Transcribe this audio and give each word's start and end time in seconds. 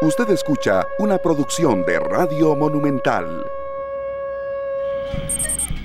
Usted 0.00 0.30
escucha 0.30 0.86
una 0.98 1.18
producción 1.18 1.84
de 1.84 1.98
Radio 1.98 2.54
Monumental. 2.54 3.57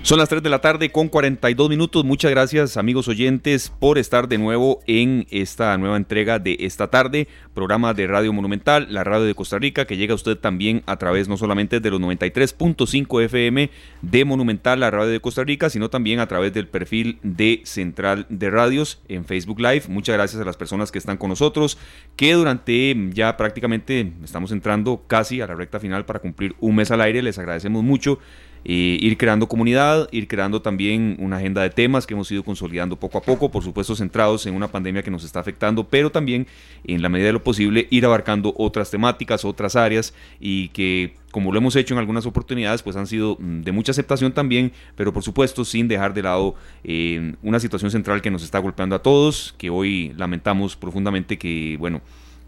Son 0.03 0.19
las 0.19 0.27
3 0.27 0.43
de 0.43 0.49
la 0.49 0.59
tarde 0.59 0.89
con 0.91 1.07
42 1.07 1.69
minutos. 1.69 2.03
Muchas 2.03 2.29
gracias 2.29 2.75
amigos 2.75 3.07
oyentes 3.07 3.71
por 3.79 3.97
estar 3.97 4.27
de 4.27 4.37
nuevo 4.37 4.81
en 4.85 5.25
esta 5.31 5.77
nueva 5.77 5.95
entrega 5.95 6.39
de 6.39 6.57
esta 6.59 6.89
tarde, 6.89 7.29
programa 7.53 7.93
de 7.93 8.05
Radio 8.05 8.33
Monumental, 8.33 8.87
la 8.89 9.05
radio 9.05 9.23
de 9.23 9.33
Costa 9.33 9.59
Rica, 9.59 9.85
que 9.85 9.95
llega 9.95 10.11
a 10.11 10.15
usted 10.15 10.37
también 10.37 10.83
a 10.87 10.97
través 10.97 11.29
no 11.29 11.37
solamente 11.37 11.79
de 11.79 11.89
los 11.89 12.01
93.5 12.01 13.23
FM 13.23 13.69
de 14.01 14.25
Monumental, 14.25 14.81
la 14.81 14.91
radio 14.91 15.09
de 15.09 15.21
Costa 15.21 15.45
Rica, 15.45 15.69
sino 15.69 15.89
también 15.89 16.19
a 16.19 16.27
través 16.27 16.51
del 16.51 16.67
perfil 16.67 17.17
de 17.23 17.61
Central 17.63 18.25
de 18.27 18.49
Radios 18.49 19.01
en 19.07 19.23
Facebook 19.23 19.61
Live. 19.61 19.83
Muchas 19.87 20.15
gracias 20.15 20.41
a 20.41 20.45
las 20.45 20.57
personas 20.57 20.91
que 20.91 20.99
están 20.99 21.15
con 21.15 21.29
nosotros, 21.29 21.77
que 22.17 22.33
durante 22.33 22.93
ya 23.13 23.37
prácticamente 23.37 24.11
estamos 24.21 24.51
entrando 24.51 25.03
casi 25.07 25.39
a 25.39 25.47
la 25.47 25.55
recta 25.55 25.79
final 25.79 26.03
para 26.03 26.19
cumplir 26.19 26.55
un 26.59 26.75
mes 26.75 26.91
al 26.91 26.99
aire. 26.99 27.21
Les 27.21 27.39
agradecemos 27.39 27.85
mucho 27.85 28.19
ir 28.65 29.17
creando 29.17 29.47
comunidad, 29.47 30.07
ir 30.11 30.27
creando 30.27 30.61
también 30.61 31.17
una 31.19 31.37
agenda 31.37 31.61
de 31.61 31.69
temas 31.69 32.07
que 32.07 32.13
hemos 32.13 32.31
ido 32.31 32.43
consolidando 32.43 32.95
poco 32.95 33.17
a 33.17 33.21
poco, 33.21 33.51
por 33.51 33.63
supuesto 33.63 33.95
centrados 33.95 34.45
en 34.45 34.55
una 34.55 34.69
pandemia 34.69 35.03
que 35.03 35.11
nos 35.11 35.23
está 35.23 35.39
afectando, 35.39 35.83
pero 35.83 36.11
también 36.11 36.47
en 36.85 37.01
la 37.01 37.09
medida 37.09 37.27
de 37.27 37.33
lo 37.33 37.43
posible 37.43 37.87
ir 37.89 38.05
abarcando 38.05 38.53
otras 38.57 38.89
temáticas, 38.89 39.43
otras 39.43 39.75
áreas 39.75 40.13
y 40.39 40.69
que 40.69 41.15
como 41.31 41.51
lo 41.51 41.57
hemos 41.57 41.75
hecho 41.75 41.95
en 41.95 41.99
algunas 41.99 42.27
oportunidades, 42.27 42.83
pues 42.83 42.95
han 42.95 43.07
sido 43.07 43.37
mm, 43.39 43.61
de 43.61 43.71
mucha 43.71 43.91
aceptación 43.91 44.33
también, 44.33 44.71
pero 44.95 45.11
por 45.11 45.23
supuesto 45.23 45.65
sin 45.65 45.87
dejar 45.87 46.13
de 46.13 46.21
lado 46.21 46.55
eh, 46.83 47.33
una 47.41 47.59
situación 47.59 47.89
central 47.89 48.21
que 48.21 48.29
nos 48.29 48.43
está 48.43 48.59
golpeando 48.59 48.95
a 48.95 49.01
todos, 49.01 49.55
que 49.57 49.69
hoy 49.69 50.13
lamentamos 50.15 50.75
profundamente 50.75 51.37
que, 51.39 51.75
bueno, 51.79 52.01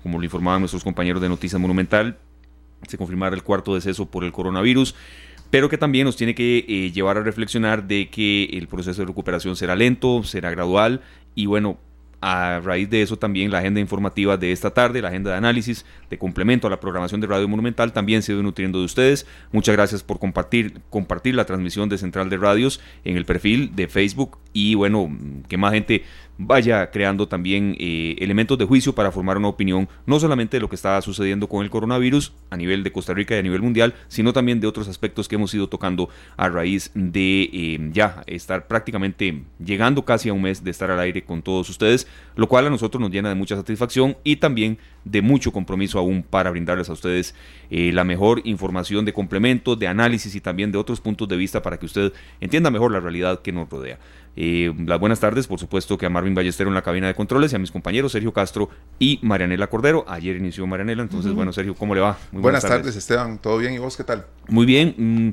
como 0.04 0.20
lo 0.20 0.24
informaban 0.24 0.62
nuestros 0.62 0.84
compañeros 0.84 1.20
de 1.20 1.30
Noticias 1.30 1.60
Monumental, 1.60 2.20
se 2.88 2.98
confirmara 2.98 3.36
el 3.36 3.42
cuarto 3.42 3.74
deceso 3.74 4.06
por 4.06 4.24
el 4.24 4.32
coronavirus 4.32 4.94
pero 5.56 5.70
que 5.70 5.78
también 5.78 6.04
nos 6.04 6.18
tiene 6.18 6.36
que 6.36 6.66
eh, 6.68 6.92
llevar 6.92 7.16
a 7.18 7.24
reflexionar 7.24 7.88
de 7.88 8.10
que 8.10 8.44
el 8.52 8.68
proceso 8.68 9.02
de 9.02 9.06
recuperación 9.08 9.56
será 9.56 9.74
lento, 9.74 10.22
será 10.26 10.52
gradual 10.52 11.00
y 11.34 11.46
bueno, 11.46 11.78
a 12.20 12.60
raíz 12.60 12.90
de 12.90 13.02
eso 13.02 13.16
también 13.16 13.52
la 13.52 13.60
agenda 13.60 13.80
informativa 13.80 14.36
de 14.36 14.52
esta 14.52 14.72
tarde, 14.72 15.02
la 15.02 15.08
agenda 15.08 15.32
de 15.32 15.38
análisis 15.38 15.86
de 16.10 16.18
complemento 16.18 16.68
a 16.68 16.70
la 16.70 16.82
programación 16.82 17.22
de 17.22 17.28
Radio 17.28 17.48
Monumental 17.48 17.94
también 17.94 18.22
se 18.22 18.34
ido 18.34 18.44
nutriendo 18.44 18.80
de 18.80 18.86
ustedes. 18.86 19.28
Muchas 19.54 19.78
gracias 19.78 20.04
por 20.04 20.20
compartir, 20.20 20.82
compartir 20.90 21.36
la 21.36 21.46
transmisión 21.46 21.88
de 21.88 22.00
Central 22.00 22.30
de 22.30 22.36
Radios 22.36 22.82
en 23.06 23.16
el 23.16 23.24
perfil 23.24 23.78
de 23.78 23.88
Facebook 23.88 24.38
y 24.52 24.76
bueno, 24.76 25.10
que 25.48 25.56
más 25.56 25.72
gente 25.72 26.04
vaya 26.38 26.90
creando 26.92 27.28
también 27.28 27.76
eh, 27.80 28.16
elementos 28.20 28.58
de 28.58 28.66
juicio 28.66 28.94
para 28.94 29.12
formar 29.12 29.38
una 29.38 29.48
opinión 29.48 29.88
no 30.06 30.20
solamente 30.20 30.58
de 30.58 30.62
lo 30.62 30.70
que 30.70 30.76
está 30.76 31.02
sucediendo 31.02 31.48
con 31.48 31.64
el 31.64 31.70
coronavirus 31.70 32.34
a 32.50 32.58
nivel 32.58 32.84
de 32.84 32.92
Costa 32.92 33.14
Rica 33.14 33.36
y 33.36 33.40
a 33.40 33.44
nivel 33.44 33.62
mundial, 33.62 33.94
sino 34.08 34.34
también 34.34 34.60
de 34.60 34.68
otros 34.68 34.88
aspectos 34.88 35.28
que 35.28 35.36
hemos 35.36 35.54
ido 35.54 35.68
tocando 35.68 36.10
a 36.38 36.50
raíz 36.50 36.92
de 36.94 37.50
eh, 37.54 37.90
ya 37.92 38.24
estar 38.28 38.68
prácticamente 38.68 39.44
llegando 39.64 40.04
casi 40.04 40.30
a 40.30 40.34
un 40.34 40.42
mes 40.42 40.64
de 40.64 40.72
estar 40.72 40.92
al 40.92 41.00
aire 41.00 41.24
con 41.24 41.42
todos 41.42 41.70
ustedes, 41.70 42.08
lo 42.36 42.48
cual 42.48 42.68
a 42.68 42.70
nosotros 42.70 43.02
nos 43.02 43.12
llena 43.12 43.30
de 43.30 43.36
mucha 43.36 43.56
satisfacción 43.56 44.18
y 44.24 44.38
también 44.38 44.78
de 45.06 45.22
mucho 45.22 45.52
compromiso 45.52 46.00
aún 46.00 46.24
para 46.24 46.50
brindarles 46.50 46.90
a 46.90 46.94
ustedes 46.94 47.36
eh, 47.70 47.92
la 47.94 48.04
mejor 48.04 48.42
información 48.44 49.06
de 49.06 49.14
complementos, 49.14 49.78
de 49.80 49.88
análisis 49.88 50.36
y 50.36 50.42
también 50.42 50.72
de 50.72 50.78
otros 50.78 51.00
puntos 51.00 51.28
de 51.28 51.38
vista 51.38 51.62
para 51.62 51.78
que 51.78 51.86
usted 51.86 52.12
entienda 52.42 52.72
mejor 52.72 52.92
la 52.92 53.00
realidad 53.00 53.42
que 53.42 53.52
nos 53.52 53.70
rodea. 53.70 54.00
Eh, 54.36 54.74
las 54.86 55.00
buenas 55.00 55.20
tardes, 55.20 55.48
por 55.48 55.60
supuesto, 55.60 55.98
que 55.98 56.06
a 56.06 56.10
Marvin 56.10 56.36
Ballestero 56.36 56.70
en 56.70 56.74
la 56.74 56.82
cabina 56.82 57.08
de 57.08 57.14
controles 57.14 57.54
y 57.54 57.56
a 57.56 57.60
mis 57.60 57.72
compañeros 57.72 58.12
Sergio 58.12 58.34
Castro 58.34 58.70
y 59.00 59.20
Marianela 59.22 59.68
Cordero. 59.68 60.06
Ayer 60.08 60.36
inició 60.36 60.68
Marianela, 60.68 61.04
entonces, 61.04 61.34
bueno, 61.34 61.54
Sergio, 61.54 61.76
¿cómo 61.76 61.96
le 61.96 62.02
va? 62.02 62.18
Muy 62.32 62.42
buenas, 62.42 62.64
tardes. 62.64 62.96
Esteban. 62.96 63.38
¿Todo 63.38 63.58
bien? 63.58 63.74
¿Y 63.74 63.78
vos 63.78 63.96
qué 63.96 64.04
tal? 64.04 64.26
Muy 64.48 64.66
bien. 64.66 64.94
Mm, 64.98 65.32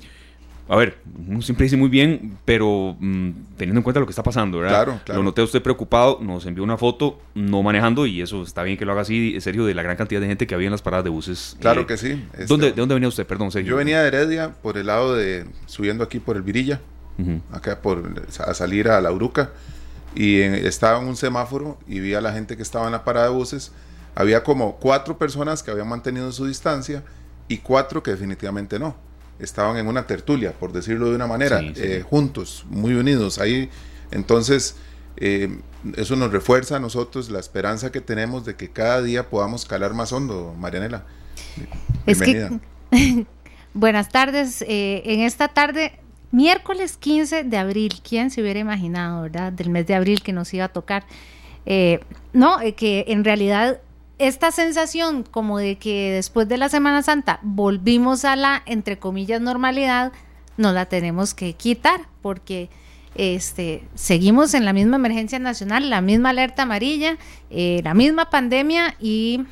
a 0.68 0.76
ver, 0.76 0.98
uno 1.28 1.42
siempre 1.42 1.64
dice 1.64 1.76
muy 1.76 1.88
bien, 1.88 2.38
pero 2.44 2.96
mm, 2.98 3.30
teniendo 3.56 3.80
en 3.80 3.82
cuenta 3.82 3.98
lo 3.98 4.06
que 4.06 4.12
está 4.12 4.22
pasando, 4.22 4.58
¿verdad? 4.58 4.84
Claro, 4.84 5.00
claro. 5.04 5.20
Lo 5.20 5.24
noté 5.24 5.42
usted 5.42 5.60
preocupado, 5.60 6.18
nos 6.22 6.46
envió 6.46 6.62
una 6.62 6.78
foto 6.78 7.20
no 7.34 7.62
manejando 7.62 8.06
y 8.06 8.22
eso 8.22 8.42
está 8.42 8.62
bien 8.62 8.78
que 8.78 8.84
lo 8.84 8.92
haga 8.92 9.02
así, 9.02 9.38
Sergio, 9.40 9.66
de 9.66 9.74
la 9.74 9.82
gran 9.82 9.96
cantidad 9.96 10.20
de 10.20 10.28
gente 10.28 10.46
que 10.46 10.54
había 10.54 10.68
en 10.68 10.72
las 10.72 10.80
paradas 10.80 11.04
de 11.04 11.10
buses. 11.10 11.56
Claro 11.60 11.82
eh, 11.82 11.86
que 11.86 11.96
sí. 11.96 12.24
¿dónde, 12.46 12.70
¿De 12.70 12.80
dónde 12.80 12.94
venía 12.94 13.08
usted? 13.08 13.26
Perdón, 13.26 13.50
Sergio. 13.50 13.70
Yo 13.70 13.76
venía 13.76 14.00
de 14.00 14.08
Heredia, 14.08 14.54
por 14.62 14.78
el 14.78 14.86
lado 14.86 15.14
de, 15.16 15.46
subiendo 15.66 16.04
aquí 16.04 16.20
por 16.20 16.36
el 16.36 16.42
Virilla 16.42 16.80
acá 17.52 17.80
por 17.80 18.26
a 18.38 18.54
salir 18.54 18.88
a 18.88 19.00
la 19.00 19.12
Uruca 19.12 19.50
y 20.14 20.40
estaba 20.40 21.00
en 21.00 21.08
un 21.08 21.16
semáforo 21.16 21.78
y 21.86 22.00
vi 22.00 22.14
a 22.14 22.20
la 22.20 22.32
gente 22.32 22.56
que 22.56 22.62
estaba 22.62 22.86
en 22.86 22.92
la 22.92 23.04
parada 23.04 23.28
de 23.28 23.32
buses. 23.32 23.72
Había 24.14 24.42
como 24.44 24.76
cuatro 24.76 25.16
personas 25.18 25.62
que 25.62 25.70
habían 25.70 25.88
mantenido 25.88 26.30
su 26.32 26.46
distancia 26.46 27.02
y 27.48 27.58
cuatro 27.58 28.02
que 28.02 28.10
definitivamente 28.10 28.78
no. 28.78 28.94
Estaban 29.38 29.76
en 29.76 29.88
una 29.88 30.06
tertulia, 30.06 30.52
por 30.52 30.72
decirlo 30.72 31.08
de 31.08 31.16
una 31.16 31.26
manera, 31.26 31.60
eh, 31.62 32.04
juntos, 32.08 32.64
muy 32.68 32.94
unidos. 32.94 33.38
Ahí, 33.38 33.70
entonces, 34.10 34.76
eh, 35.16 35.58
eso 35.96 36.14
nos 36.16 36.30
refuerza 36.30 36.76
a 36.76 36.78
nosotros 36.78 37.30
la 37.30 37.40
esperanza 37.40 37.90
que 37.90 38.00
tenemos 38.00 38.44
de 38.44 38.54
que 38.54 38.70
cada 38.70 39.02
día 39.02 39.30
podamos 39.30 39.64
calar 39.64 39.94
más 39.94 40.12
hondo, 40.12 40.54
Marianela. 40.58 41.04
Bienvenida. 42.06 42.60
buenas 43.74 44.10
tardes. 44.10 44.62
Eh, 44.62 45.02
en 45.06 45.20
esta 45.20 45.48
tarde 45.48 45.98
Miércoles 46.32 46.96
15 46.96 47.44
de 47.44 47.56
abril, 47.58 47.92
¿quién 48.02 48.30
se 48.30 48.40
hubiera 48.40 48.58
imaginado, 48.58 49.22
verdad? 49.22 49.52
Del 49.52 49.68
mes 49.68 49.86
de 49.86 49.94
abril 49.94 50.22
que 50.22 50.32
nos 50.32 50.52
iba 50.54 50.64
a 50.64 50.68
tocar. 50.68 51.04
Eh, 51.66 52.00
no, 52.32 52.58
eh, 52.60 52.72
que 52.74 53.04
en 53.08 53.22
realidad 53.22 53.80
esta 54.18 54.50
sensación 54.50 55.24
como 55.24 55.58
de 55.58 55.76
que 55.76 56.10
después 56.12 56.48
de 56.48 56.56
la 56.56 56.70
Semana 56.70 57.02
Santa 57.02 57.38
volvimos 57.42 58.24
a 58.24 58.34
la, 58.36 58.62
entre 58.64 58.98
comillas, 58.98 59.42
normalidad, 59.42 60.12
nos 60.56 60.72
la 60.72 60.86
tenemos 60.86 61.34
que 61.34 61.52
quitar 61.52 62.00
porque 62.22 62.70
este, 63.14 63.86
seguimos 63.94 64.54
en 64.54 64.64
la 64.64 64.72
misma 64.72 64.96
emergencia 64.96 65.38
nacional, 65.38 65.90
la 65.90 66.00
misma 66.00 66.30
alerta 66.30 66.62
amarilla, 66.62 67.18
eh, 67.50 67.82
la 67.84 67.92
misma 67.92 68.30
pandemia 68.30 68.96
y, 68.98 69.44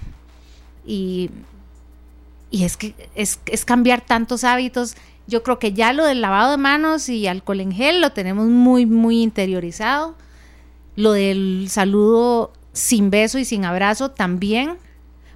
y, 0.87 1.31
y 2.51 2.65
es 2.65 2.79
que 2.79 2.95
es, 3.15 3.39
es 3.45 3.67
cambiar 3.67 4.01
tantos 4.01 4.45
hábitos 4.45 4.97
yo 5.27 5.43
creo 5.43 5.59
que 5.59 5.73
ya 5.73 5.93
lo 5.93 6.05
del 6.05 6.21
lavado 6.21 6.53
de 6.53 6.57
manos 6.57 7.09
y 7.09 7.27
alcohol 7.27 7.61
en 7.61 7.73
gel 7.73 8.01
lo 8.01 8.13
tenemos 8.13 8.47
muy, 8.49 8.87
muy 8.87 9.23
interiorizado. 9.23 10.17
Lo 10.97 11.13
del 11.13 11.67
saludo 11.69 12.53
sin 12.73 13.11
beso 13.11 13.39
y 13.39 13.45
sin 13.45 13.65
abrazo 13.65 14.11
también, 14.11 14.77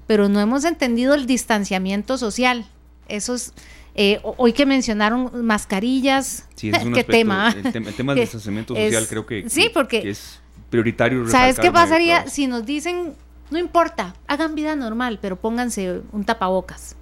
pero 0.06 0.28
no 0.28 0.40
hemos 0.40 0.64
entendido 0.64 1.14
el 1.14 1.26
distanciamiento 1.26 2.18
social. 2.18 2.66
Eso 3.08 3.34
es, 3.34 3.52
eh, 3.94 4.20
hoy 4.22 4.52
que 4.52 4.66
mencionaron 4.66 5.44
mascarillas, 5.44 6.48
sí, 6.56 6.70
es 6.70 6.78
qué 6.94 7.04
tema. 7.04 7.54
El, 7.56 7.72
tema, 7.94 8.14
del 8.14 8.20
distanciamiento 8.24 8.74
social 8.74 9.06
creo 9.08 9.26
que, 9.26 9.48
sí, 9.48 9.70
porque, 9.72 10.10
es 10.10 10.40
prioritario. 10.70 11.28
¿Sabes 11.28 11.58
qué 11.58 11.70
pasaría 11.70 12.26
si 12.28 12.46
nos 12.46 12.66
dicen, 12.66 13.14
no 13.50 13.58
importa, 13.58 14.14
hagan 14.26 14.54
vida 14.54 14.74
normal, 14.74 15.18
pero 15.22 15.36
pónganse 15.36 16.02
un 16.12 16.24
tapabocas? 16.24 16.96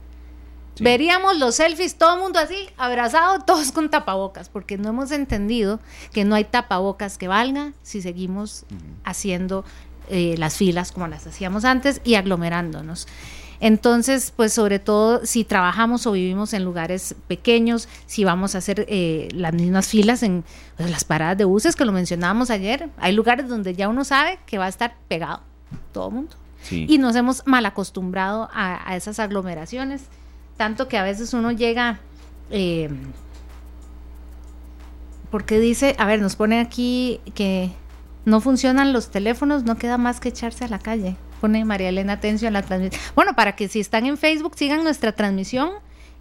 Veríamos 0.81 1.39
los 1.39 1.57
selfies, 1.57 1.97
todo 1.97 2.15
el 2.15 2.21
mundo 2.21 2.39
así, 2.39 2.69
abrazado, 2.77 3.41
todos 3.47 3.73
con 3.73 3.91
tapabocas, 3.91 4.49
porque 4.49 4.79
no 4.79 4.89
hemos 4.89 5.11
entendido 5.11 5.81
que 6.13 6.25
no 6.25 6.35
hay 6.35 6.45
tapabocas 6.45 7.19
que 7.19 7.29
valga 7.29 7.73
si 7.83 8.03
seguimos 8.03 8.65
haciendo 9.05 9.65
eh, 10.09 10.35
las 10.39 10.57
filas 10.57 10.93
como 10.93 11.07
las 11.09 11.27
hacíamos 11.27 11.65
antes 11.65 12.01
y 12.05 12.15
aglomerándonos. 12.15 13.07
Entonces, 13.61 14.33
pues 14.35 14.53
sobre 14.53 14.81
todo 14.81 15.25
si 15.25 15.45
trabajamos 15.45 16.09
o 16.09 16.13
vivimos 16.13 16.53
en 16.53 16.65
lugares 16.65 17.15
pequeños, 17.29 17.89
si 18.07 18.25
vamos 18.25 18.57
a 18.57 18.59
hacer 18.59 18.87
eh, 18.89 19.29
las 19.33 19.55
mismas 19.55 19.87
filas 19.87 20.25
en 20.25 20.43
pues, 20.77 20.91
las 20.91 21.05
paradas 21.05 21.39
de 21.39 21.45
buses 21.45 21.77
que 21.77 21.85
lo 21.85 21.93
mencionábamos 21.93 22.51
ayer, 22.51 22.89
hay 22.97 23.13
lugares 23.13 23.49
donde 23.49 23.75
ya 23.75 23.89
uno 23.89 24.03
sabe 24.03 24.41
que 24.47 24.59
va 24.59 24.65
a 24.65 24.69
estar 24.69 24.97
pegado 25.07 25.43
todo 25.93 26.09
el 26.09 26.15
mundo. 26.15 26.37
Y 26.71 26.99
nos 26.99 27.17
hemos 27.17 27.45
mal 27.45 27.67
acostumbrado 27.67 28.49
a 28.53 28.95
esas 28.95 29.19
aglomeraciones 29.19 30.03
tanto 30.57 30.89
que 30.89 30.99
a 30.99 31.03
veces 31.03 31.35
uno 31.35 31.53
llega, 31.53 32.01
eh, 32.51 32.91
porque 35.31 35.59
dice, 35.59 35.97
a 35.99 36.07
ver, 36.07 36.21
nos 36.21 36.37
pone 36.37 36.61
aquí 36.61 37.21
que 37.35 37.71
no 38.25 38.41
funcionan 38.41 38.93
los 38.93 39.11
teléfonos, 39.11 39.65
no 39.65 39.77
queda 39.77 39.99
más 39.99 40.21
que 40.21 40.29
echarse 40.29 40.65
a 40.65 40.69
la 40.69 40.79
calle. 40.79 41.17
Pone 41.41 41.65
María 41.65 41.89
Elena 41.89 42.15
Atencio 42.15 42.47
en 42.47 42.55
la 42.55 42.63
transmisión. 42.63 43.01
Bueno, 43.15 43.35
para 43.35 43.57
que 43.57 43.69
si 43.69 43.81
están 43.81 44.07
en 44.07 44.17
Facebook 44.17 44.55
sigan 44.57 44.85
nuestra 44.85 45.13
transmisión 45.13 45.71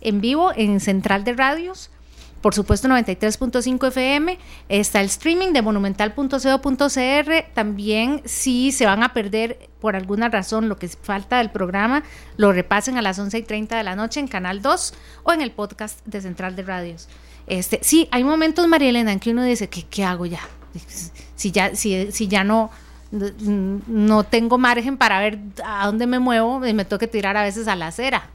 en 0.02 0.20
vivo 0.20 0.52
en 0.56 0.80
Central 0.80 1.24
de 1.24 1.34
Radios 1.34 1.92
por 2.42 2.54
supuesto 2.56 2.88
93.5 2.88 3.88
FM, 3.88 4.38
está 4.70 5.00
el 5.00 5.08
streaming 5.08 5.54
de 5.54 5.62
monumental.co.cr, 5.62 7.54
también 7.54 8.22
si 8.26 8.72
se 8.72 8.86
van 8.86 9.04
a 9.04 9.14
perder 9.14 9.70
por 9.80 9.96
alguna 9.96 10.30
razón 10.30 10.70
lo 10.70 10.78
que 10.78 10.88
falta 10.88 11.38
del 11.38 11.52
programa, 11.52 12.04
lo 12.38 12.52
repasen 12.52 12.98
a 12.98 13.02
las 13.02 13.20
11 13.20 13.38
y 13.38 13.44
30 13.44 13.78
de 13.78 13.84
la 13.84 13.96
noche 13.96 14.20
en 14.20 14.28
Canal 14.28 14.62
2 14.62 14.94
o 15.24 15.34
en 15.34 15.42
el 15.42 15.52
podcast 15.52 16.06
de 16.06 16.22
Central 16.22 16.56
de 16.56 16.64
Radios. 16.64 17.08
Este, 17.48 17.80
sí, 17.82 18.08
hay 18.12 18.24
momentos, 18.24 18.68
María 18.68 18.90
Elena, 18.90 19.12
en 19.12 19.20
que 19.20 19.32
uno 19.32 19.44
dice, 19.44 19.70
¿qué, 19.70 19.84
qué 19.84 20.04
hago 20.04 20.26
ya? 20.26 20.42
Si 21.36 21.52
ya, 21.52 21.76
si, 21.76 22.12
si 22.12 22.28
ya 22.28 22.44
no, 22.44 22.70
no 23.12 24.24
tengo 24.24 24.58
margen 24.58 24.98
para 24.98 25.20
ver 25.20 25.40
a 25.66 25.86
dónde 25.86 26.08
me 26.08 26.20
muevo 26.20 26.60
me 26.60 26.86
tengo 26.86 27.00
que 27.00 27.08
tirar 27.08 27.36
a 27.36 27.44
veces 27.44 27.68
a 27.68 27.76
la 27.76 27.88
acera. 27.88 28.30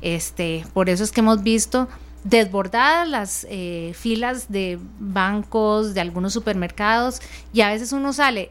Este, 0.00 0.64
por 0.72 0.88
eso 0.88 1.02
es 1.02 1.10
que 1.10 1.20
hemos 1.20 1.42
visto 1.42 1.88
desbordadas 2.28 3.08
las 3.08 3.46
eh, 3.48 3.92
filas 3.94 4.50
de 4.50 4.78
bancos, 4.98 5.94
de 5.94 6.00
algunos 6.00 6.32
supermercados, 6.32 7.20
y 7.52 7.62
a 7.62 7.70
veces 7.70 7.92
uno 7.92 8.12
sale, 8.12 8.50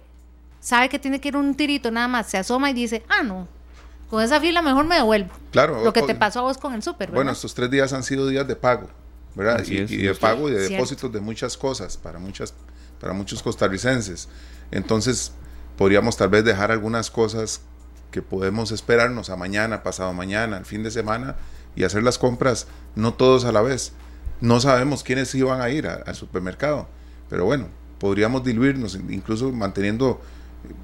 sabe 0.60 0.90
que 0.90 1.00
tiene 1.00 1.22
que 1.22 1.30
ir 1.30 1.38
un 1.38 1.56
tirito 1.56 1.92
nada 1.92 2.08
más, 2.08 2.28
se 2.28 2.38
asoma 2.38 2.70
y 2.72 2.74
dice, 2.74 3.04
ah, 3.10 3.24
no, 3.24 3.48
con 4.10 4.24
esa 4.24 4.40
fila 4.40 4.62
mejor 4.62 4.86
me 4.86 4.96
devuelvo. 4.96 5.30
Claro. 5.52 5.84
Lo 5.84 5.94
que 5.94 6.02
te 6.02 6.16
pasó 6.16 6.40
a 6.40 6.44
vos 6.44 6.58
con 6.58 6.74
el 6.74 6.82
súper. 6.82 7.12
Bueno, 7.12 7.32
estos 7.32 7.54
tres 7.54 7.70
días 7.70 7.94
han 7.94 8.04
sido 8.04 8.28
días 8.28 8.48
de 8.48 8.56
pago, 8.56 8.88
¿verdad? 9.36 9.64
y, 9.66 9.86
de 9.86 10.16
pago 10.16 10.50
y 10.50 10.54
de 10.54 10.70
depósitos 10.70 11.12
de 11.12 11.20
muchas 11.20 11.58
cosas 11.58 11.98
para, 11.98 12.18
muchas, 12.18 12.54
para 13.00 13.14
muchos 13.14 13.44
costarricenses. 13.44 14.28
Entonces, 14.72 15.34
podríamos 15.78 16.18
tal 16.18 16.30
vez 16.30 16.44
dejar 16.44 16.72
algunas 16.72 17.12
cosas 17.12 17.62
que 18.12 18.22
podemos 18.22 18.72
esperarnos 18.72 19.30
a 19.30 19.36
mañana, 19.36 19.84
pasado 19.84 20.14
mañana, 20.14 20.58
el 20.58 20.66
fin 20.66 20.82
de 20.82 20.90
semana 20.90 21.36
y 21.78 21.86
hacer 21.86 22.04
las 22.04 22.18
compras, 22.18 22.68
no 22.96 23.14
todos 23.14 23.46
a 23.46 23.54
la 23.54 23.62
vez. 23.62 23.94
No 24.42 24.60
sabemos 24.60 25.04
quiénes 25.04 25.34
iban 25.36 25.62
a 25.62 25.70
ir 25.70 25.88
al 25.88 26.16
supermercado, 26.16 26.88
pero 27.30 27.46
bueno, 27.46 27.68
podríamos 28.00 28.44
diluirnos, 28.44 28.96
incluso 29.10 29.52
manteniendo 29.52 30.20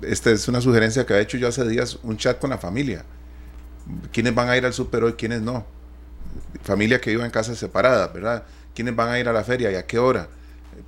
esta 0.01 0.31
es 0.31 0.48
una 0.48 0.62
sugerencia 0.62 1.06
que 1.06 1.13
ha 1.13 1.19
hecho 1.19 1.38
yo 1.38 1.48
hace 1.48 1.68
días, 1.68 2.00
un 2.04 2.18
chat 2.18 2.40
con 2.40 2.51
la 2.51 2.57
familia. 2.57 3.04
¿Quiénes 4.12 4.34
van 4.34 4.50
a 4.50 4.57
ir 4.57 4.66
al 4.66 4.74
super 4.74 5.04
hoy, 5.04 5.13
quiénes 5.13 5.42
no? 5.42 5.66
Familia 6.63 7.01
que 7.01 7.10
vive 7.10 7.25
en 7.25 7.31
casas 7.31 7.57
separadas, 7.57 8.13
¿verdad? 8.13 8.44
¿Quiénes 8.74 8.95
van 8.95 9.10
a 9.10 9.19
ir 9.19 9.28
a 9.28 9.34
la 9.34 9.44
feria 9.44 9.72
y 9.72 9.75
a 9.75 9.86
qué 9.86 10.00
hora? 10.00 10.30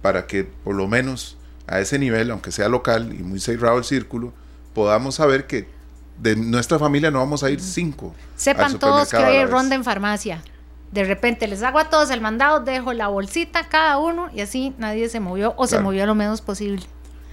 Para 0.01 0.27
que 0.27 0.43
por 0.43 0.75
lo 0.75 0.87
menos 0.87 1.37
a 1.67 1.79
ese 1.79 1.99
nivel, 1.99 2.31
aunque 2.31 2.51
sea 2.51 2.69
local 2.69 3.13
y 3.13 3.23
muy 3.23 3.39
cerrado 3.39 3.77
el 3.77 3.83
círculo, 3.83 4.33
podamos 4.73 5.15
saber 5.15 5.47
que 5.47 5.67
de 6.17 6.35
nuestra 6.35 6.79
familia 6.79 7.11
no 7.11 7.19
vamos 7.19 7.43
a 7.43 7.49
ir 7.49 7.59
cinco. 7.59 8.13
Sepan 8.35 8.79
todos 8.79 9.09
que 9.09 9.17
hay 9.17 9.45
ronda 9.45 9.75
en 9.75 9.83
farmacia. 9.83 10.41
De 10.91 11.03
repente 11.03 11.47
les 11.47 11.61
hago 11.61 11.79
a 11.79 11.89
todos 11.89 12.09
el 12.09 12.21
mandado, 12.21 12.61
dejo 12.61 12.93
la 12.93 13.07
bolsita 13.07 13.67
cada 13.67 13.97
uno 13.97 14.29
y 14.33 14.41
así 14.41 14.73
nadie 14.77 15.09
se 15.09 15.19
movió 15.19 15.53
o 15.57 15.67
se 15.67 15.79
movió 15.79 16.05
lo 16.05 16.15
menos 16.15 16.41
posible. 16.41 16.83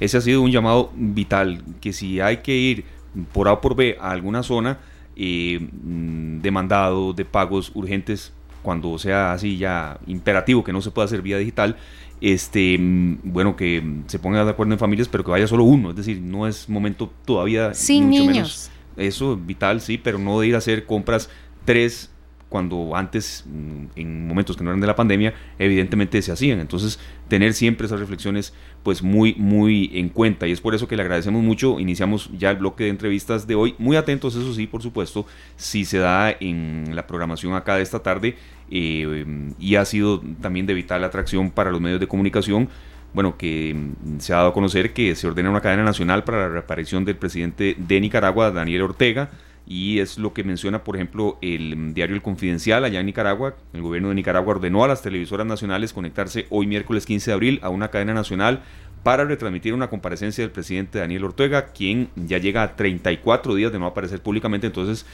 Ese 0.00 0.18
ha 0.18 0.20
sido 0.20 0.42
un 0.42 0.50
llamado 0.50 0.90
vital, 0.94 1.62
que 1.80 1.92
si 1.92 2.20
hay 2.20 2.38
que 2.38 2.56
ir 2.56 2.84
por 3.32 3.46
A 3.46 3.52
o 3.52 3.60
por 3.60 3.76
B 3.76 3.96
a 4.00 4.10
alguna 4.10 4.42
zona 4.42 4.78
eh, 5.14 5.60
mm, 5.60 6.40
de 6.40 6.50
mandado, 6.50 7.12
de 7.12 7.24
pagos 7.24 7.70
urgentes, 7.74 8.32
cuando 8.62 8.98
sea 8.98 9.32
así 9.32 9.58
ya 9.58 9.98
imperativo 10.08 10.64
que 10.64 10.72
no 10.72 10.82
se 10.82 10.90
pueda 10.90 11.06
hacer 11.06 11.22
vía 11.22 11.38
digital, 11.38 11.76
este, 12.20 12.76
mm, 12.78 13.18
bueno, 13.22 13.54
que 13.54 13.80
se 14.08 14.18
pongan 14.18 14.44
de 14.44 14.50
acuerdo 14.50 14.72
en 14.72 14.78
familias, 14.80 15.06
pero 15.06 15.22
que 15.22 15.30
vaya 15.30 15.46
solo 15.46 15.62
uno, 15.62 15.90
es 15.90 15.96
decir, 15.96 16.20
no 16.20 16.48
es 16.48 16.68
momento 16.68 17.12
todavía. 17.24 17.72
Sin 17.72 18.10
niños. 18.10 18.71
Eso, 18.96 19.36
vital, 19.36 19.80
sí, 19.80 19.98
pero 19.98 20.18
no 20.18 20.40
de 20.40 20.48
ir 20.48 20.54
a 20.54 20.58
hacer 20.58 20.86
compras 20.86 21.30
tres 21.64 22.12
cuando 22.52 22.94
antes, 22.94 23.44
mm, 23.46 23.84
en 23.96 24.28
momentos 24.28 24.58
que 24.58 24.62
no 24.62 24.68
eran 24.70 24.80
de 24.82 24.86
la 24.86 24.94
pandemia, 24.94 25.32
evidentemente 25.58 26.20
se 26.20 26.32
hacían. 26.32 26.60
Entonces, 26.60 27.00
tener 27.28 27.54
siempre 27.54 27.86
esas 27.86 27.98
reflexiones, 27.98 28.52
pues 28.82 29.02
muy, 29.02 29.34
muy 29.36 29.90
en 29.94 30.10
cuenta. 30.10 30.46
Y 30.46 30.52
es 30.52 30.60
por 30.60 30.74
eso 30.74 30.86
que 30.86 30.94
le 30.94 31.02
agradecemos 31.02 31.42
mucho. 31.42 31.80
Iniciamos 31.80 32.30
ya 32.38 32.50
el 32.50 32.58
bloque 32.58 32.84
de 32.84 32.90
entrevistas 32.90 33.46
de 33.46 33.54
hoy. 33.54 33.74
Muy 33.78 33.96
atentos, 33.96 34.36
eso 34.36 34.52
sí, 34.52 34.66
por 34.66 34.82
supuesto, 34.82 35.24
si 35.56 35.86
se 35.86 35.96
da 35.96 36.30
en 36.30 36.94
la 36.94 37.06
programación 37.06 37.54
acá 37.54 37.76
de 37.76 37.82
esta 37.82 38.00
tarde. 38.00 38.36
Eh, 38.70 39.24
y 39.58 39.76
ha 39.76 39.84
sido 39.86 40.20
también 40.42 40.66
de 40.66 40.74
vital 40.74 41.04
atracción 41.04 41.50
para 41.50 41.70
los 41.70 41.80
medios 41.80 42.00
de 42.00 42.06
comunicación 42.06 42.68
bueno, 43.14 43.36
que 43.36 43.74
mm, 43.74 44.18
se 44.18 44.32
ha 44.32 44.36
dado 44.36 44.48
a 44.48 44.54
conocer 44.54 44.92
que 44.92 45.14
se 45.14 45.26
ordena 45.26 45.50
una 45.50 45.60
cadena 45.60 45.84
nacional 45.84 46.24
para 46.24 46.38
la 46.38 46.48
reaparición 46.48 47.04
del 47.04 47.16
presidente 47.16 47.76
de 47.78 48.00
Nicaragua, 48.00 48.50
Daniel 48.50 48.82
Ortega, 48.82 49.30
y 49.66 50.00
es 50.00 50.18
lo 50.18 50.32
que 50.32 50.44
menciona, 50.44 50.82
por 50.82 50.96
ejemplo, 50.96 51.38
el 51.40 51.94
diario 51.94 52.16
El 52.16 52.22
Confidencial 52.22 52.84
allá 52.84 53.00
en 53.00 53.06
Nicaragua. 53.06 53.54
El 53.72 53.82
gobierno 53.82 54.08
de 54.08 54.16
Nicaragua 54.16 54.56
ordenó 54.56 54.82
a 54.84 54.88
las 54.88 55.02
televisoras 55.02 55.46
nacionales 55.46 55.92
conectarse 55.92 56.46
hoy 56.50 56.66
miércoles 56.66 57.06
15 57.06 57.30
de 57.30 57.34
abril 57.34 57.60
a 57.62 57.68
una 57.68 57.88
cadena 57.88 58.12
nacional 58.12 58.62
para 59.02 59.24
retransmitir 59.24 59.74
una 59.74 59.88
comparecencia 59.88 60.42
del 60.42 60.50
presidente 60.50 60.98
Daniel 60.98 61.24
Ortega, 61.24 61.66
quien 61.66 62.08
ya 62.14 62.38
llega 62.38 62.62
a 62.62 62.76
34 62.76 63.54
días 63.54 63.72
de 63.72 63.78
no 63.78 63.86
aparecer 63.86 64.20
públicamente. 64.20 64.66
Entonces, 64.66 65.06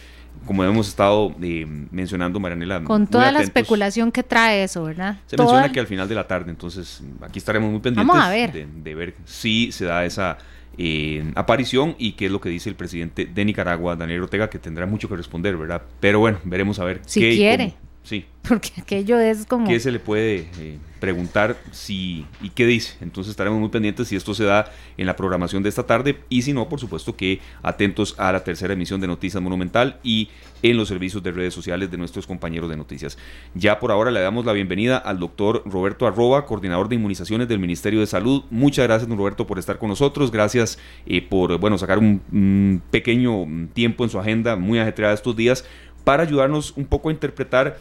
como 0.47 0.65
hemos 0.65 0.89
estado 0.89 1.35
eh, 1.43 1.67
mencionando, 1.91 2.41
Marianela. 2.41 2.83
Con 2.85 3.07
toda 3.07 3.33
la 3.33 3.41
especulación 3.41 4.13
que 4.13 4.23
trae 4.23 4.65
eso, 4.65 4.85
¿verdad? 4.85 5.19
Se 5.27 5.37
menciona 5.37 5.71
que 5.73 5.81
al 5.81 5.87
final 5.87 6.09
de 6.09 6.15
la 6.15 6.27
tarde, 6.27 6.51
entonces 6.51 7.03
aquí 7.23 7.39
estaremos 7.39 7.71
muy 7.71 7.81
pendientes 7.81 8.53
De, 8.53 8.67
de 8.67 8.95
ver 8.95 9.15
si 9.25 9.73
se 9.73 9.85
da 9.85 10.05
esa 10.05 10.39
aparición 11.35 11.97
y 11.99 12.13
qué 12.13 12.27
es 12.27 12.33
lo 12.33 12.41
que 12.41 12.49
dice 12.49 12.69
el 12.69 12.77
presidente 12.77 13.27
de 13.27 13.45
Nicaragua, 13.45 13.97
Daniel 13.97 14.23
Ortega, 14.23 14.49
que 14.49 14.59
tendrá 14.59 14.87
mucho 14.87 15.09
que 15.09 15.17
responder, 15.17 15.57
¿verdad? 15.57 15.83
Pero 16.01 16.21
bueno, 16.21 16.39
veremos 16.45 16.79
a 16.79 16.85
ver. 16.85 17.01
Si 17.05 17.21
quiere. 17.21 17.75
Sí. 18.09 18.25
Porque 18.49 18.71
aquello 18.81 19.19
es 19.19 19.45
como... 19.45 19.69
¿Qué 19.69 19.79
se 19.79 19.93
le 19.93 20.01
puede 20.01 20.49
eh, 20.59 20.79
preguntar 20.99 21.59
si 21.73 22.25
y 22.41 22.49
qué 22.49 22.65
dice? 22.65 22.97
Entonces 23.03 23.33
estaremos 23.33 23.61
muy 23.61 23.69
pendientes 23.69 24.09
si 24.09 24.17
esto 24.17 24.33
se 24.33 24.45
da 24.45 24.73
en 24.97 25.05
la 25.05 25.15
programación 25.15 25.63
de 25.63 25.69
esta 25.69 25.83
tarde 25.83 26.19
y 26.31 26.41
si 26.41 26.55
no, 26.55 26.71
por 26.71 26.81
supuesto 26.81 27.15
que 27.15 27.41
atentos 27.63 28.15
a 28.17 28.33
la 28.33 28.45
tercera 28.45 28.73
emisión 28.73 29.03
de 29.03 29.09
Noticias 29.09 29.43
Monumental 29.43 30.01
y 30.03 30.31
en 30.63 30.79
los 30.79 30.89
servicios 30.89 31.23
de 31.23 31.33
redes 31.33 31.53
sociales 31.53 31.91
de 31.91 31.99
nuestros 31.99 32.27
compañeros 32.27 32.71
de 32.71 32.79
noticias. 32.79 33.19
Ya 33.55 33.79
por 33.79 33.93
ahora 33.93 34.11
le 34.11 34.21
damos 34.21 34.47
la 34.47 34.55
bienvenida 34.55 34.97
al 34.97 35.19
doctor 35.19 35.63
Roberto 35.67 36.07
Arroba, 36.07 36.47
coordinador 36.47 36.89
de 36.89 36.95
inmunizaciones 36.95 37.47
del 37.47 37.59
Ministerio 37.59 38.01
de 38.01 38.07
Salud. 38.07 38.45
Muchas 38.51 38.87
gracias, 38.87 39.07
don 39.07 39.19
Roberto, 39.19 39.47
por 39.47 39.59
estar 39.59 39.79
con 39.79 39.91
nosotros. 39.91 40.33
Gracias 40.33 40.79
eh, 41.05 41.21
por 41.21 41.59
bueno 41.59 41.77
sacar 41.77 41.99
un, 41.99 42.23
un 42.33 42.83
pequeño 42.91 43.69
tiempo 43.75 44.05
en 44.05 44.11
su 44.11 44.19
agenda 44.19 44.57
muy 44.57 44.79
ajetreada 44.79 45.13
estos 45.13 45.37
días 45.37 45.67
para 46.09 46.23
ayudarnos 46.23 46.73
un 46.75 46.87
poco 46.87 47.11
a 47.11 47.13
interpretar 47.13 47.77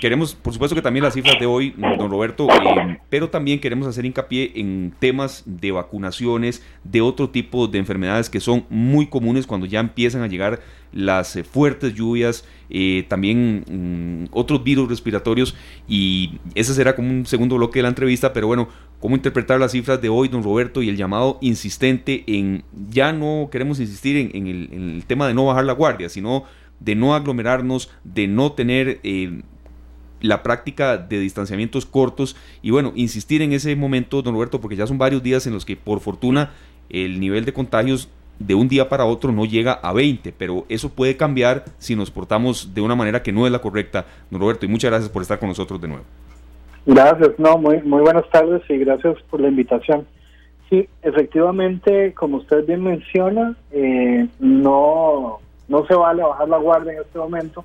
queremos, 0.00 0.34
por 0.34 0.52
supuesto 0.52 0.74
que 0.74 0.82
también 0.82 1.04
las 1.04 1.14
cifras 1.14 1.38
de 1.38 1.46
hoy, 1.46 1.74
don 1.98 2.10
Roberto, 2.10 2.48
eh, 2.48 2.98
pero 3.08 3.30
también 3.30 3.60
queremos 3.60 3.86
hacer 3.86 4.04
hincapié 4.04 4.52
en 4.56 4.92
temas 4.98 5.42
de 5.46 5.70
vacunaciones, 5.70 6.62
de 6.82 7.00
otro 7.00 7.30
tipo 7.30 7.68
de 7.68 7.78
enfermedades 7.78 8.28
que 8.28 8.40
son 8.40 8.64
muy 8.68 9.06
comunes 9.06 9.46
cuando 9.46 9.66
ya 9.66 9.80
empiezan 9.80 10.22
a 10.22 10.26
llegar 10.26 10.60
las 10.92 11.36
eh, 11.36 11.44
fuertes 11.44 11.94
lluvias, 11.94 12.44
eh, 12.70 13.04
también 13.08 13.64
mm, 13.68 14.28
otros 14.32 14.64
virus 14.64 14.88
respiratorios 14.88 15.54
y 15.88 16.38
ese 16.54 16.74
será 16.74 16.96
como 16.96 17.10
un 17.10 17.26
segundo 17.26 17.56
bloque 17.56 17.78
de 17.78 17.84
la 17.84 17.88
entrevista, 17.88 18.32
pero 18.32 18.48
bueno, 18.48 18.68
¿cómo 18.98 19.14
interpretar 19.14 19.60
las 19.60 19.72
cifras 19.72 20.00
de 20.00 20.08
hoy, 20.08 20.28
don 20.28 20.42
Roberto, 20.42 20.82
y 20.82 20.88
el 20.88 20.96
llamado 20.96 21.38
insistente 21.40 22.24
en, 22.26 22.64
ya 22.90 23.12
no 23.12 23.48
queremos 23.52 23.78
insistir 23.78 24.30
en 24.34 24.46
el 24.46 25.04
tema 25.06 25.28
de 25.28 25.34
no 25.34 25.46
bajar 25.46 25.64
la 25.64 25.74
guardia, 25.74 26.08
sino 26.08 26.44
de 26.80 26.94
no 26.94 27.14
aglomerarnos, 27.14 27.90
de 28.04 28.26
no 28.26 28.52
tener 28.52 29.00
eh, 29.02 29.42
la 30.20 30.42
práctica 30.42 30.96
de 30.96 31.18
distanciamientos 31.18 31.86
cortos 31.86 32.36
y 32.62 32.70
bueno, 32.70 32.92
insistir 32.94 33.42
en 33.42 33.52
ese 33.52 33.76
momento, 33.76 34.22
don 34.22 34.34
Roberto, 34.34 34.60
porque 34.60 34.76
ya 34.76 34.86
son 34.86 34.98
varios 34.98 35.22
días 35.22 35.46
en 35.46 35.52
los 35.52 35.64
que 35.64 35.76
por 35.76 36.00
fortuna 36.00 36.50
el 36.88 37.20
nivel 37.20 37.44
de 37.44 37.52
contagios 37.52 38.08
de 38.38 38.54
un 38.54 38.68
día 38.68 38.88
para 38.88 39.04
otro 39.04 39.32
no 39.32 39.44
llega 39.44 39.72
a 39.72 39.92
20, 39.92 40.32
pero 40.36 40.64
eso 40.68 40.88
puede 40.88 41.16
cambiar 41.16 41.64
si 41.78 41.94
nos 41.94 42.10
portamos 42.10 42.74
de 42.74 42.80
una 42.80 42.94
manera 42.94 43.22
que 43.22 43.32
no 43.32 43.46
es 43.46 43.52
la 43.52 43.60
correcta. 43.60 44.06
Don 44.30 44.40
Roberto, 44.40 44.66
y 44.66 44.68
muchas 44.68 44.90
gracias 44.90 45.10
por 45.10 45.22
estar 45.22 45.38
con 45.38 45.48
nosotros 45.48 45.80
de 45.80 45.88
nuevo. 45.88 46.04
Gracias, 46.86 47.38
no, 47.38 47.56
muy, 47.56 47.80
muy 47.82 48.02
buenas 48.02 48.28
tardes 48.30 48.62
y 48.68 48.76
gracias 48.78 49.16
por 49.30 49.40
la 49.40 49.48
invitación. 49.48 50.06
Sí, 50.68 50.88
efectivamente, 51.02 52.12
como 52.14 52.38
usted 52.38 52.66
bien 52.66 52.82
menciona, 52.82 53.56
eh, 53.70 54.26
no, 54.40 55.38
no 55.68 55.86
se 55.86 55.94
vale 55.94 56.22
bajar 56.22 56.48
la 56.48 56.58
guardia 56.58 56.92
en 56.92 57.00
este 57.00 57.18
momento, 57.18 57.64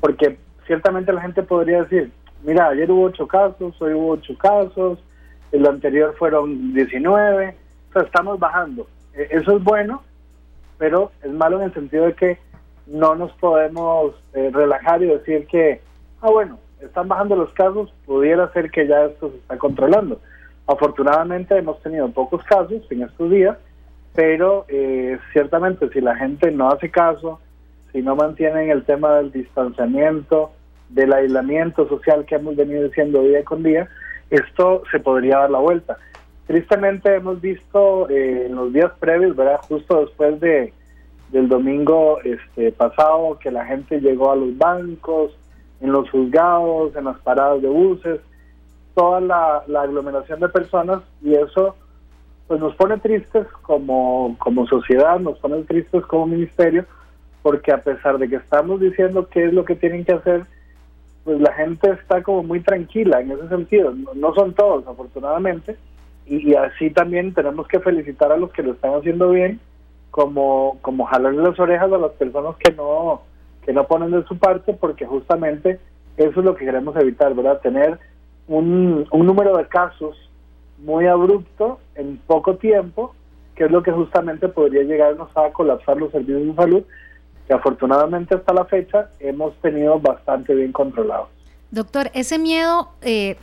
porque 0.00 0.38
ciertamente 0.66 1.12
la 1.12 1.22
gente 1.22 1.42
podría 1.42 1.82
decir, 1.82 2.12
mira, 2.42 2.68
ayer 2.68 2.90
hubo 2.90 3.04
ocho 3.04 3.26
casos, 3.26 3.80
hoy 3.80 3.94
hubo 3.94 4.12
ocho 4.12 4.36
casos, 4.38 4.98
el 5.50 5.66
anterior 5.66 6.14
fueron 6.18 6.72
19, 6.72 7.56
o 7.88 7.92
sea, 7.92 8.02
estamos 8.02 8.38
bajando. 8.38 8.86
E, 9.14 9.28
eso 9.30 9.56
es 9.56 9.64
bueno, 9.64 10.02
pero 10.78 11.12
es 11.22 11.30
malo 11.30 11.58
en 11.58 11.64
el 11.64 11.74
sentido 11.74 12.06
de 12.06 12.14
que 12.14 12.38
no 12.86 13.14
nos 13.14 13.32
podemos 13.32 14.14
eh, 14.34 14.50
relajar 14.52 15.02
y 15.02 15.06
decir 15.06 15.46
que, 15.46 15.80
ah, 16.20 16.30
bueno, 16.30 16.58
están 16.80 17.08
bajando 17.08 17.36
los 17.36 17.52
casos, 17.52 17.92
pudiera 18.06 18.52
ser 18.52 18.70
que 18.70 18.86
ya 18.86 19.04
esto 19.04 19.30
se 19.30 19.36
está 19.36 19.56
controlando. 19.58 20.20
Afortunadamente 20.66 21.56
hemos 21.56 21.80
tenido 21.82 22.10
pocos 22.10 22.42
casos 22.44 22.82
en 22.90 23.02
estos 23.02 23.30
días, 23.30 23.56
pero 24.14 24.64
eh, 24.68 25.18
ciertamente 25.32 25.88
si 25.90 26.00
la 26.00 26.16
gente 26.16 26.50
no 26.50 26.70
hace 26.70 26.90
caso, 26.90 27.40
si 27.92 28.02
no 28.02 28.16
mantienen 28.16 28.70
el 28.70 28.84
tema 28.84 29.16
del 29.16 29.32
distanciamiento, 29.32 30.52
del 30.88 31.12
aislamiento 31.12 31.88
social 31.88 32.24
que 32.26 32.34
hemos 32.34 32.56
venido 32.56 32.84
diciendo 32.84 33.22
día 33.22 33.44
con 33.44 33.62
día, 33.62 33.88
esto 34.30 34.82
se 34.90 35.00
podría 35.00 35.38
dar 35.38 35.50
la 35.50 35.58
vuelta. 35.58 35.98
Tristemente 36.46 37.14
hemos 37.14 37.40
visto 37.40 38.08
eh, 38.10 38.46
en 38.46 38.54
los 38.54 38.72
días 38.72 38.92
previos, 38.98 39.36
¿verdad? 39.36 39.60
Justo 39.68 40.04
después 40.04 40.40
de 40.40 40.72
del 41.30 41.48
domingo 41.48 42.18
este 42.24 42.72
pasado 42.72 43.38
que 43.38 43.50
la 43.50 43.64
gente 43.64 44.00
llegó 44.00 44.32
a 44.32 44.36
los 44.36 44.56
bancos, 44.58 45.32
en 45.80 45.90
los 45.90 46.08
juzgados, 46.10 46.94
en 46.94 47.04
las 47.04 47.18
paradas 47.20 47.62
de 47.62 47.68
buses, 47.68 48.20
toda 48.94 49.20
la, 49.20 49.64
la 49.66 49.82
aglomeración 49.82 50.40
de 50.40 50.50
personas 50.50 51.00
y 51.22 51.34
eso 51.34 51.74
pues 52.46 52.60
nos 52.60 52.74
pone 52.76 52.98
tristes 52.98 53.46
como, 53.62 54.36
como 54.38 54.66
sociedad, 54.66 55.18
nos 55.20 55.38
pone 55.38 55.62
tristes 55.62 56.04
como 56.06 56.26
ministerio, 56.26 56.84
porque 57.42 57.72
a 57.72 57.78
pesar 57.78 58.18
de 58.18 58.28
que 58.28 58.36
estamos 58.36 58.80
diciendo 58.80 59.28
qué 59.28 59.46
es 59.46 59.52
lo 59.52 59.64
que 59.64 59.74
tienen 59.74 60.04
que 60.04 60.12
hacer, 60.12 60.44
pues 61.24 61.40
la 61.40 61.52
gente 61.54 61.90
está 61.90 62.22
como 62.22 62.42
muy 62.42 62.60
tranquila 62.60 63.20
en 63.20 63.32
ese 63.32 63.48
sentido. 63.48 63.94
No, 64.14 64.34
son 64.34 64.54
todos, 64.54 64.86
afortunadamente, 64.86 65.76
y, 66.26 66.54
así 66.54 66.90
también 66.90 67.34
tenemos 67.34 67.66
que 67.68 67.80
felicitar 67.80 68.30
a 68.32 68.36
los 68.36 68.52
que 68.52 68.62
lo 68.62 68.72
están 68.72 68.94
haciendo 68.94 69.30
bien, 69.30 69.60
como, 70.10 70.78
como 70.82 71.06
jalarle 71.06 71.42
las 71.42 71.58
orejas 71.58 71.90
a 71.92 71.98
las 71.98 72.12
personas 72.12 72.56
que 72.56 72.72
no, 72.72 73.22
que 73.64 73.72
no 73.72 73.86
ponen 73.86 74.10
de 74.10 74.24
su 74.24 74.36
parte, 74.36 74.74
porque 74.74 75.06
justamente 75.06 75.80
eso 76.16 76.40
es 76.40 76.44
lo 76.44 76.54
que 76.54 76.64
queremos 76.64 76.94
evitar, 76.96 77.34
¿verdad? 77.34 77.60
Tener 77.60 77.98
un, 78.46 79.06
un 79.10 79.26
número 79.26 79.56
de 79.56 79.66
casos 79.66 80.16
muy 80.82 81.06
abrupto 81.06 81.80
en 81.94 82.18
poco 82.26 82.56
tiempo, 82.56 83.14
que 83.54 83.64
es 83.64 83.70
lo 83.70 83.82
que 83.82 83.92
justamente 83.92 84.48
podría 84.48 84.82
llegarnos 84.82 85.30
a 85.36 85.50
colapsar 85.52 85.96
los 85.96 86.10
servicios 86.10 86.46
de 86.46 86.54
salud 86.54 86.84
que 87.46 87.54
afortunadamente 87.54 88.34
hasta 88.34 88.52
la 88.52 88.64
fecha 88.64 89.10
hemos 89.20 89.54
tenido 89.56 89.98
bastante 89.98 90.54
bien 90.54 90.72
controlados. 90.72 91.28
Doctor, 91.70 92.10
ese 92.14 92.38
miedo, 92.38 92.90
eh, 93.00 93.36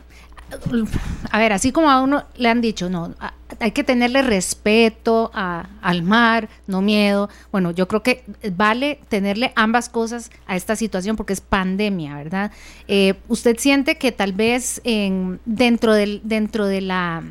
a 1.32 1.40
ver, 1.40 1.54
así 1.54 1.72
como 1.72 1.90
a 1.90 2.02
uno 2.02 2.24
le 2.36 2.50
han 2.50 2.62
dicho, 2.62 2.90
no, 2.90 3.14
hay 3.60 3.72
que 3.72 3.84
tenerle 3.84 4.22
respeto 4.22 5.32
al 5.34 6.04
mar, 6.04 6.50
no 6.68 6.82
miedo. 6.82 7.30
Bueno, 7.52 7.72
yo 7.72 7.88
creo 7.88 8.04
que 8.04 8.24
vale 8.56 9.00
tenerle 9.10 9.52
ambas 9.56 9.90
cosas 9.90 10.32
a 10.48 10.56
esta 10.56 10.76
situación 10.76 11.16
porque 11.16 11.34
es 11.34 11.42
pandemia, 11.42 12.16
¿verdad? 12.16 12.52
Eh, 12.88 13.16
¿Usted 13.28 13.58
siente 13.58 13.98
que 13.98 14.12
tal 14.12 14.34
vez 14.34 14.82
en, 14.84 15.40
dentro, 15.46 15.94
del, 15.94 16.22
dentro 16.24 16.66
de 16.68 16.82
la, 16.82 17.24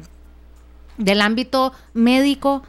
del 0.96 1.20
ámbito 1.20 1.72
médico, 1.94 2.62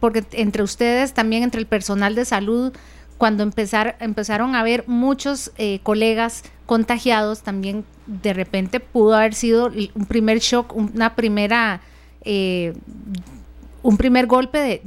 porque 0.00 0.24
entre 0.32 0.62
ustedes, 0.62 1.12
también 1.12 1.42
entre 1.42 1.60
el 1.60 1.66
personal 1.66 2.14
de 2.14 2.24
salud, 2.24 2.72
cuando 3.18 3.42
empezar, 3.42 3.96
empezaron 4.00 4.54
a 4.54 4.60
haber 4.60 4.84
muchos 4.86 5.52
eh, 5.56 5.80
colegas 5.82 6.44
contagiados, 6.66 7.42
también 7.42 7.84
de 8.06 8.32
repente 8.32 8.80
pudo 8.80 9.14
haber 9.14 9.34
sido 9.34 9.70
un 9.94 10.06
primer 10.06 10.38
shock, 10.38 10.74
una 10.74 11.14
primera, 11.14 11.80
eh, 12.22 12.74
un 13.82 13.96
primer 13.96 14.26
golpe 14.26 14.58
de 14.58 14.82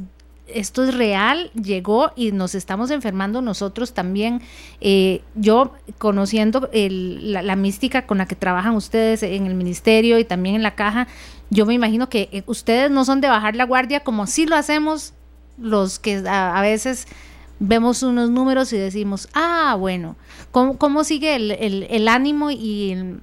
esto 0.53 0.83
es 0.83 0.95
real, 0.95 1.51
llegó 1.51 2.11
y 2.15 2.31
nos 2.31 2.55
estamos 2.55 2.89
enfermando 2.89 3.41
nosotros 3.41 3.93
también. 3.93 4.41
Eh, 4.81 5.21
yo 5.35 5.73
conociendo 5.99 6.69
la, 6.73 7.55
mística 7.55 8.07
con 8.07 8.17
la 8.17 8.25
que 8.25 8.35
trabajan 8.35 8.75
ustedes 8.75 9.21
en 9.21 9.45
el 9.45 9.53
ministerio 9.53 10.17
y 10.17 10.25
también 10.25 10.55
en 10.55 10.63
la 10.63 10.73
caja, 10.73 11.07
yo 11.51 11.67
me 11.67 11.75
imagino 11.75 12.09
que 12.09 12.43
ustedes 12.47 12.89
no 12.89 13.05
son 13.05 13.21
de 13.21 13.27
bajar 13.27 13.55
la 13.55 13.65
guardia 13.65 13.99
como 13.99 14.25
si 14.25 14.47
lo 14.47 14.55
hacemos 14.55 15.13
los 15.59 15.99
que 15.99 16.23
a 16.27 16.61
veces 16.61 17.07
vemos 17.59 18.03
unos 18.03 18.29
números 18.29 18.71
y 18.73 18.77
decimos, 18.77 19.29
ah, 19.33 19.75
bueno, 19.77 20.15
¿cómo, 20.51 20.77
cómo 20.77 21.03
sigue 21.03 21.35
el, 21.35 21.51
el, 21.89 22.07
ánimo 22.07 22.51
y, 22.51 23.19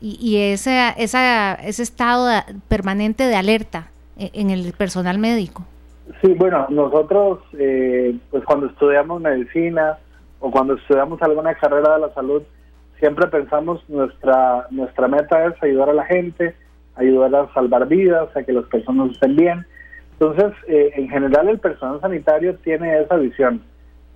y, 0.00 0.36
ese, 0.36 0.92
esa, 0.98 1.54
ese 1.54 1.82
estado 1.82 2.28
permanente 2.68 3.24
de 3.24 3.36
alerta 3.36 3.88
e, 4.18 4.30
en 4.34 4.50
el 4.50 4.72
personal 4.72 5.18
médico? 5.18 5.64
Sí, 6.20 6.34
bueno, 6.34 6.66
nosotros, 6.68 7.38
eh, 7.58 8.16
pues 8.30 8.44
cuando 8.44 8.66
estudiamos 8.66 9.20
medicina 9.20 9.98
o 10.40 10.50
cuando 10.50 10.74
estudiamos 10.74 11.22
alguna 11.22 11.54
carrera 11.54 11.94
de 11.94 12.00
la 12.00 12.14
salud, 12.14 12.42
siempre 12.98 13.28
pensamos 13.28 13.82
nuestra 13.88 14.66
nuestra 14.70 15.08
meta 15.08 15.46
es 15.46 15.62
ayudar 15.62 15.90
a 15.90 15.94
la 15.94 16.04
gente, 16.04 16.54
ayudar 16.96 17.34
a 17.34 17.54
salvar 17.54 17.86
vidas, 17.86 18.36
a 18.36 18.42
que 18.42 18.52
las 18.52 18.64
personas 18.66 19.12
estén 19.12 19.36
bien. 19.36 19.66
Entonces, 20.22 20.52
eh, 20.68 20.92
en 20.94 21.08
general 21.08 21.48
el 21.48 21.58
personal 21.58 22.00
sanitario 22.00 22.54
tiene 22.62 23.00
esa 23.00 23.16
visión 23.16 23.60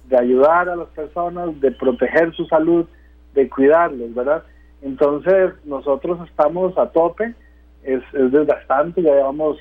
de 0.04 0.16
ayudar 0.16 0.68
a 0.68 0.76
las 0.76 0.86
personas, 0.90 1.60
de 1.60 1.72
proteger 1.72 2.32
su 2.32 2.46
salud, 2.46 2.86
de 3.34 3.48
cuidarlos, 3.48 4.14
¿verdad? 4.14 4.44
Entonces, 4.82 5.54
nosotros 5.64 6.20
estamos 6.30 6.78
a 6.78 6.90
tope, 6.90 7.34
es, 7.82 8.04
es 8.12 8.30
desgastante, 8.30 9.02
ya 9.02 9.14
llevamos, 9.14 9.58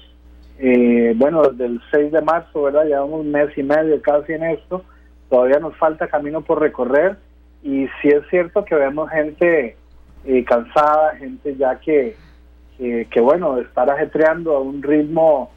eh, 0.60 1.14
bueno, 1.16 1.42
desde 1.50 1.66
el 1.66 1.82
6 1.90 2.12
de 2.12 2.22
marzo, 2.22 2.62
¿verdad? 2.62 2.86
Llevamos 2.86 3.22
un 3.22 3.32
mes 3.32 3.50
y 3.58 3.64
medio 3.64 4.00
casi 4.04 4.34
en 4.34 4.44
esto, 4.44 4.84
todavía 5.32 5.58
nos 5.58 5.76
falta 5.78 6.08
camino 6.10 6.42
por 6.42 6.60
recorrer 6.60 7.18
y 7.64 7.88
sí 8.04 8.10
es 8.10 8.22
cierto 8.30 8.64
que 8.66 8.76
vemos 8.76 9.10
gente 9.10 9.76
eh, 10.26 10.46
cansada, 10.46 11.16
gente 11.16 11.56
ya 11.56 11.80
que, 11.80 12.16
que, 12.78 13.08
que, 13.10 13.20
bueno, 13.20 13.58
estar 13.58 13.90
ajetreando 13.90 14.56
a 14.56 14.60
un 14.60 14.84
ritmo 14.84 15.55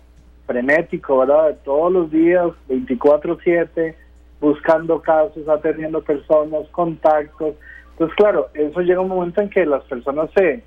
frenético, 0.48 1.18
¿verdad? 1.18 1.58
Todos 1.62 1.92
los 1.92 2.10
días, 2.10 2.48
24/7, 2.68 3.94
buscando 4.40 5.00
casos, 5.02 5.46
atendiendo 5.46 6.02
personas, 6.02 6.66
contactos. 6.72 7.54
Entonces, 7.92 8.16
claro, 8.16 8.48
eso 8.54 8.80
llega 8.80 9.00
un 9.00 9.08
momento 9.08 9.42
en 9.42 9.50
que 9.50 9.66
las 9.66 9.84
personas 9.84 10.30
se, 10.34 10.64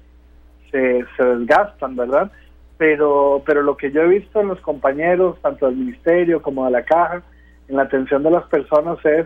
se, 0.70 1.04
se 1.18 1.24
desgastan, 1.24 1.96
¿verdad? 1.96 2.32
Pero, 2.78 3.42
pero 3.46 3.64
lo 3.64 3.76
que 3.76 3.92
yo 3.92 4.04
he 4.04 4.08
visto 4.08 4.40
en 4.40 4.50
los 4.50 4.62
compañeros, 4.62 5.38
tanto 5.42 5.66
del 5.66 5.78
ministerio 5.78 6.42
como 6.42 6.66
de 6.66 6.72
la 6.72 6.84
caja, 6.84 7.24
en 7.68 7.76
la 7.76 7.84
atención 7.84 8.22
de 8.22 8.32
las 8.32 8.44
personas 8.46 9.04
es 9.04 9.26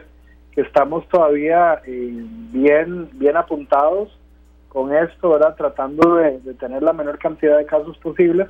que 0.54 0.62
estamos 0.62 1.06
todavía 1.10 1.82
eh, 1.86 2.14
bien, 2.52 3.10
bien 3.14 3.36
apuntados 3.36 4.18
con 4.70 4.96
esto, 4.96 5.32
¿verdad? 5.32 5.56
Tratando 5.56 6.16
de, 6.16 6.40
de 6.40 6.54
tener 6.54 6.82
la 6.82 6.94
menor 6.94 7.18
cantidad 7.18 7.58
de 7.58 7.66
casos 7.66 7.98
posibles 7.98 8.48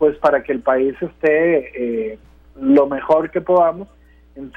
pues 0.00 0.16
para 0.16 0.42
que 0.42 0.52
el 0.52 0.60
país 0.60 0.94
esté 0.98 2.12
eh, 2.12 2.18
lo 2.58 2.86
mejor 2.86 3.30
que 3.30 3.42
podamos 3.42 3.86
en, 4.34 4.50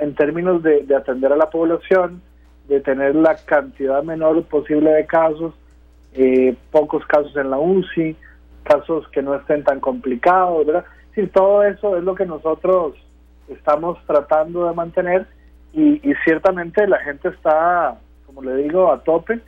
en 0.00 0.14
términos 0.16 0.60
de, 0.64 0.84
atender 0.92 1.32
a 1.32 1.36
la 1.36 1.50
población, 1.50 2.20
de 2.66 2.80
tener 2.80 3.14
la 3.14 3.36
cantidad 3.36 4.02
menor 4.02 4.42
posible 4.46 4.90
de 4.90 5.06
casos, 5.06 5.54
eh, 6.14 6.56
pocos 6.72 7.06
casos 7.06 7.34
en 7.36 7.48
la 7.48 7.60
UCI, 7.60 8.16
casos 8.64 9.06
que 9.10 9.22
no 9.22 9.36
estén 9.36 9.62
tan 9.62 9.78
complicados, 9.78 10.66
¿verdad? 10.66 10.84
Sí, 11.14 11.28
todo 11.28 11.62
eso 11.62 11.96
es 11.96 12.02
lo 12.02 12.16
que 12.16 12.26
nosotros 12.26 12.96
estamos 13.48 13.98
tratando 14.04 14.66
de 14.66 14.74
mantener 14.74 15.26
y, 15.72 16.10
y 16.10 16.12
ciertamente 16.24 16.88
la 16.88 16.98
gente 16.98 17.28
está, 17.28 17.96
como 18.26 18.42
le 18.42 18.56
digo, 18.56 18.90
a 18.90 18.98
tope 19.04 19.38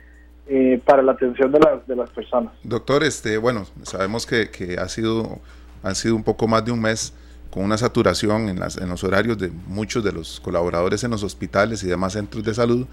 eh, 0.53 0.81
para 0.83 1.01
la 1.01 1.13
atención 1.13 1.49
de 1.49 1.59
las, 1.59 1.87
de 1.87 1.95
las 1.95 2.09
personas. 2.09 2.51
Doctor, 2.61 3.05
este, 3.05 3.37
bueno, 3.37 3.65
sabemos 3.83 4.25
que, 4.25 4.49
que 4.49 4.77
ha 4.77 4.89
sido, 4.89 5.39
han 5.81 5.95
sido 5.95 6.13
un 6.13 6.25
poco 6.25 6.45
más 6.45 6.65
de 6.65 6.73
un 6.73 6.81
mes 6.81 7.13
con 7.49 7.63
una 7.63 7.77
saturación 7.77 8.49
en, 8.49 8.59
las, 8.59 8.75
en 8.75 8.89
los 8.89 9.01
horarios 9.05 9.37
de 9.37 9.49
muchos 9.67 10.03
de 10.03 10.11
los 10.11 10.41
colaboradores 10.41 11.05
en 11.05 11.11
los 11.11 11.23
hospitales 11.23 11.83
y 11.83 11.87
demás 11.87 12.11
centros 12.11 12.43
de 12.43 12.53
salud 12.53 12.85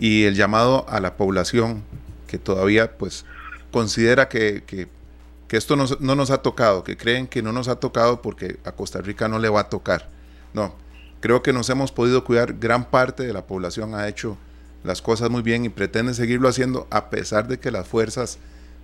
y 0.00 0.24
el 0.24 0.34
llamado 0.34 0.86
a 0.88 0.98
la 0.98 1.16
población 1.16 1.84
que 2.26 2.36
todavía 2.36 2.98
pues 2.98 3.24
considera 3.70 4.28
que, 4.28 4.64
que, 4.66 4.88
que 5.46 5.56
esto 5.56 5.76
no, 5.76 5.84
no, 6.00 6.16
nos 6.16 6.32
ha 6.32 6.42
tocado, 6.42 6.82
que 6.82 6.96
creen 6.96 7.28
que 7.28 7.42
no 7.42 7.52
nos 7.52 7.68
ha 7.68 7.78
tocado 7.78 8.22
porque 8.22 8.58
a 8.64 8.72
Costa 8.72 9.00
Rica 9.00 9.28
no 9.28 9.38
le 9.38 9.48
va 9.48 9.60
a 9.60 9.68
tocar. 9.68 10.08
No, 10.52 10.74
creo 11.20 11.44
que 11.44 11.52
nos 11.52 11.70
hemos 11.70 11.92
podido 11.92 12.24
cuidar, 12.24 12.54
gran 12.54 12.86
parte 12.86 13.24
de 13.24 13.32
la 13.32 13.46
población 13.46 13.94
ha 13.94 14.08
hecho 14.08 14.36
las 14.84 15.02
cosas 15.02 15.30
muy 15.30 15.42
bien 15.42 15.64
y 15.64 15.68
pretende 15.68 16.14
seguirlo 16.14 16.48
haciendo 16.48 16.86
a 16.90 17.10
pesar 17.10 17.48
de 17.48 17.58
que 17.58 17.70
las 17.70 17.86
fuerzas 17.86 18.38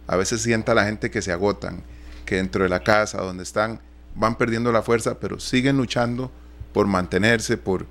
a 0.06 0.16
veces 0.16 0.42
sienta 0.42 0.74
la 0.74 0.84
gente 0.84 1.10
que 1.10 1.22
se 1.22 1.32
agotan, 1.32 1.82
que 2.24 2.36
dentro 2.36 2.62
de 2.62 2.68
la 2.68 2.82
casa 2.82 3.22
donde 3.22 3.42
están 3.42 3.80
van 4.14 4.36
perdiendo 4.36 4.70
la 4.72 4.82
fuerza, 4.82 5.18
pero 5.18 5.40
siguen 5.40 5.76
luchando 5.76 6.30
por 6.72 6.86
mantenerse, 6.86 7.56
por, 7.56 7.86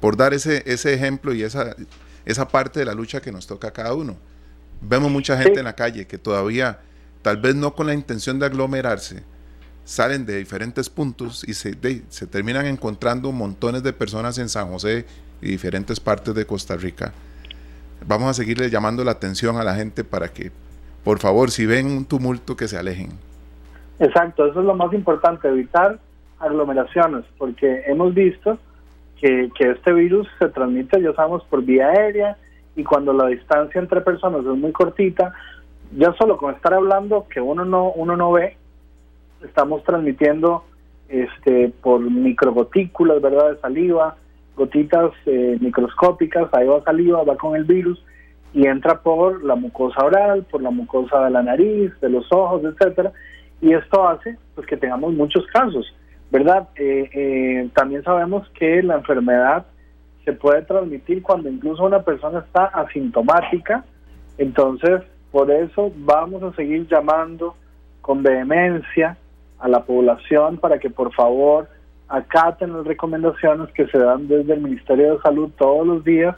por 0.00 0.16
dar 0.16 0.34
ese, 0.34 0.62
ese 0.66 0.94
ejemplo 0.94 1.34
y 1.34 1.42
esa, 1.42 1.76
esa 2.24 2.48
parte 2.48 2.80
de 2.80 2.86
la 2.86 2.94
lucha 2.94 3.20
que 3.20 3.32
nos 3.32 3.46
toca 3.46 3.68
a 3.68 3.72
cada 3.72 3.94
uno. 3.94 4.16
Vemos 4.80 5.10
mucha 5.10 5.36
gente 5.36 5.58
en 5.58 5.64
la 5.64 5.74
calle 5.74 6.06
que 6.06 6.18
todavía, 6.18 6.80
tal 7.22 7.36
vez 7.36 7.54
no 7.54 7.74
con 7.74 7.86
la 7.86 7.94
intención 7.94 8.38
de 8.38 8.46
aglomerarse, 8.46 9.22
salen 9.84 10.26
de 10.26 10.36
diferentes 10.36 10.88
puntos 10.88 11.44
y 11.46 11.54
se, 11.54 11.76
se 12.08 12.26
terminan 12.26 12.66
encontrando 12.66 13.32
montones 13.32 13.82
de 13.82 13.92
personas 13.92 14.38
en 14.38 14.48
San 14.48 14.68
José 14.68 15.06
y 15.40 15.48
diferentes 15.48 15.98
partes 16.00 16.34
de 16.34 16.46
Costa 16.46 16.76
Rica 16.76 17.12
vamos 18.06 18.30
a 18.30 18.34
seguirle 18.34 18.70
llamando 18.70 19.04
la 19.04 19.12
atención 19.12 19.56
a 19.56 19.64
la 19.64 19.74
gente 19.74 20.04
para 20.04 20.28
que, 20.28 20.50
por 21.04 21.18
favor, 21.18 21.50
si 21.50 21.66
ven 21.66 21.86
un 21.86 22.04
tumulto, 22.04 22.56
que 22.56 22.68
se 22.68 22.78
alejen. 22.78 23.10
Exacto, 23.98 24.46
eso 24.46 24.60
es 24.60 24.66
lo 24.66 24.74
más 24.74 24.92
importante, 24.92 25.48
evitar 25.48 25.98
aglomeraciones, 26.38 27.24
porque 27.36 27.82
hemos 27.86 28.14
visto 28.14 28.58
que, 29.20 29.50
que 29.56 29.70
este 29.70 29.92
virus 29.92 30.28
se 30.38 30.48
transmite, 30.48 31.02
ya 31.02 31.12
sabemos, 31.14 31.44
por 31.44 31.62
vía 31.64 31.88
aérea 31.88 32.36
y 32.76 32.84
cuando 32.84 33.12
la 33.12 33.26
distancia 33.26 33.80
entre 33.80 34.00
personas 34.00 34.42
es 34.42 34.46
muy 34.46 34.70
cortita, 34.70 35.34
ya 35.96 36.12
solo 36.14 36.36
con 36.36 36.54
estar 36.54 36.74
hablando 36.74 37.26
que 37.28 37.40
uno 37.40 37.64
no 37.64 37.90
uno 37.90 38.16
no 38.16 38.32
ve, 38.32 38.56
estamos 39.42 39.82
transmitiendo 39.84 40.64
este 41.08 41.72
por 41.82 42.00
microgotículas, 42.00 43.20
¿verdad?, 43.20 43.50
de 43.52 43.60
saliva, 43.60 44.16
gotitas 44.58 45.12
eh, 45.24 45.56
microscópicas, 45.60 46.48
ahí 46.52 46.66
va 46.66 46.82
saliva, 46.82 47.22
va 47.22 47.36
con 47.36 47.56
el 47.56 47.64
virus 47.64 48.04
y 48.52 48.66
entra 48.66 49.00
por 49.00 49.44
la 49.44 49.54
mucosa 49.54 50.04
oral, 50.04 50.44
por 50.50 50.60
la 50.60 50.70
mucosa 50.70 51.24
de 51.24 51.30
la 51.30 51.42
nariz, 51.42 51.92
de 52.00 52.10
los 52.10 52.26
ojos, 52.32 52.62
etcétera, 52.64 53.12
y 53.60 53.72
esto 53.72 54.06
hace 54.06 54.36
pues 54.54 54.66
que 54.66 54.76
tengamos 54.76 55.14
muchos 55.14 55.46
casos, 55.46 55.86
¿verdad? 56.30 56.68
Eh, 56.76 57.08
eh, 57.12 57.68
también 57.74 58.02
sabemos 58.02 58.48
que 58.50 58.82
la 58.82 58.96
enfermedad 58.96 59.66
se 60.24 60.32
puede 60.32 60.62
transmitir 60.62 61.22
cuando 61.22 61.48
incluso 61.48 61.84
una 61.84 62.02
persona 62.02 62.40
está 62.40 62.64
asintomática, 62.64 63.84
entonces 64.36 65.02
por 65.30 65.50
eso 65.50 65.92
vamos 65.98 66.42
a 66.42 66.52
seguir 66.56 66.86
llamando 66.88 67.54
con 68.00 68.22
vehemencia 68.22 69.16
a 69.58 69.68
la 69.68 69.84
población 69.84 70.58
para 70.58 70.78
que 70.78 70.90
por 70.90 71.12
favor 71.12 71.68
acaten 72.08 72.72
las 72.72 72.86
recomendaciones 72.86 73.68
que 73.72 73.86
se 73.86 73.98
dan 73.98 74.28
desde 74.28 74.54
el 74.54 74.60
Ministerio 74.60 75.14
de 75.14 75.22
Salud 75.22 75.50
todos 75.56 75.86
los 75.86 76.04
días, 76.04 76.36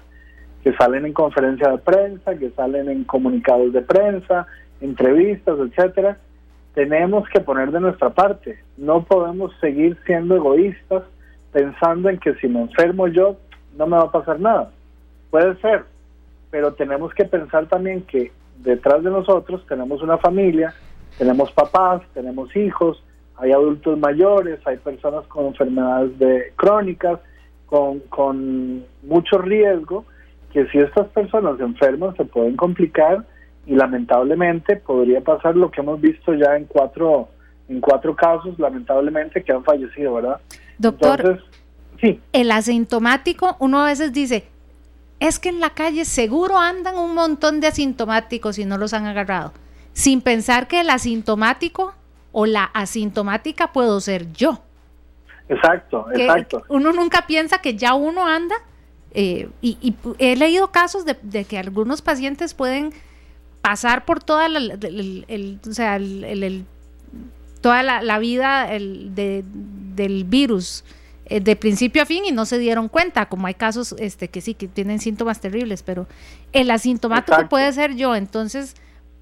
que 0.62 0.72
salen 0.74 1.06
en 1.06 1.12
conferencia 1.12 1.70
de 1.70 1.78
prensa, 1.78 2.36
que 2.36 2.50
salen 2.50 2.88
en 2.88 3.04
comunicados 3.04 3.72
de 3.72 3.82
prensa, 3.82 4.46
entrevistas, 4.80 5.56
etcétera. 5.58 6.18
Tenemos 6.74 7.28
que 7.28 7.40
poner 7.40 7.70
de 7.70 7.80
nuestra 7.80 8.10
parte. 8.10 8.58
No 8.76 9.04
podemos 9.04 9.52
seguir 9.60 9.96
siendo 10.06 10.36
egoístas 10.36 11.04
pensando 11.52 12.08
en 12.08 12.18
que 12.18 12.34
si 12.34 12.48
me 12.48 12.60
enfermo 12.60 13.08
yo 13.08 13.36
no 13.76 13.86
me 13.86 13.96
va 13.96 14.04
a 14.04 14.12
pasar 14.12 14.38
nada. 14.40 14.70
Puede 15.30 15.56
ser, 15.60 15.84
pero 16.50 16.74
tenemos 16.74 17.14
que 17.14 17.24
pensar 17.24 17.66
también 17.66 18.02
que 18.02 18.32
detrás 18.58 19.02
de 19.02 19.10
nosotros 19.10 19.64
tenemos 19.66 20.02
una 20.02 20.18
familia, 20.18 20.74
tenemos 21.18 21.50
papás, 21.52 22.02
tenemos 22.12 22.54
hijos, 22.56 23.02
hay 23.40 23.52
adultos 23.52 23.98
mayores, 23.98 24.60
hay 24.66 24.76
personas 24.78 25.26
con 25.26 25.46
enfermedades 25.46 26.18
de, 26.18 26.52
crónicas, 26.56 27.18
con, 27.66 28.00
con 28.10 28.84
mucho 29.02 29.38
riesgo, 29.38 30.04
que 30.52 30.66
si 30.66 30.78
estas 30.78 31.08
personas 31.08 31.56
se 31.56 31.62
enferman 31.62 32.16
se 32.16 32.24
pueden 32.24 32.56
complicar 32.56 33.24
y 33.66 33.74
lamentablemente 33.74 34.76
podría 34.76 35.20
pasar 35.20 35.56
lo 35.56 35.70
que 35.70 35.80
hemos 35.80 36.00
visto 36.00 36.34
ya 36.34 36.56
en 36.56 36.64
cuatro 36.64 37.28
en 37.68 37.80
cuatro 37.80 38.16
casos 38.16 38.58
lamentablemente 38.58 39.44
que 39.44 39.52
han 39.52 39.62
fallecido, 39.62 40.14
¿verdad? 40.14 40.40
Doctor, 40.78 41.40
sí. 42.00 42.20
El 42.32 42.50
asintomático, 42.50 43.56
uno 43.60 43.80
a 43.80 43.86
veces 43.86 44.12
dice, 44.12 44.48
es 45.20 45.38
que 45.38 45.50
en 45.50 45.60
la 45.60 45.70
calle 45.70 46.04
seguro 46.04 46.58
andan 46.58 46.98
un 46.98 47.14
montón 47.14 47.60
de 47.60 47.68
asintomáticos 47.68 48.58
y 48.58 48.64
no 48.64 48.76
los 48.76 48.92
han 48.92 49.06
agarrado, 49.06 49.52
sin 49.92 50.20
pensar 50.20 50.66
que 50.66 50.80
el 50.80 50.90
asintomático 50.90 51.94
o 52.32 52.46
la 52.46 52.64
asintomática 52.64 53.72
puedo 53.72 54.00
ser 54.00 54.32
yo. 54.32 54.62
Exacto, 55.48 56.06
exacto. 56.12 56.62
Uno 56.68 56.92
nunca 56.92 57.26
piensa 57.26 57.58
que 57.58 57.74
ya 57.74 57.94
uno 57.94 58.26
anda 58.26 58.54
eh, 59.12 59.48
y, 59.60 59.94
he 60.18 60.36
leído 60.36 60.70
casos 60.70 61.04
de, 61.04 61.44
que 61.44 61.58
algunos 61.58 62.02
pacientes 62.02 62.54
pueden 62.54 62.92
pasar 63.60 64.04
por 64.04 64.22
toda 64.22 64.48
la, 64.48 64.58
el, 64.60 65.58
o 65.68 65.72
sea, 65.72 65.98
toda 67.60 67.82
la, 67.82 68.18
vida 68.20 68.68
del 68.68 70.24
virus 70.24 70.84
eh, 71.26 71.40
de 71.40 71.56
principio 71.56 72.02
a 72.02 72.06
fin 72.06 72.24
y 72.24 72.32
no 72.32 72.46
se 72.46 72.58
dieron 72.58 72.88
cuenta, 72.88 73.26
como 73.26 73.48
hay 73.48 73.54
casos 73.54 73.94
este, 73.98 74.28
que 74.28 74.40
sí, 74.40 74.54
que 74.54 74.68
tienen 74.68 75.00
síntomas 75.00 75.40
terribles, 75.40 75.82
pero 75.82 76.06
el 76.52 76.70
asintomático 76.70 77.48
puede 77.48 77.72
ser 77.72 77.96
yo, 77.96 78.14
entonces 78.14 78.76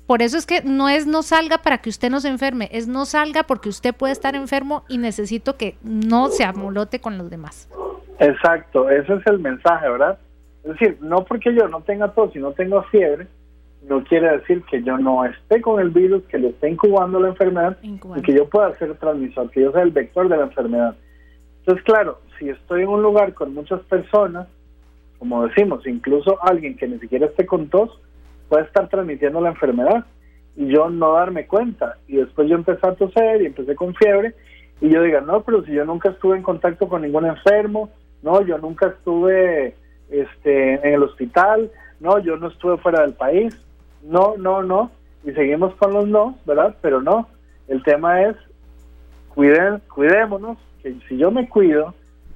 por 0.08 0.22
eso 0.22 0.38
es 0.38 0.46
que 0.46 0.62
no 0.62 0.88
es 0.88 1.06
no 1.06 1.22
salga 1.22 1.58
para 1.58 1.78
que 1.78 1.90
usted 1.90 2.08
no 2.08 2.20
se 2.20 2.28
enferme, 2.28 2.70
es 2.72 2.88
no 2.88 3.04
salga 3.04 3.42
porque 3.42 3.68
usted 3.68 3.94
puede 3.94 4.14
estar 4.14 4.34
enfermo 4.34 4.84
y 4.88 4.96
necesito 4.96 5.58
que 5.58 5.76
no 5.82 6.28
se 6.28 6.44
amolote 6.44 6.98
con 6.98 7.18
los 7.18 7.28
demás. 7.28 7.68
Exacto, 8.18 8.88
ese 8.88 9.16
es 9.16 9.26
el 9.26 9.38
mensaje, 9.38 9.86
¿verdad? 9.86 10.18
Es 10.64 10.70
decir, 10.72 10.96
no 11.02 11.26
porque 11.26 11.54
yo 11.54 11.68
no 11.68 11.82
tenga 11.82 12.08
tos 12.14 12.34
y 12.34 12.38
no 12.38 12.52
tengo 12.52 12.82
fiebre, 12.84 13.26
no 13.86 14.02
quiere 14.02 14.38
decir 14.38 14.62
que 14.62 14.82
yo 14.82 14.96
no 14.96 15.26
esté 15.26 15.60
con 15.60 15.78
el 15.78 15.90
virus, 15.90 16.22
que 16.24 16.38
le 16.38 16.48
esté 16.48 16.70
incubando 16.70 17.20
la 17.20 17.28
enfermedad 17.28 17.76
y 17.82 18.22
que 18.22 18.32
yo 18.32 18.48
pueda 18.48 18.74
ser 18.78 18.96
transmisor, 18.96 19.50
que 19.50 19.60
yo 19.60 19.72
sea 19.72 19.82
el 19.82 19.90
vector 19.90 20.26
de 20.30 20.38
la 20.38 20.44
enfermedad. 20.44 20.96
Entonces, 21.58 21.84
claro, 21.84 22.18
si 22.38 22.48
estoy 22.48 22.84
en 22.84 22.88
un 22.88 23.02
lugar 23.02 23.34
con 23.34 23.52
muchas 23.52 23.82
personas, 23.82 24.48
como 25.18 25.46
decimos, 25.46 25.86
incluso 25.86 26.42
alguien 26.42 26.78
que 26.78 26.88
ni 26.88 26.98
siquiera 26.98 27.26
esté 27.26 27.44
con 27.44 27.68
tos, 27.68 28.00
puede 28.48 28.64
estar 28.64 28.88
transmitiendo 28.88 29.40
la 29.40 29.50
enfermedad 29.50 30.04
y 30.56 30.68
yo 30.68 30.90
no 30.90 31.12
darme 31.12 31.46
cuenta. 31.46 31.96
Y 32.06 32.16
después 32.16 32.48
yo 32.48 32.56
empecé 32.56 32.86
a 32.86 32.94
toser 32.94 33.42
y 33.42 33.46
empecé 33.46 33.74
con 33.74 33.94
fiebre 33.94 34.34
y 34.80 34.90
yo 34.90 35.02
diga, 35.02 35.20
no, 35.20 35.42
pero 35.42 35.64
si 35.64 35.72
yo 35.72 35.84
nunca 35.84 36.10
estuve 36.10 36.36
en 36.36 36.42
contacto 36.42 36.88
con 36.88 37.02
ningún 37.02 37.26
enfermo, 37.26 37.90
no, 38.22 38.42
yo 38.42 38.58
nunca 38.58 38.88
estuve 38.88 39.74
este, 40.10 40.74
en 40.74 40.94
el 40.94 41.02
hospital, 41.02 41.70
no, 42.00 42.18
yo 42.18 42.36
no 42.36 42.48
estuve 42.48 42.78
fuera 42.78 43.02
del 43.02 43.14
país, 43.14 43.56
no, 44.02 44.36
no, 44.36 44.62
no, 44.62 44.90
y 45.24 45.32
seguimos 45.32 45.74
con 45.76 45.92
los 45.92 46.08
no, 46.08 46.38
¿verdad? 46.46 46.76
Pero 46.80 47.02
no, 47.02 47.28
el 47.66 47.82
tema 47.82 48.22
es, 48.22 48.36
cuiden, 49.34 49.80
cuidémonos, 49.92 50.58
que 50.82 50.94
si 51.08 51.16
yo 51.16 51.30
me 51.30 51.48
cuido, 51.48 51.94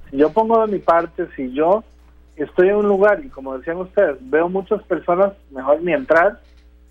si 0.09 0.17
yo 0.17 0.31
pongo 0.31 0.65
de 0.65 0.71
mi 0.71 0.79
parte, 0.79 1.27
si 1.35 1.53
yo 1.53 1.83
estoy 2.35 2.69
en 2.69 2.75
un 2.75 2.87
lugar 2.87 3.21
y 3.23 3.29
como 3.29 3.57
decían 3.57 3.77
ustedes, 3.77 4.17
veo 4.21 4.49
muchas 4.49 4.81
personas, 4.83 5.33
mejor 5.51 5.81
ni 5.81 5.93
entrar, 5.93 6.39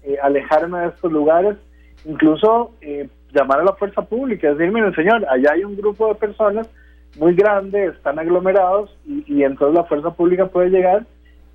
eh, 0.03 0.17
alejarme 0.23 0.81
de 0.81 0.89
estos 0.89 1.13
lugares, 1.13 1.57
incluso 2.05 2.73
eh, 2.81 3.09
llamar 3.33 3.61
a 3.61 3.65
la 3.65 3.75
fuerza 3.75 4.03
pública, 4.03 4.53
decir, 4.55 4.73
miren 4.73 4.95
señor, 4.95 5.27
allá 5.29 5.53
hay 5.53 5.65
un 5.65 5.77
grupo 5.77 6.09
de 6.09 6.15
personas 6.15 6.69
muy 7.19 7.35
grande, 7.35 7.87
están 7.87 8.19
aglomerados 8.19 8.97
y, 9.07 9.43
entonces 9.43 9.75
la 9.75 9.85
fuerza 9.85 10.11
pública 10.13 10.47
puede 10.47 10.71
llegar 10.71 11.05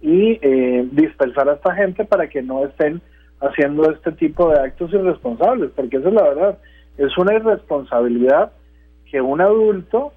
y 0.01 0.39
eh, 0.41 0.87
dispersar 0.91 1.49
a 1.49 1.53
esta 1.53 1.73
gente 1.73 2.05
para 2.05 2.27
que 2.27 2.41
no 2.41 2.65
estén 2.65 3.01
haciendo 3.39 3.89
este 3.91 4.11
tipo 4.11 4.49
de 4.49 4.59
actos 4.59 4.93
irresponsables, 4.93 5.71
porque 5.75 5.97
eso 5.97 6.09
es 6.09 6.13
la 6.13 6.23
verdad, 6.23 6.57
es 6.97 7.17
una 7.17 7.35
irresponsabilidad 7.35 8.51
que 9.09 9.21
un 9.21 9.41
adulto 9.41 10.13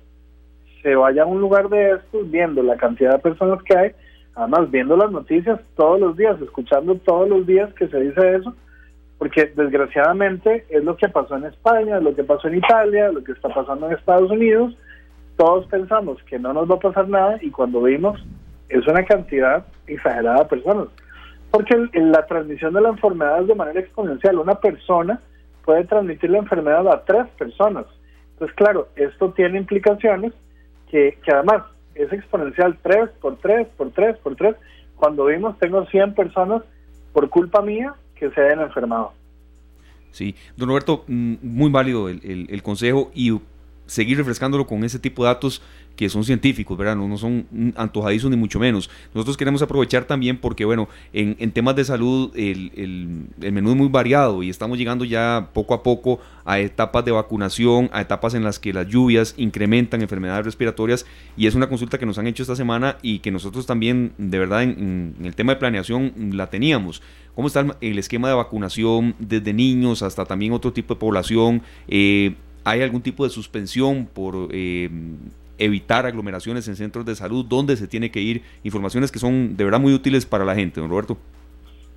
se 0.83 0.95
vaya 0.95 1.23
a 1.23 1.27
un 1.27 1.41
lugar 1.41 1.69
de 1.69 1.93
estos 1.93 2.31
viendo 2.31 2.63
la 2.63 2.77
cantidad 2.77 3.13
de 3.13 3.19
personas 3.19 3.63
que 3.63 3.77
hay, 3.77 3.93
además 4.35 4.71
viendo 4.71 4.97
las 4.97 5.11
noticias 5.11 5.61
todos 5.77 6.01
los 6.01 6.17
días, 6.17 6.41
escuchando 6.41 6.95
todos 6.97 7.29
los 7.29 7.47
días 7.47 7.73
que 7.75 7.89
se 7.89 8.01
dice 8.01 8.37
eso, 8.37 8.55
porque 9.19 9.53
desgraciadamente 9.55 10.65
es 10.71 10.83
lo 10.83 10.97
que 10.97 11.09
pasó 11.09 11.37
en 11.37 11.45
España, 11.45 11.99
es 11.99 12.03
lo 12.03 12.15
que 12.15 12.25
pasó 12.25 12.49
en 12.49 12.57
Italia, 12.57 13.13
lo 13.13 13.23
que 13.23 13.33
está 13.33 13.49
pasando 13.49 13.87
en 13.87 13.93
Estados 13.93 14.31
Unidos, 14.31 14.75
todos 15.37 15.67
pensamos 15.67 16.23
que 16.25 16.39
no 16.39 16.53
nos 16.53 16.71
va 16.71 16.77
a 16.77 16.81
pasar 16.81 17.09
nada 17.09 17.39
y 17.41 17.51
cuando 17.51 17.83
vimos 17.83 18.21
es 18.69 18.87
una 18.87 19.05
cantidad 19.05 19.65
exagerada 19.87 20.41
de 20.41 20.45
personas. 20.47 20.89
Porque 21.51 21.77
la 21.95 22.25
transmisión 22.27 22.73
de 22.73 22.81
la 22.81 22.91
enfermedad 22.91 23.41
es 23.41 23.49
de 23.49 23.55
manera 23.55 23.81
exponencial. 23.81 24.39
Una 24.39 24.55
persona 24.55 25.21
puede 25.65 25.85
transmitir 25.85 26.31
la 26.31 26.39
enfermedad 26.39 26.87
a 26.89 27.05
tres 27.05 27.27
personas. 27.39 27.87
Entonces, 28.33 28.57
claro, 28.57 28.89
esto 28.97 29.33
tiene 29.33 29.59
implicaciones 29.59 30.33
que, 30.91 31.19
además 31.33 31.63
es 31.95 32.13
exponencial 32.13 32.79
3 32.83 33.11
por 33.21 33.37
3 33.39 33.69
por 33.77 33.91
3 33.91 34.17
por 34.19 34.37
3. 34.37 34.57
Cuando 34.97 35.27
vimos, 35.27 35.59
tengo 35.59 35.85
100 35.87 36.15
personas 36.15 36.63
por 37.13 37.29
culpa 37.29 37.63
mía 37.63 37.95
que 38.15 38.31
se 38.31 38.41
hayan 38.41 38.61
enfermado. 38.61 39.13
Sí, 40.13 40.35
don 40.57 40.69
Roberto, 40.69 41.05
mm, 41.07 41.35
muy 41.43 41.71
válido 41.71 42.09
el, 42.09 42.21
el, 42.25 42.47
el 42.51 42.63
consejo 42.63 43.11
y 43.15 43.31
seguir 43.91 44.17
refrescándolo 44.17 44.69
con 44.69 44.85
ese 44.85 45.01
tipo 45.01 45.25
de 45.25 45.31
datos 45.31 45.61
que 45.97 46.09
son 46.09 46.23
científicos, 46.23 46.79
¿verdad? 46.79 46.95
No, 46.95 47.19
son 47.19 47.75
antojadizos 47.77 48.31
ni 48.31 48.37
mucho 48.37 48.61
menos. 48.61 48.89
Nosotros 49.13 49.37
queremos 49.37 49.63
aprovechar 49.63 50.05
también 50.05 50.39
porque, 50.39 50.65
bueno, 50.65 50.89
en, 51.13 51.51
temas 51.51 51.75
de 51.75 51.85
salud 51.85 52.31
el, 52.37 53.27
menú 53.37 53.71
es 53.71 53.77
muy 53.77 53.89
variado 53.89 54.45
y 54.45 54.49
estamos 54.49 54.79
llegando 54.79 55.05
ya 55.05 55.49
poco 55.53 55.75
a 55.75 55.83
poco 55.83 56.21
a 56.45 56.61
etapas 56.61 57.05
de 57.05 57.11
vacunación, 57.11 57.91
a 57.93 58.01
etapas 58.01 58.35
en 58.35 58.45
las 58.45 58.61
que 58.61 58.73
las 58.73 58.87
lluvias 58.87 59.35
incrementan 59.37 60.03
enfermedades 60.03 60.45
respiratorias 60.45 61.05
y 61.37 61.49
es 61.49 61.57
una 61.57 61.69
consulta 61.69 61.99
que 61.99 62.07
nos 62.07 62.17
han 62.17 62.29
hecho 62.29 62.45
esta 62.45 62.57
semana 62.57 62.97
y 63.03 63.19
que 63.19 63.33
nosotros 63.33 63.67
también, 63.67 64.13
de 64.19 64.39
verdad, 64.39 64.63
en, 64.63 65.17
el 65.23 65.35
tema 65.35 65.55
de 65.55 65.59
planeación 65.59 66.13
la 66.33 66.49
teníamos. 66.49 67.03
¿Cómo 67.35 67.49
está 67.49 67.77
el, 67.81 67.99
esquema 67.99 68.29
de 68.29 68.35
vacunación 68.35 69.17
desde 69.19 69.53
niños 69.53 70.03
hasta 70.03 70.25
también 70.25 70.53
otro 70.53 70.73
tipo 70.73 70.95
de 70.95 71.01
población? 71.01 71.63
Eh, 71.89 72.37
¿Hay 72.65 72.83
algún 72.83 73.03
tipo 73.03 73.25
de 73.25 73.31
suspensión 73.31 74.07
por 74.07 74.49
eh, 74.53 74.91
evitar 75.61 76.07
aglomeraciones 76.07 76.67
en 76.69 76.77
centros 76.77 77.05
de 77.05 77.15
salud, 77.15 77.45
dónde 77.47 77.77
se 77.77 77.87
tiene 77.87 78.11
que 78.11 78.21
ir, 78.21 78.43
informaciones 78.65 79.13
que 79.13 79.19
son 79.19 79.57
de 79.57 79.65
verdad 79.65 79.79
muy 79.79 79.95
útiles 79.95 80.27
para 80.27 80.45
la 80.45 80.55
gente, 80.55 80.81
don 80.81 80.91
Roberto. 80.91 81.17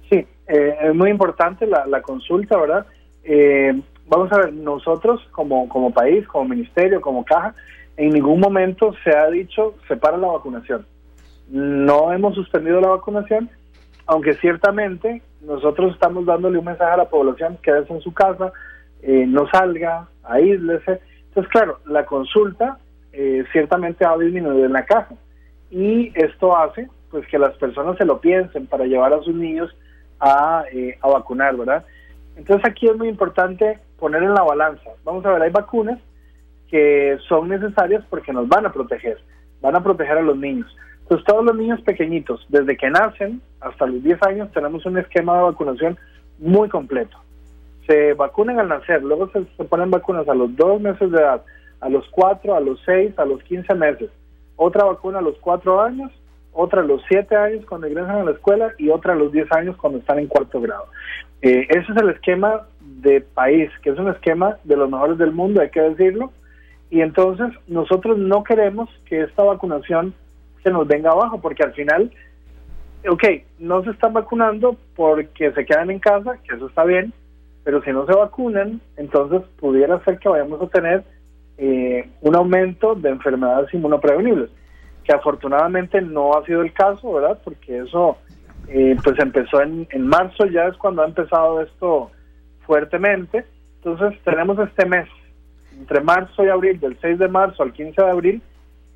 Sí, 0.10 0.26
eh, 0.47 0.76
es 0.84 0.93
muy 0.93 1.10
importante 1.10 1.65
la, 1.65 2.02
consulta, 2.02 2.58
¿verdad? 2.58 2.86
Eh, 3.23 3.73
vamos 4.08 4.32
a 4.32 4.38
ver, 4.38 4.54
nosotros 4.54 5.21
como, 5.32 5.67
como 5.69 5.91
país, 5.91 6.28
como 6.28 6.49
ministerio, 6.49 7.02
como 7.02 7.23
caja, 7.23 7.56
en 7.95 8.10
ningún 8.10 8.39
momento 8.39 8.93
se 9.04 9.15
ha 9.15 9.30
dicho 9.30 9.76
separa 9.88 10.17
la 10.17 10.28
vacunación. 10.28 10.86
No 11.49 12.12
hemos 12.12 12.36
suspendido 12.36 12.82
la 12.82 12.89
vacunación, 12.89 13.49
aunque 14.06 14.34
ciertamente 14.36 15.21
nosotros 15.41 15.93
estamos 15.93 16.26
dándole 16.26 16.58
un 16.58 16.65
mensaje 16.65 16.91
a 16.91 16.97
la 16.97 17.10
población, 17.10 17.58
quédese 17.62 17.93
en 17.93 18.02
su 18.02 18.13
casa, 18.13 18.52
eh, 19.03 19.25
no 19.27 19.47
salga, 19.49 20.07
aíslese. 20.23 21.01
Entonces, 21.27 21.51
claro, 21.51 21.79
la 21.85 22.05
consulta 22.05 22.79
eh, 23.11 23.43
ciertamente 23.51 24.05
ha 24.05 24.17
disminuido 24.17 24.65
en 24.65 24.73
la 24.73 24.85
caja. 24.85 25.15
Y 25.69 26.11
esto 26.15 26.57
hace 26.57 26.87
pues 27.09 27.27
que 27.27 27.37
las 27.37 27.55
personas 27.57 27.97
se 27.97 28.05
lo 28.05 28.19
piensen 28.19 28.65
para 28.65 28.85
llevar 28.85 29.13
a 29.13 29.21
sus 29.21 29.35
niños 29.35 29.75
a, 30.19 30.63
eh, 30.71 30.97
a 31.01 31.07
vacunar, 31.09 31.55
¿verdad? 31.55 31.85
Entonces 32.35 32.67
aquí 32.67 32.87
es 32.87 32.97
muy 32.97 33.07
importante 33.07 33.77
poner 33.99 34.23
en 34.23 34.33
la 34.33 34.41
balanza. 34.41 34.89
Vamos 35.03 35.23
a 35.25 35.33
ver, 35.33 35.43
hay 35.43 35.51
vacunas 35.51 35.99
que 36.69 37.17
son 37.27 37.49
necesarias 37.49 38.03
porque 38.09 38.33
nos 38.33 38.47
van 38.47 38.65
a 38.65 38.73
proteger, 38.73 39.19
van 39.61 39.75
a 39.75 39.83
proteger 39.83 40.17
a 40.17 40.23
los 40.23 40.37
niños. 40.37 40.75
Entonces, 41.03 41.25
todos 41.27 41.45
los 41.45 41.55
niños 41.55 41.81
pequeñitos, 41.81 42.45
desde 42.49 42.77
que 42.77 42.89
nacen 42.89 43.41
hasta 43.59 43.85
los 43.85 44.01
10 44.01 44.23
años, 44.23 44.51
tenemos 44.51 44.85
un 44.85 44.97
esquema 44.97 45.37
de 45.37 45.43
vacunación 45.43 45.97
muy 46.39 46.69
completo. 46.69 47.17
Se 47.87 48.13
vacunan 48.13 48.59
al 48.59 48.69
nacer, 48.69 49.03
luego 49.03 49.29
se, 49.31 49.41
ponen 49.65 49.91
vacunas 49.91 50.27
a 50.27 50.33
los 50.33 50.55
2 50.55 50.81
meses 50.81 51.11
de 51.11 51.17
edad, 51.17 51.43
a 51.81 51.89
los 51.89 52.07
4, 52.09 52.55
a 52.55 52.59
los 52.59 52.79
6, 52.85 53.17
a 53.17 53.25
los 53.25 53.43
15 53.43 53.75
meses. 53.75 54.09
Otra 54.55 54.85
vacuna 54.85 55.19
a 55.19 55.21
los 55.21 55.37
4 55.39 55.81
años, 55.81 56.11
otra 56.53 56.81
a 56.81 56.85
los 56.85 57.01
7 57.09 57.35
años 57.35 57.65
cuando 57.65 57.87
ingresan 57.87 58.17
a 58.17 58.23
la 58.23 58.31
escuela 58.31 58.71
y 58.77 58.89
otra 58.89 59.13
a 59.13 59.15
los 59.17 59.31
10 59.31 59.51
años 59.51 59.75
cuando 59.77 59.99
están 59.99 60.19
en 60.19 60.27
cuarto 60.27 60.61
grado. 60.61 60.85
Eh, 61.41 61.67
ese 61.69 61.91
es 61.91 61.97
el 61.97 62.09
esquema 62.09 62.67
de 62.79 63.19
país, 63.19 63.69
que 63.81 63.89
es 63.89 63.99
un 63.99 64.09
esquema 64.09 64.57
de 64.63 64.77
los 64.77 64.89
mejores 64.89 65.17
del 65.17 65.31
mundo, 65.31 65.61
hay 65.61 65.69
que 65.69 65.81
decirlo. 65.81 66.31
Y 66.89 67.01
entonces 67.01 67.47
nosotros 67.67 68.17
no 68.17 68.43
queremos 68.43 68.89
que 69.05 69.21
esta 69.23 69.43
vacunación 69.43 70.13
se 70.63 70.71
nos 70.71 70.87
venga 70.87 71.11
abajo, 71.11 71.41
porque 71.41 71.63
al 71.63 71.73
final, 71.73 72.11
ok, 73.09 73.23
no 73.59 73.83
se 73.83 73.89
están 73.89 74.13
vacunando 74.13 74.77
porque 74.95 75.51
se 75.51 75.65
quedan 75.65 75.91
en 75.91 75.99
casa, 75.99 76.37
que 76.47 76.55
eso 76.55 76.67
está 76.67 76.85
bien, 76.85 77.13
pero 77.63 77.82
si 77.84 77.91
no 77.91 78.06
se 78.06 78.13
vacunan, 78.13 78.82
entonces 78.97 79.41
pudiera 79.60 80.04
ser 80.04 80.19
que 80.19 80.30
vayamos 80.30 80.62
a 80.62 80.67
tener 80.67 81.04
eh, 81.58 82.10
un 82.21 82.36
aumento 82.36 82.95
de 82.95 83.10
enfermedades 83.10 83.73
inmunoprevenibles, 83.73 84.49
que 85.04 85.13
afortunadamente 85.13 86.02
no 86.02 86.34
ha 86.34 86.45
sido 86.45 86.62
el 86.62 86.73
caso, 86.73 87.13
¿verdad? 87.13 87.39
Porque 87.43 87.80
eso 87.80 88.17
eh, 88.67 88.95
pues 89.04 89.19
empezó 89.19 89.62
en, 89.62 89.88
en 89.91 90.08
marzo, 90.08 90.45
ya 90.45 90.65
es 90.65 90.78
cuando 90.78 91.04
ha 91.04 91.08
empezado 91.08 91.62
esto 91.62 92.12
fuertemente. 92.65 93.45
Entonces 93.84 94.19
tenemos 94.23 94.58
este 94.60 94.86
mes, 94.86 95.08
entre 95.78 96.02
marzo 96.02 96.43
y 96.43 96.49
abril, 96.49 96.80
del 96.80 96.97
6 96.99 97.19
de 97.19 97.28
marzo 97.28 97.63
al 97.63 97.73
15 97.73 98.02
de 98.02 98.10
abril, 98.10 98.41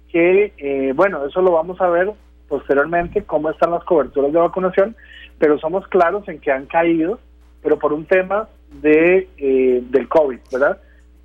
que, 0.09 0.53
eh, 0.57 0.93
bueno, 0.95 1.25
eso 1.25 1.41
lo 1.41 1.51
vamos 1.51 1.79
a 1.81 1.89
ver 1.89 2.11
posteriormente, 2.47 3.23
cómo 3.23 3.49
están 3.49 3.71
las 3.71 3.83
coberturas 3.83 4.31
de 4.31 4.39
vacunación, 4.39 4.95
pero 5.37 5.59
somos 5.59 5.85
claros 5.89 6.27
en 6.29 6.39
que 6.39 6.51
han 6.51 6.65
caído, 6.65 7.19
pero 7.61 7.77
por 7.77 7.91
un 7.91 8.05
tema 8.05 8.47
de 8.81 9.29
eh, 9.37 9.83
del 9.89 10.07
COVID, 10.07 10.39
¿verdad? 10.51 10.79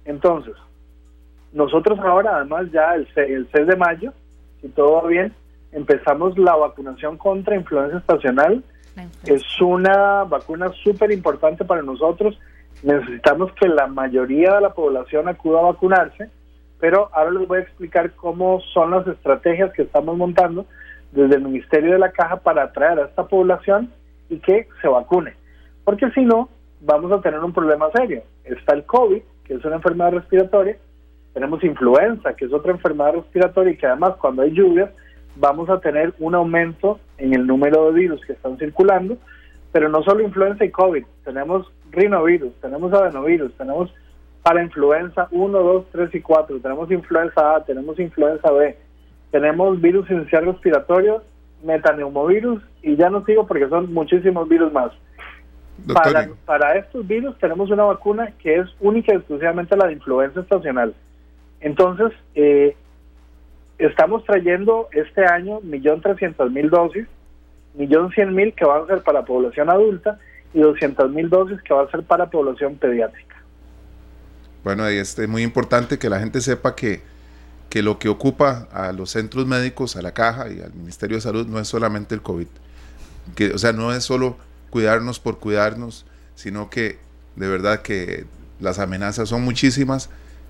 Entonces, 0.04 0.54
nosotros 1.52 1.98
ahora, 2.00 2.36
además, 2.36 2.70
ya 2.72 2.94
el, 2.94 3.06
el 3.16 3.48
6 3.52 3.66
de 3.66 3.76
mayo, 3.76 4.12
si 4.60 4.68
todo 4.68 5.02
va 5.02 5.08
bien, 5.08 5.32
empezamos 5.72 6.38
la 6.38 6.54
vacunación 6.54 7.18
contra 7.18 7.56
influenza 7.56 7.98
estacional. 7.98 8.62
Es 9.24 9.42
una 9.60 10.24
vacuna 10.24 10.70
súper 10.84 11.12
importante 11.12 11.64
para 11.64 11.82
nosotros. 11.82 12.38
Necesitamos 12.82 13.52
que 13.52 13.68
la 13.68 13.86
mayoría 13.86 14.54
de 14.54 14.60
la 14.60 14.74
población 14.74 15.28
acuda 15.28 15.60
a 15.60 15.72
vacunarse, 15.72 16.28
pero 16.78 17.08
ahora 17.12 17.30
les 17.30 17.48
voy 17.48 17.58
a 17.58 17.62
explicar 17.62 18.12
cómo 18.12 18.60
son 18.72 18.90
las 18.90 19.06
estrategias 19.06 19.72
que 19.72 19.82
estamos 19.82 20.16
montando 20.16 20.66
desde 21.12 21.36
el 21.36 21.42
Ministerio 21.42 21.92
de 21.92 21.98
la 21.98 22.12
Caja 22.12 22.36
para 22.36 22.64
atraer 22.64 22.98
a 22.98 23.04
esta 23.06 23.24
población 23.24 23.90
y 24.28 24.38
que 24.38 24.68
se 24.80 24.88
vacune. 24.88 25.34
Porque 25.84 26.10
si 26.10 26.22
no, 26.22 26.48
vamos 26.84 27.12
a 27.12 27.20
tener 27.20 27.40
un 27.40 27.52
problema 27.52 27.90
serio. 27.94 28.22
Está 28.44 28.74
el 28.74 28.84
COVID, 28.84 29.22
que 29.44 29.54
es 29.54 29.64
una 29.64 29.76
enfermedad 29.76 30.12
respiratoria, 30.12 30.76
tenemos 31.32 31.64
influenza, 31.64 32.34
que 32.34 32.44
es 32.44 32.52
otra 32.52 32.72
enfermedad 32.72 33.14
respiratoria 33.14 33.72
y 33.72 33.76
que 33.76 33.86
además 33.86 34.14
cuando 34.20 34.42
hay 34.42 34.50
lluvias 34.50 34.90
vamos 35.36 35.70
a 35.70 35.80
tener 35.80 36.12
un 36.18 36.34
aumento 36.34 37.00
en 37.16 37.32
el 37.32 37.46
número 37.46 37.86
de 37.86 38.00
virus 38.00 38.20
que 38.26 38.34
están 38.34 38.58
circulando, 38.58 39.16
pero 39.72 39.88
no 39.88 40.02
solo 40.02 40.22
influenza 40.22 40.64
y 40.64 40.70
COVID, 40.70 41.04
tenemos 41.24 41.72
rinovirus, 41.90 42.52
tenemos 42.60 42.92
adenovirus, 42.92 43.54
tenemos 43.56 43.92
para 44.42 44.62
influenza 44.62 45.28
1, 45.30 45.58
2, 45.58 45.86
3 45.92 46.14
y 46.14 46.20
4, 46.20 46.60
tenemos 46.60 46.90
influenza 46.90 47.56
A, 47.56 47.64
tenemos 47.64 47.98
influenza 47.98 48.50
B, 48.50 48.76
tenemos 49.30 49.80
virus 49.80 50.10
inicial 50.10 50.46
respiratorio, 50.46 51.22
metaneumovirus 51.64 52.62
y 52.82 52.96
ya 52.96 53.08
no 53.08 53.24
sigo 53.24 53.46
porque 53.46 53.68
son 53.68 53.94
muchísimos 53.94 54.48
virus 54.48 54.72
más. 54.72 54.92
Para, 55.86 56.28
para, 56.44 56.76
estos 56.76 57.06
virus 57.06 57.36
tenemos 57.38 57.70
una 57.70 57.84
vacuna 57.84 58.32
que 58.38 58.56
es 58.56 58.68
única 58.80 59.12
y 59.12 59.16
exclusivamente 59.16 59.76
la 59.76 59.86
de 59.86 59.94
influenza 59.94 60.40
estacional. 60.40 60.94
Entonces, 61.60 62.12
eh, 62.34 62.76
estamos 63.78 64.24
trayendo 64.24 64.88
este 64.92 65.24
año 65.24 65.60
1.300.000 65.60 66.70
dosis, 66.70 67.06
1.100.000 67.76 68.54
que 68.54 68.64
van 68.64 68.84
a 68.84 68.86
ser 68.86 69.02
para 69.02 69.24
población 69.24 69.70
adulta 69.70 70.18
y 70.54 70.60
200.000 70.60 71.28
dosis 71.28 71.62
que 71.62 71.72
van 71.72 71.86
a 71.86 71.90
ser 71.90 72.02
para 72.02 72.30
población 72.30 72.76
pediátrica. 72.76 73.36
Bueno, 74.64 74.84
ahí 74.84 74.98
es 74.98 75.18
muy 75.28 75.42
importante 75.42 75.98
que 75.98 76.08
la 76.08 76.20
gente 76.20 76.40
sepa 76.40 76.76
que, 76.76 77.00
que 77.68 77.82
lo 77.82 77.98
que 77.98 78.08
ocupa 78.08 78.68
a 78.72 78.92
los 78.92 79.10
centros 79.10 79.46
médicos, 79.46 79.96
a 79.96 80.02
la 80.02 80.12
caja 80.12 80.48
y 80.50 80.60
al 80.60 80.72
Ministerio 80.74 81.16
de 81.16 81.20
Salud 81.20 81.46
no 81.46 81.58
es 81.58 81.66
solamente 81.66 82.14
el 82.14 82.22
COVID. 82.22 82.46
Que, 83.34 83.52
o 83.52 83.58
sea, 83.58 83.72
no 83.72 83.92
es 83.92 84.04
solo 84.04 84.36
cuidarnos 84.72 85.20
por 85.20 85.38
cuidarnos, 85.38 86.06
sino 86.34 86.70
que 86.70 86.98
de 87.36 87.46
verdad 87.46 87.82
que 87.82 88.24
las 88.58 88.78
amenazas 88.78 89.28
son 89.28 89.42
muchísimas 89.42 90.08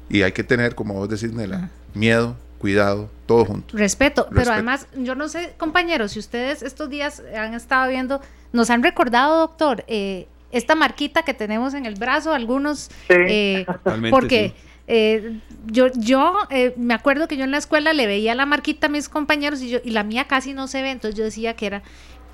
y 0.09 0.23
hay 0.23 0.31
que 0.31 0.45
tener, 0.45 0.77
como 0.77 0.95
vos 0.95 1.09
decís, 1.09 1.33
Nela, 1.33 1.71
miedo, 1.93 2.37
cuidado, 2.59 3.11
todo 3.27 3.45
junto. 3.45 3.77
Respeto, 3.77 4.29
pero 4.33 4.53
además, 4.53 4.87
yo 4.97 5.17
no 5.17 5.29
sé, 5.29 5.55
compañeros, 5.59 6.13
si 6.13 6.21
ustedes 6.21 6.63
estos 6.63 6.89
días 6.89 7.21
han 7.37 7.55
estado 7.55 7.91
viendo, 7.91 8.21
nos 8.53 8.71
han 8.71 8.85
recordado, 8.85 9.41
doctor, 9.41 9.83
eh, 9.89 10.29
esta 10.53 10.77
marquita 10.77 11.25
que 11.25 11.35
tenemos 11.35 11.75
en 11.75 11.85
el 11.85 11.97
brazo, 11.97 12.33
algunos, 12.33 12.91
eh, 13.09 13.67
porque 14.11 14.55
eh, 14.87 15.41
yo, 15.67 15.89
yo 15.97 16.35
me 16.77 16.95
acuerdo 16.95 17.27
que 17.27 17.37
yo 17.37 17.43
en 17.43 17.51
la 17.51 17.59
escuela 17.59 17.93
le 17.93 18.07
veía 18.07 18.37
la 18.37 18.47
marquita 18.47 18.87
a 18.87 18.91
mis 18.91 19.09
compañeros 19.09 19.61
y, 19.63 19.71
yo, 19.71 19.81
y 19.83 19.91
la 19.91 20.05
mía 20.05 20.29
casi 20.29 20.53
no 20.53 20.69
se 20.69 20.83
ve, 20.83 20.93
entonces 20.93 21.19
yo 21.19 21.25
decía 21.25 21.57
que 21.57 21.67
era 21.67 21.83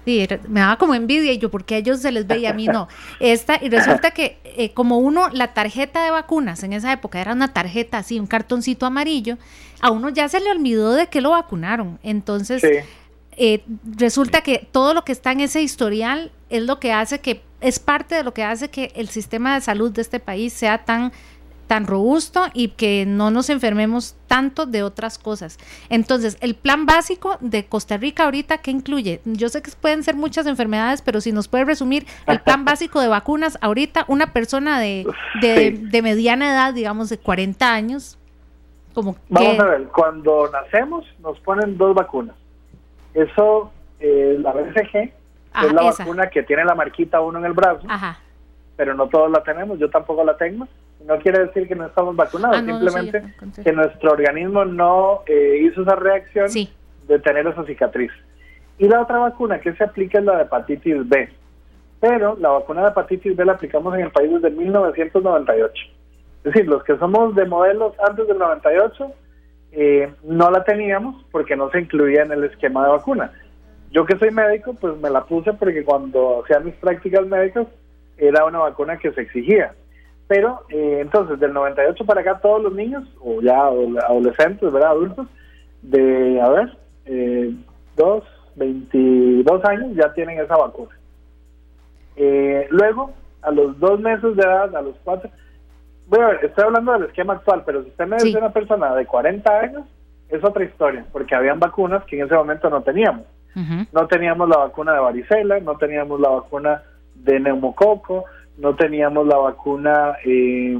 me 0.07 0.61
daba 0.61 0.77
como 0.79 0.95
envidia 0.95 1.33
y 1.33 1.39
yo, 1.39 1.51
porque 1.51 1.75
a 1.75 1.79
ellos 1.79 2.01
se 2.01 2.13
les 2.13 2.27
veía, 2.27 2.51
a 2.51 2.55
mí 2.55 2.67
no? 2.67 2.89
Esta, 3.21 3.59
y 3.63 3.69
resulta 3.69 4.13
que 4.13 4.39
eh, 4.45 4.73
como 4.73 4.99
uno, 4.99 5.29
la 5.31 5.53
tarjeta 5.55 6.05
de 6.05 6.11
vacunas 6.11 6.63
en 6.63 6.73
esa 6.73 6.93
época 6.93 7.21
era 7.21 7.33
una 7.33 7.53
tarjeta 7.53 7.99
así, 7.99 8.19
un 8.19 8.27
cartoncito 8.27 8.87
amarillo, 8.87 9.37
a 9.81 9.91
uno 9.91 10.09
ya 10.09 10.29
se 10.29 10.41
le 10.41 10.51
olvidó 10.51 10.93
de 10.93 11.09
que 11.09 11.21
lo 11.21 11.31
vacunaron. 11.31 11.99
Entonces, 12.03 12.63
eh, 13.37 13.63
resulta 13.97 14.41
que 14.41 14.67
todo 14.73 14.95
lo 14.95 15.05
que 15.05 15.13
está 15.13 15.33
en 15.33 15.41
ese 15.41 15.63
historial 15.63 16.33
es 16.51 16.63
lo 16.63 16.81
que 16.81 16.93
hace 16.93 17.21
que, 17.21 17.43
es 17.61 17.79
parte 17.79 18.15
de 18.15 18.23
lo 18.23 18.35
que 18.35 18.45
hace 18.45 18.69
que 18.69 18.93
el 18.95 19.09
sistema 19.09 19.55
de 19.55 19.61
salud 19.61 19.91
de 19.93 20.03
este 20.03 20.21
país 20.21 20.53
sea 20.53 20.85
tan 20.85 21.13
tan 21.69 21.87
robusto 21.87 22.41
y 22.55 22.69
que 22.69 23.05
no 23.07 23.31
nos 23.31 23.51
enfermemos 23.51 24.17
tanto 24.27 24.67
de 24.67 24.83
otras 24.83 25.19
cosas. 25.19 25.59
Entonces, 25.91 26.39
el 26.41 26.55
plan 26.55 26.87
básico 26.87 27.37
de 27.41 27.67
Costa 27.67 27.99
Rica 27.99 28.25
ahorita, 28.25 28.59
¿qué 28.59 28.73
incluye? 28.73 29.21
Yo 29.25 29.49
sé 29.51 29.63
que 29.63 29.71
pueden 29.81 30.03
ser 30.03 30.17
muchas 30.17 30.47
enfermedades, 30.47 31.03
pero 31.03 31.21
si 31.21 31.31
nos 31.31 31.47
puede 31.47 31.67
resumir 31.67 32.07
el 32.27 32.41
plan 32.41 32.65
básico 32.65 33.01
de 33.01 33.09
vacunas, 33.09 33.59
ahorita 33.61 34.07
una 34.09 34.33
persona 34.33 34.81
de, 34.81 35.07
de, 35.41 36.03
mediana 36.03 36.51
edad, 36.53 36.75
digamos 36.75 37.11
de 37.11 37.19
40 37.19 37.73
años, 37.73 38.19
como... 38.95 39.17
Vamos 39.29 39.61
a 39.61 39.65
ver, 39.67 39.85
cuando 39.89 40.51
nacemos 40.51 41.05
nos 41.21 41.39
ponen 41.41 41.77
dos 41.77 41.95
vacunas. 41.95 42.35
Eso, 43.13 43.71
eh, 44.01 44.39
la 44.41 44.53
BCG, 44.53 44.97
es 44.97 45.73
la 45.73 45.83
vacuna 45.83 46.31
que 46.31 46.43
tiene 46.43 46.65
la 46.65 46.75
marquita 46.75 47.21
uno 47.21 47.39
en 47.39 47.45
el 47.45 47.53
brazo, 47.53 47.87
pero 48.77 48.95
no 48.95 49.09
todos 49.09 49.31
la 49.31 49.43
tenemos, 49.43 49.79
yo 49.79 49.91
tampoco 49.91 50.25
la 50.25 50.37
tengo 50.37 50.67
no 51.05 51.19
quiere 51.19 51.47
decir 51.47 51.69
que 51.69 51.75
no 51.75 51.87
estamos 51.87 52.17
vacunados, 52.17 52.59
ah, 52.59 52.65
simplemente 52.65 53.23
que 53.63 53.73
nuestro 53.73 54.13
organismo 54.13 54.65
no 54.65 55.23
eh, 55.27 55.61
hizo 55.63 55.83
esa 55.83 55.95
reacción 55.95 56.49
de 57.07 57.19
tener 57.21 57.47
esa 57.47 57.65
cicatriz. 57.65 58.11
Y 58.79 58.87
la 58.89 59.03
otra 59.03 59.19
vacuna 59.19 59.61
que 59.61 59.73
se 59.75 59.85
aplica 59.85 60.19
es 60.19 60.25
la 60.25 60.37
de 60.37 60.43
hepatitis 60.43 61.09
B. 61.09 61.29
Pero 62.01 62.37
la 62.41 62.51
vacuna 62.51 62.83
de 62.83 62.89
hepatitis 62.89 63.37
B 63.37 63.45
la 63.45 63.53
aplicamos 63.53 63.95
en 63.95 64.03
el 64.03 64.11
país 64.11 64.31
desde 64.33 64.51
1998. 64.51 65.75
Es 66.45 66.45
decir, 66.45 66.69
los 66.69 66.85
que 66.85 66.97
somos 66.99 67.35
de 67.35 67.45
modelos 67.45 67.95
antes 68.07 68.29
del 68.29 68.39
98 68.39 69.13
eh, 69.73 70.13
no 70.23 70.51
la 70.51 70.65
teníamos 70.65 71.25
porque 71.31 71.57
no 71.57 71.71
se 71.71 71.81
incluía 71.81 72.23
en 72.23 72.33
el 72.33 72.45
esquema 72.45 72.85
de 72.85 72.91
vacuna. 72.91 73.33
Yo 73.91 74.05
que 74.05 74.19
soy 74.19 74.31
médico, 74.31 74.75
pues 74.75 74.97
me 74.99 75.11
la 75.11 75.25
puse 75.25 75.53
porque 75.55 75.85
cuando 75.85 76.43
hacía 76.43 76.61
mis 76.61 76.75
prácticas 76.75 77.27
médicas 77.27 77.67
era 78.17 78.45
una 78.45 78.59
vacuna 78.59 78.99
que 78.99 79.13
se 79.13 79.23
exigía. 79.23 79.73
Pero 80.29 80.61
eh, 80.69 80.99
entonces, 81.01 81.41
del 81.41 81.55
98 81.55 82.05
para 82.05 82.21
acá, 82.21 82.39
todos 82.41 82.63
los 82.63 82.75
niños, 82.75 83.05
o 83.21 83.41
ya 83.41 83.67
adolescentes, 83.67 84.71
¿verdad? 84.71 84.91
Adultos, 84.91 85.27
de, 85.83 86.41
a 86.41 86.49
ver, 86.51 86.79
eh, 87.07 87.55
dos, 87.97 88.25
22 88.57 89.65
años 89.65 89.97
ya 89.97 90.13
tienen 90.13 90.39
esa 90.39 90.57
vacuna. 90.57 90.95
Eh, 92.17 92.67
luego, 92.71 93.13
a 93.43 93.51
los 93.51 93.79
dos 93.79 93.99
meses 94.01 94.37
de 94.37 94.43
edad, 94.43 94.75
a 94.77 94.83
los 94.83 94.97
cuatro, 95.03 95.31
bueno, 96.09 96.31
estoy 96.43 96.65
hablando 96.65 96.93
del 96.93 97.05
esquema 97.05 97.35
actual, 97.35 97.63
pero 97.65 97.83
si 97.83 97.91
usted 97.91 98.07
me 98.07 98.17
dice 98.17 98.39
una 98.39 98.53
persona 98.53 98.95
de 98.95 99.07
40 99.07 99.61
años, 99.61 99.83
es 100.29 100.45
otra 100.45 100.65
historia, 100.65 101.05
porque 101.13 101.35
habían 101.35 101.59
vacunas 101.59 102.05
que 102.05 102.19
en 102.19 102.27
ese 102.27 102.35
momento 102.35 102.69
no 102.69 102.83
teníamos. 102.83 103.25
No 103.93 104.07
teníamos 104.07 104.49
la 104.49 104.59
vacuna 104.59 104.93
de 104.93 105.01
varicela, 105.01 105.59
no 105.59 105.77
teníamos 105.77 106.21
la 106.21 106.29
vacuna 106.29 106.83
de 107.17 107.41
neumococo, 107.41 108.25
no 108.59 108.75
teníamos 108.77 109.27
la 109.27 109.37
vacuna 109.37 110.17
eh, 110.25 110.77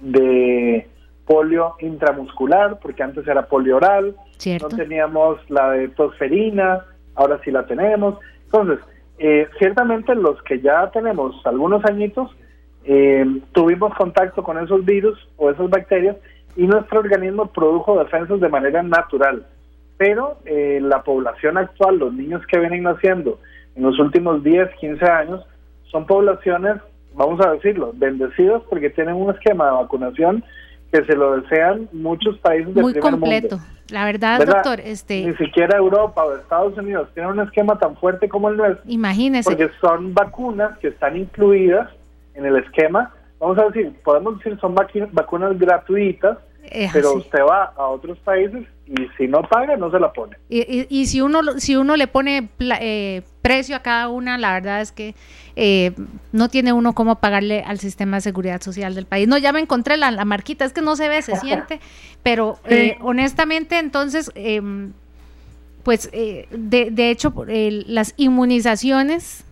de 0.00 0.88
polio 1.26 1.74
intramuscular, 1.80 2.78
porque 2.80 3.02
antes 3.02 3.26
era 3.28 3.46
polio 3.46 3.76
oral, 3.76 4.16
no 4.60 4.68
teníamos 4.68 5.38
la 5.48 5.70
de 5.72 5.88
tosferina, 5.88 6.84
ahora 7.14 7.40
sí 7.44 7.50
la 7.50 7.66
tenemos. 7.66 8.18
Entonces, 8.44 8.80
eh, 9.18 9.46
ciertamente 9.58 10.14
los 10.14 10.42
que 10.42 10.60
ya 10.60 10.90
tenemos 10.90 11.34
algunos 11.44 11.84
añitos, 11.84 12.34
eh, 12.84 13.24
tuvimos 13.52 13.94
contacto 13.94 14.42
con 14.42 14.58
esos 14.58 14.84
virus 14.84 15.18
o 15.36 15.50
esas 15.50 15.68
bacterias 15.68 16.16
y 16.56 16.66
nuestro 16.66 17.00
organismo 17.00 17.46
produjo 17.46 18.02
defensas 18.02 18.40
de 18.40 18.48
manera 18.48 18.82
natural. 18.82 19.46
Pero 19.98 20.38
eh, 20.46 20.80
la 20.82 21.02
población 21.02 21.58
actual, 21.58 21.98
los 21.98 22.14
niños 22.14 22.40
que 22.46 22.58
vienen 22.58 22.84
naciendo 22.84 23.38
en 23.76 23.82
los 23.82 23.98
últimos 23.98 24.42
10, 24.42 24.70
15 24.80 25.04
años, 25.04 25.44
son 25.90 26.06
poblaciones, 26.06 26.80
vamos 27.14 27.44
a 27.44 27.52
decirlo, 27.52 27.92
bendecidas 27.94 28.62
porque 28.68 28.90
tienen 28.90 29.14
un 29.14 29.30
esquema 29.30 29.66
de 29.66 29.72
vacunación 29.72 30.44
que 30.92 31.04
se 31.04 31.14
lo 31.14 31.40
desean 31.40 31.88
muchos 31.92 32.38
países 32.38 32.74
del 32.74 32.82
Muy 32.82 32.94
completo. 32.94 33.58
La 33.90 34.04
verdad, 34.04 34.44
doctor, 34.44 34.80
este 34.80 35.26
ni 35.26 35.34
siquiera 35.34 35.76
Europa 35.76 36.24
o 36.24 36.36
Estados 36.36 36.76
Unidos 36.78 37.08
tienen 37.12 37.32
un 37.32 37.40
esquema 37.40 37.78
tan 37.78 37.96
fuerte 37.96 38.28
como 38.28 38.48
el 38.48 38.56
nuestro. 38.56 38.82
Imagínese. 38.86 39.50
Porque 39.50 39.70
son 39.80 40.14
vacunas 40.14 40.78
que 40.78 40.88
están 40.88 41.16
incluidas 41.16 41.90
en 42.34 42.46
el 42.46 42.56
esquema. 42.56 43.12
Vamos 43.40 43.58
a 43.58 43.64
decir, 43.66 43.92
podemos 44.04 44.38
decir 44.38 44.58
son 44.60 44.74
vacunas 44.74 45.58
gratuitas, 45.58 46.38
pero 46.92 47.14
usted 47.14 47.40
va 47.40 47.72
a 47.76 47.86
otros 47.86 48.18
países 48.18 48.66
y 48.86 49.06
si 49.16 49.28
no 49.28 49.42
paga 49.42 49.76
no 49.76 49.90
se 49.90 49.98
la 50.00 50.12
pone. 50.12 50.36
Y, 50.48 50.86
y, 50.88 51.06
si 51.06 51.20
uno 51.20 51.40
si 51.58 51.76
uno 51.76 51.96
le 51.96 52.06
pone 52.06 52.48
eh, 52.58 53.22
precio 53.42 53.76
a 53.76 53.80
cada 53.80 54.08
una, 54.08 54.36
la 54.36 54.52
verdad 54.52 54.80
es 54.80 54.92
que 54.92 55.14
eh, 55.56 55.92
no 56.32 56.48
tiene 56.48 56.72
uno 56.72 56.92
cómo 56.92 57.16
pagarle 57.16 57.62
al 57.62 57.78
sistema 57.78 58.16
de 58.16 58.22
seguridad 58.22 58.60
social 58.60 58.94
del 58.94 59.06
país. 59.06 59.28
No, 59.28 59.38
ya 59.38 59.52
me 59.52 59.60
encontré 59.60 59.96
la, 59.96 60.10
la 60.10 60.24
marquita, 60.24 60.64
es 60.64 60.72
que 60.72 60.82
no 60.82 60.96
se 60.96 61.08
ve, 61.08 61.22
se 61.22 61.36
siente, 61.40 61.80
pero 62.22 62.58
eh, 62.64 62.96
honestamente 63.00 63.78
entonces, 63.78 64.32
em, 64.34 64.92
pues 65.84 66.10
de, 66.10 66.88
de 66.90 67.10
hecho 67.10 67.32
las 67.46 68.14
inmunizaciones 68.16 69.44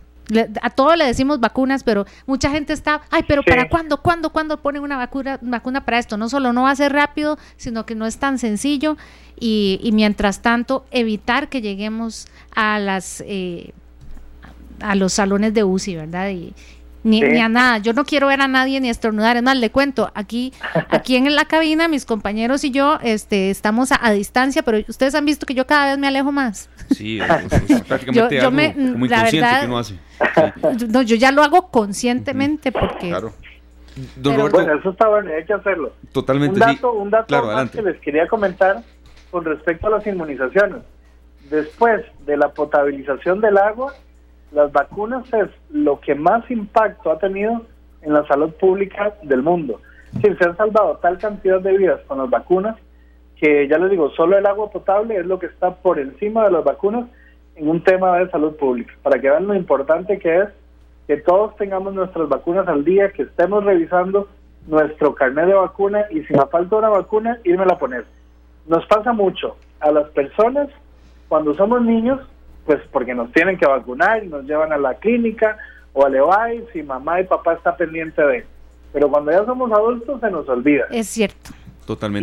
a 0.61 0.69
todos 0.69 0.97
le 0.97 1.05
decimos 1.05 1.39
vacunas, 1.39 1.83
pero 1.83 2.05
mucha 2.25 2.51
gente 2.51 2.73
está, 2.73 3.01
ay, 3.09 3.23
pero 3.27 3.43
¿para 3.43 3.69
cuándo? 3.69 4.01
¿Cuándo? 4.01 4.31
¿Cuándo 4.31 4.61
ponen 4.61 4.83
una 4.83 4.97
vacuna, 4.97 5.39
vacuna 5.41 5.85
para 5.85 5.99
esto? 5.99 6.17
No 6.17 6.29
solo 6.29 6.53
no 6.53 6.63
va 6.63 6.71
a 6.71 6.75
ser 6.75 6.93
rápido, 6.93 7.37
sino 7.57 7.85
que 7.85 7.95
no 7.95 8.05
es 8.05 8.17
tan 8.17 8.37
sencillo 8.37 8.97
y, 9.39 9.79
y 9.81 9.91
mientras 9.91 10.41
tanto 10.41 10.85
evitar 10.91 11.49
que 11.49 11.61
lleguemos 11.61 12.27
a 12.55 12.79
las 12.79 13.23
eh, 13.25 13.73
a 14.81 14.95
los 14.95 15.13
salones 15.13 15.53
de 15.53 15.63
UCI, 15.63 15.95
¿verdad? 15.95 16.29
Y, 16.29 16.53
ni, 17.03 17.23
a 17.39 17.49
nada. 17.49 17.77
Yo 17.77 17.93
no 17.93 18.05
quiero 18.05 18.27
ver 18.27 18.41
a 18.41 18.47
nadie 18.47 18.79
ni 18.81 18.89
estornudar. 18.89 19.37
Es 19.37 19.43
más, 19.43 19.57
le 19.57 19.71
cuento, 19.71 20.11
aquí, 20.15 20.53
aquí 20.89 21.15
en 21.15 21.33
la 21.35 21.45
cabina, 21.45 21.87
mis 21.87 22.05
compañeros 22.05 22.63
y 22.63 22.71
yo 22.71 22.99
este, 23.01 23.49
estamos 23.49 23.89
a, 23.91 24.11
distancia, 24.11 24.63
pero 24.63 24.79
ustedes 24.87 25.15
han 25.15 25.25
visto 25.25 25.45
que 25.45 25.53
yo 25.53 25.65
cada 25.65 25.91
vez 25.91 25.97
me 25.97 26.07
alejo 26.07 26.31
más. 26.31 26.69
Sí, 26.91 27.19
es, 27.19 27.81
prácticamente 27.87 28.41
yo, 28.41 28.51
me, 28.51 28.73
la 28.75 29.23
verdad, 29.23 29.61
que 29.61 29.67
uno 29.67 29.77
hace. 29.77 29.95
No, 30.89 31.01
yo 31.01 31.15
ya 31.15 31.31
lo 31.31 31.43
hago 31.43 31.69
conscientemente 31.69 32.71
porque... 32.71 33.09
Claro. 33.09 33.33
bueno, 34.21 34.73
eso 34.79 34.89
está 34.89 35.07
bueno, 35.07 35.31
hay 35.35 35.45
que 35.45 35.53
hacerlo. 35.53 35.93
Totalmente. 36.11 36.53
Un 36.53 36.59
dato, 36.59 36.91
un 36.93 37.09
dato 37.09 37.43
más 37.43 37.71
que 37.71 37.81
les 37.81 37.99
quería 38.01 38.27
comentar 38.27 38.83
con 39.31 39.45
respecto 39.45 39.87
a 39.87 39.91
las 39.91 40.07
inmunizaciones. 40.07 40.81
Después 41.49 42.05
de 42.25 42.37
la 42.37 42.49
potabilización 42.49 43.41
del 43.41 43.57
agua, 43.57 43.93
las 44.51 44.71
vacunas 44.71 45.25
es 45.33 45.49
lo 45.71 45.99
que 45.99 46.15
más 46.15 46.49
impacto 46.49 47.11
ha 47.11 47.19
tenido 47.19 47.65
en 48.01 48.13
la 48.13 48.25
salud 48.27 48.51
pública 48.53 49.15
del 49.23 49.43
mundo. 49.43 49.81
Sí, 50.21 50.29
se 50.39 50.45
han 50.45 50.57
salvado 50.57 50.97
tal 50.97 51.17
cantidad 51.17 51.59
de 51.59 51.77
vidas 51.77 52.01
con 52.07 52.17
las 52.17 52.29
vacunas 52.29 52.75
que 53.39 53.67
ya 53.67 53.77
les 53.77 53.89
digo, 53.89 54.09
solo 54.11 54.37
el 54.37 54.45
agua 54.45 54.69
potable 54.69 55.15
es 55.17 55.25
lo 55.25 55.39
que 55.39 55.45
está 55.45 55.75
por 55.75 55.99
encima 55.99 56.45
de 56.45 56.51
las 56.51 56.63
vacunas 56.63 57.05
en 57.55 57.69
un 57.69 57.83
tema 57.83 58.17
de 58.17 58.29
salud 58.29 58.55
pública, 58.55 58.93
para 59.01 59.19
que 59.19 59.29
vean 59.29 59.47
lo 59.47 59.55
importante 59.55 60.19
que 60.19 60.39
es 60.39 60.49
que 61.07 61.17
todos 61.17 61.55
tengamos 61.55 61.93
nuestras 61.93 62.29
vacunas 62.29 62.67
al 62.67 62.85
día, 62.85 63.11
que 63.11 63.23
estemos 63.23 63.63
revisando 63.63 64.27
nuestro 64.67 65.15
carnet 65.15 65.47
de 65.47 65.53
vacuna 65.53 66.05
y 66.11 66.21
si 66.23 66.33
me 66.33 66.45
falta 66.45 66.75
una 66.75 66.89
vacuna, 66.89 67.39
irme 67.43 67.63
a 67.63 67.77
poner. 67.77 68.05
Nos 68.67 68.85
pasa 68.85 69.13
mucho 69.13 69.57
a 69.79 69.91
las 69.91 70.09
personas 70.09 70.69
cuando 71.27 71.55
somos 71.55 71.81
niños 71.81 72.19
pues 72.65 72.79
porque 72.91 73.15
nos 73.15 73.31
tienen 73.31 73.57
que 73.57 73.65
vacunar 73.65 74.23
y 74.23 74.27
nos 74.27 74.43
llevan 74.45 74.71
a 74.71 74.77
la 74.77 74.93
clínica 74.95 75.57
o 75.93 76.05
al 76.05 76.13
EVAIS 76.13 76.75
y 76.75 76.83
mamá 76.83 77.19
y 77.19 77.23
papá 77.23 77.53
está 77.53 77.75
pendiente 77.75 78.21
de. 78.21 78.45
Pero 78.93 79.09
cuando 79.09 79.31
ya 79.31 79.43
somos 79.45 79.71
adultos 79.71 80.19
se 80.19 80.29
nos 80.29 80.47
olvida. 80.47 80.85
Es 80.91 81.07
cierto. 81.07 81.49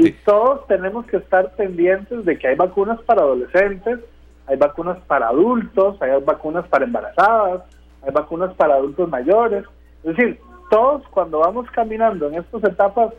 Y 0.06 0.12
todos 0.24 0.66
tenemos 0.66 1.06
que 1.06 1.16
estar 1.18 1.54
pendientes 1.56 2.24
de 2.24 2.38
que 2.38 2.48
hay 2.48 2.56
vacunas 2.56 3.00
para 3.02 3.22
adolescentes, 3.22 4.00
hay 4.46 4.56
vacunas 4.56 4.98
para 5.06 5.28
adultos, 5.28 6.00
hay 6.00 6.10
vacunas 6.22 6.66
para 6.68 6.84
embarazadas, 6.84 7.62
hay 8.02 8.12
vacunas 8.12 8.54
para 8.54 8.74
adultos 8.74 9.08
mayores. 9.08 9.64
Es 10.04 10.16
decir, 10.16 10.38
todos 10.70 11.02
cuando 11.08 11.40
vamos 11.40 11.70
caminando 11.70 12.28
en 12.28 12.34
estas 12.34 12.64
etapas 12.64 13.12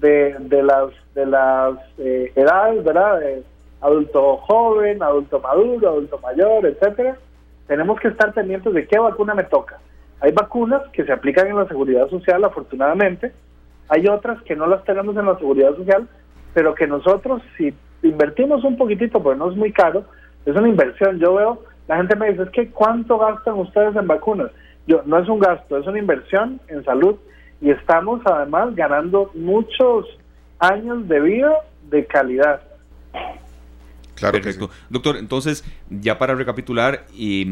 de, 0.00 0.36
de 0.38 0.62
las 0.62 0.90
de 1.14 1.26
las 1.26 1.74
eh, 1.98 2.32
edades, 2.36 2.84
¿verdad? 2.84 3.18
De, 3.20 3.42
adulto 3.80 4.36
joven, 4.38 5.02
adulto 5.02 5.40
maduro, 5.40 5.88
adulto 5.88 6.18
mayor, 6.18 6.66
etcétera, 6.66 7.16
tenemos 7.66 7.98
que 8.00 8.08
estar 8.08 8.32
pendientes 8.32 8.72
de 8.72 8.86
qué 8.86 8.98
vacuna 8.98 9.34
me 9.34 9.44
toca. 9.44 9.78
Hay 10.20 10.32
vacunas 10.32 10.82
que 10.92 11.04
se 11.04 11.12
aplican 11.12 11.48
en 11.48 11.56
la 11.56 11.66
seguridad 11.66 12.08
social, 12.10 12.44
afortunadamente, 12.44 13.32
hay 13.90 14.06
otras 14.06 14.40
que 14.42 14.54
no 14.54 14.66
las 14.68 14.84
tenemos 14.84 15.16
en 15.16 15.26
la 15.26 15.36
seguridad 15.36 15.74
social, 15.74 16.08
pero 16.54 16.74
que 16.74 16.86
nosotros, 16.86 17.42
si 17.58 17.74
invertimos 18.02 18.62
un 18.64 18.76
poquitito, 18.76 19.20
porque 19.22 19.38
no 19.38 19.50
es 19.50 19.56
muy 19.56 19.72
caro, 19.72 20.04
es 20.46 20.54
una 20.54 20.68
inversión. 20.68 21.18
Yo 21.18 21.34
veo, 21.34 21.64
la 21.88 21.96
gente 21.96 22.14
me 22.14 22.30
dice, 22.30 22.44
es 22.44 22.50
que 22.50 22.70
¿cuánto 22.70 23.18
gastan 23.18 23.58
ustedes 23.58 23.96
en 23.96 24.06
vacunas? 24.06 24.52
Yo, 24.86 25.02
no 25.06 25.18
es 25.18 25.28
un 25.28 25.40
gasto, 25.40 25.76
es 25.76 25.86
una 25.86 25.98
inversión 25.98 26.60
en 26.68 26.84
salud 26.84 27.16
y 27.60 27.70
estamos 27.70 28.20
además 28.24 28.74
ganando 28.76 29.30
muchos 29.34 30.06
años 30.60 31.06
de 31.08 31.20
vida 31.20 31.52
de 31.90 32.06
calidad. 32.06 32.62
Perfecto. 34.20 34.70
Doctor, 34.88 35.16
entonces, 35.16 35.64
ya 35.88 36.18
para 36.18 36.34
recapitular, 36.34 37.06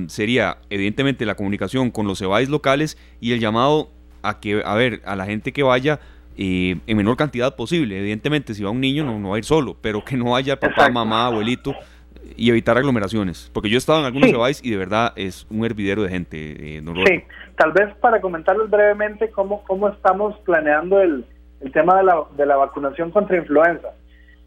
sería 0.07 0.59
evidentemente 0.71 1.27
la 1.27 1.35
comunicación 1.35 1.91
con 1.91 2.07
los 2.07 2.21
EBAIS 2.21 2.49
locales 2.49 2.97
y 3.21 3.33
el 3.33 3.41
llamado 3.41 3.89
a 4.23 4.39
que, 4.39 4.63
a 4.65 4.75
ver, 4.75 5.01
a 5.05 5.17
la 5.17 5.25
gente 5.25 5.53
que 5.53 5.63
vaya 5.63 5.99
eh, 6.39 6.77
en 6.87 6.97
menor 6.97 7.17
cantidad 7.17 7.55
posible. 7.57 7.99
Evidentemente, 7.99 8.55
si 8.55 8.63
va 8.63 8.71
un 8.71 8.81
niño, 8.81 9.05
no, 9.05 9.19
no 9.19 9.31
va 9.31 9.35
a 9.35 9.39
ir 9.39 9.45
solo, 9.45 9.77
pero 9.81 10.05
que 10.05 10.17
no 10.17 10.31
vaya 10.31 10.59
papá, 10.59 10.89
mamá, 10.89 11.27
abuelito 11.27 11.75
y 12.37 12.49
evitar 12.49 12.79
aglomeraciones. 12.79 13.51
Porque 13.53 13.69
yo 13.69 13.77
he 13.77 13.79
estado 13.79 14.01
en 14.01 14.07
algunos 14.07 14.31
EBAIS 14.31 14.65
y 14.65 14.71
de 14.71 14.77
verdad 14.77 15.13
es 15.17 15.47
un 15.51 15.65
hervidero 15.65 16.03
de 16.03 16.09
gente. 16.09 16.77
Eh, 16.77 16.83
sí, 17.07 17.25
tal 17.57 17.73
vez 17.73 17.95
para 17.97 18.21
comentarles 18.21 18.71
brevemente 18.71 19.31
cómo, 19.31 19.65
cómo 19.65 19.89
estamos 19.89 20.39
planeando 20.45 21.01
el, 21.01 21.25
el 21.61 21.73
tema 21.73 21.97
de 21.97 22.05
la, 22.05 22.23
de 22.37 22.47
la 22.47 22.57
vacunación 22.57 23.11
contra 23.11 23.37
influenza. 23.37 23.89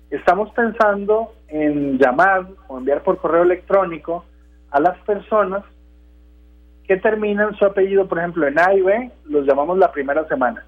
Estamos 0.10 0.50
pensando 0.54 1.34
en 1.48 1.98
llamar 1.98 2.48
o 2.68 2.78
enviar 2.78 3.04
por 3.04 3.18
correo 3.18 3.44
electrónico 3.44 4.26
a 4.72 4.80
las 4.80 4.98
personas 5.00 5.64
que 6.88 6.98
terminan 6.98 7.56
su 7.56 7.66
apellido, 7.66 8.08
por 8.08 8.20
ejemplo, 8.20 8.48
en 8.48 8.60
A 8.60 8.74
y 8.74 8.82
B, 8.82 9.12
los 9.26 9.46
llamamos 9.46 9.78
la 9.78 9.92
primera 9.92 10.28
semana, 10.28 10.66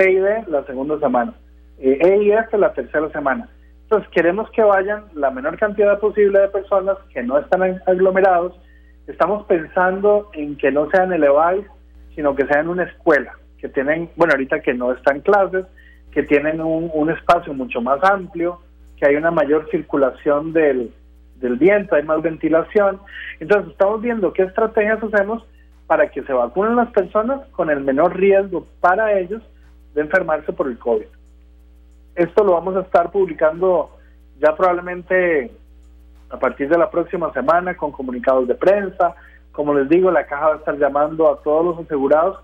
C 0.00 0.10
y 0.10 0.16
D 0.16 0.44
la 0.48 0.64
segunda 0.64 0.98
semana, 0.98 1.34
eh, 1.78 1.98
E 2.00 2.22
y 2.22 2.32
F 2.32 2.56
la 2.56 2.72
tercera 2.72 3.10
semana. 3.10 3.48
Entonces 3.82 4.08
queremos 4.10 4.48
que 4.50 4.62
vayan 4.62 5.04
la 5.14 5.30
menor 5.30 5.58
cantidad 5.58 5.98
posible 5.98 6.38
de 6.38 6.48
personas 6.48 6.96
que 7.12 7.22
no 7.22 7.38
están 7.38 7.62
aglomerados. 7.86 8.58
Estamos 9.06 9.44
pensando 9.46 10.30
en 10.32 10.56
que 10.56 10.70
no 10.70 10.88
sean 10.90 11.12
el 11.12 11.26
sino 12.14 12.34
que 12.34 12.46
sean 12.46 12.68
una 12.68 12.84
escuela, 12.84 13.32
que 13.58 13.68
tienen, 13.68 14.10
bueno, 14.16 14.32
ahorita 14.32 14.60
que 14.60 14.74
no 14.74 14.92
están 14.92 15.20
clases, 15.20 15.66
que 16.12 16.22
tienen 16.22 16.60
un, 16.60 16.90
un 16.94 17.10
espacio 17.10 17.52
mucho 17.52 17.80
más 17.80 18.02
amplio, 18.04 18.60
que 18.96 19.06
hay 19.06 19.16
una 19.16 19.30
mayor 19.30 19.68
circulación 19.70 20.52
del, 20.52 20.92
viento, 21.58 21.94
hay 21.94 22.04
más 22.04 22.22
ventilación. 22.22 23.00
Entonces 23.38 23.72
estamos 23.72 24.00
viendo 24.00 24.32
qué 24.32 24.42
estrategias 24.42 25.02
hacemos 25.02 25.44
para 25.86 26.08
que 26.10 26.22
se 26.22 26.32
vacunen 26.32 26.76
las 26.76 26.90
personas 26.90 27.40
con 27.48 27.70
el 27.70 27.80
menor 27.80 28.16
riesgo 28.16 28.66
para 28.80 29.18
ellos 29.18 29.42
de 29.94 30.00
enfermarse 30.00 30.52
por 30.52 30.68
el 30.68 30.78
COVID. 30.78 31.06
Esto 32.14 32.44
lo 32.44 32.52
vamos 32.52 32.76
a 32.76 32.80
estar 32.80 33.10
publicando 33.10 33.90
ya 34.40 34.54
probablemente 34.56 35.50
a 36.30 36.38
partir 36.38 36.68
de 36.68 36.78
la 36.78 36.90
próxima 36.90 37.32
semana 37.32 37.76
con 37.76 37.92
comunicados 37.92 38.46
de 38.48 38.54
prensa. 38.54 39.14
Como 39.52 39.74
les 39.74 39.88
digo, 39.88 40.10
la 40.10 40.26
caja 40.26 40.48
va 40.48 40.54
a 40.54 40.58
estar 40.58 40.78
llamando 40.78 41.30
a 41.30 41.42
todos 41.42 41.64
los 41.64 41.84
asegurados 41.84 42.38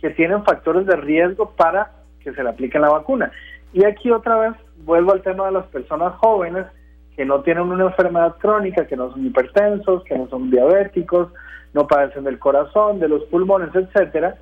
que 0.00 0.10
tienen 0.10 0.44
factores 0.44 0.86
de 0.86 0.96
riesgo 0.96 1.50
para 1.50 1.92
que 2.20 2.32
se 2.32 2.42
le 2.42 2.50
apliquen 2.50 2.82
la 2.82 2.90
vacuna. 2.90 3.32
Y 3.72 3.84
aquí 3.84 4.10
otra 4.10 4.36
vez 4.36 4.52
vuelvo 4.84 5.12
al 5.12 5.22
tema 5.22 5.46
de 5.46 5.52
las 5.52 5.66
personas 5.66 6.14
jóvenes 6.16 6.66
que 7.16 7.24
no 7.24 7.40
tienen 7.42 7.64
una 7.64 7.84
enfermedad 7.84 8.36
crónica, 8.38 8.86
que 8.86 8.96
no 8.96 9.10
son 9.10 9.26
hipertensos, 9.26 10.04
que 10.04 10.16
no 10.16 10.28
son 10.28 10.50
diabéticos, 10.50 11.28
no 11.74 11.86
padecen 11.86 12.24
del 12.24 12.38
corazón, 12.38 13.00
de 13.00 13.08
los 13.08 13.24
pulmones, 13.24 13.74
etcétera, 13.74 14.36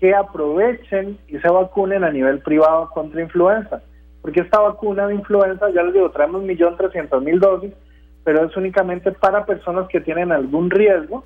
que 0.00 0.14
aprovechen 0.14 1.18
y 1.28 1.38
se 1.38 1.48
vacunen 1.48 2.04
a 2.04 2.10
nivel 2.10 2.40
privado 2.40 2.90
contra 2.90 3.22
influenza. 3.22 3.82
Porque 4.22 4.40
esta 4.40 4.60
vacuna 4.60 5.06
de 5.06 5.14
influenza, 5.14 5.70
ya 5.70 5.82
les 5.82 5.94
digo, 5.94 6.10
traemos 6.10 6.42
1.300.000 6.42 7.38
dosis, 7.38 7.72
pero 8.24 8.44
es 8.44 8.56
únicamente 8.56 9.12
para 9.12 9.44
personas 9.44 9.86
que 9.88 10.00
tienen 10.00 10.32
algún 10.32 10.70
riesgo, 10.70 11.24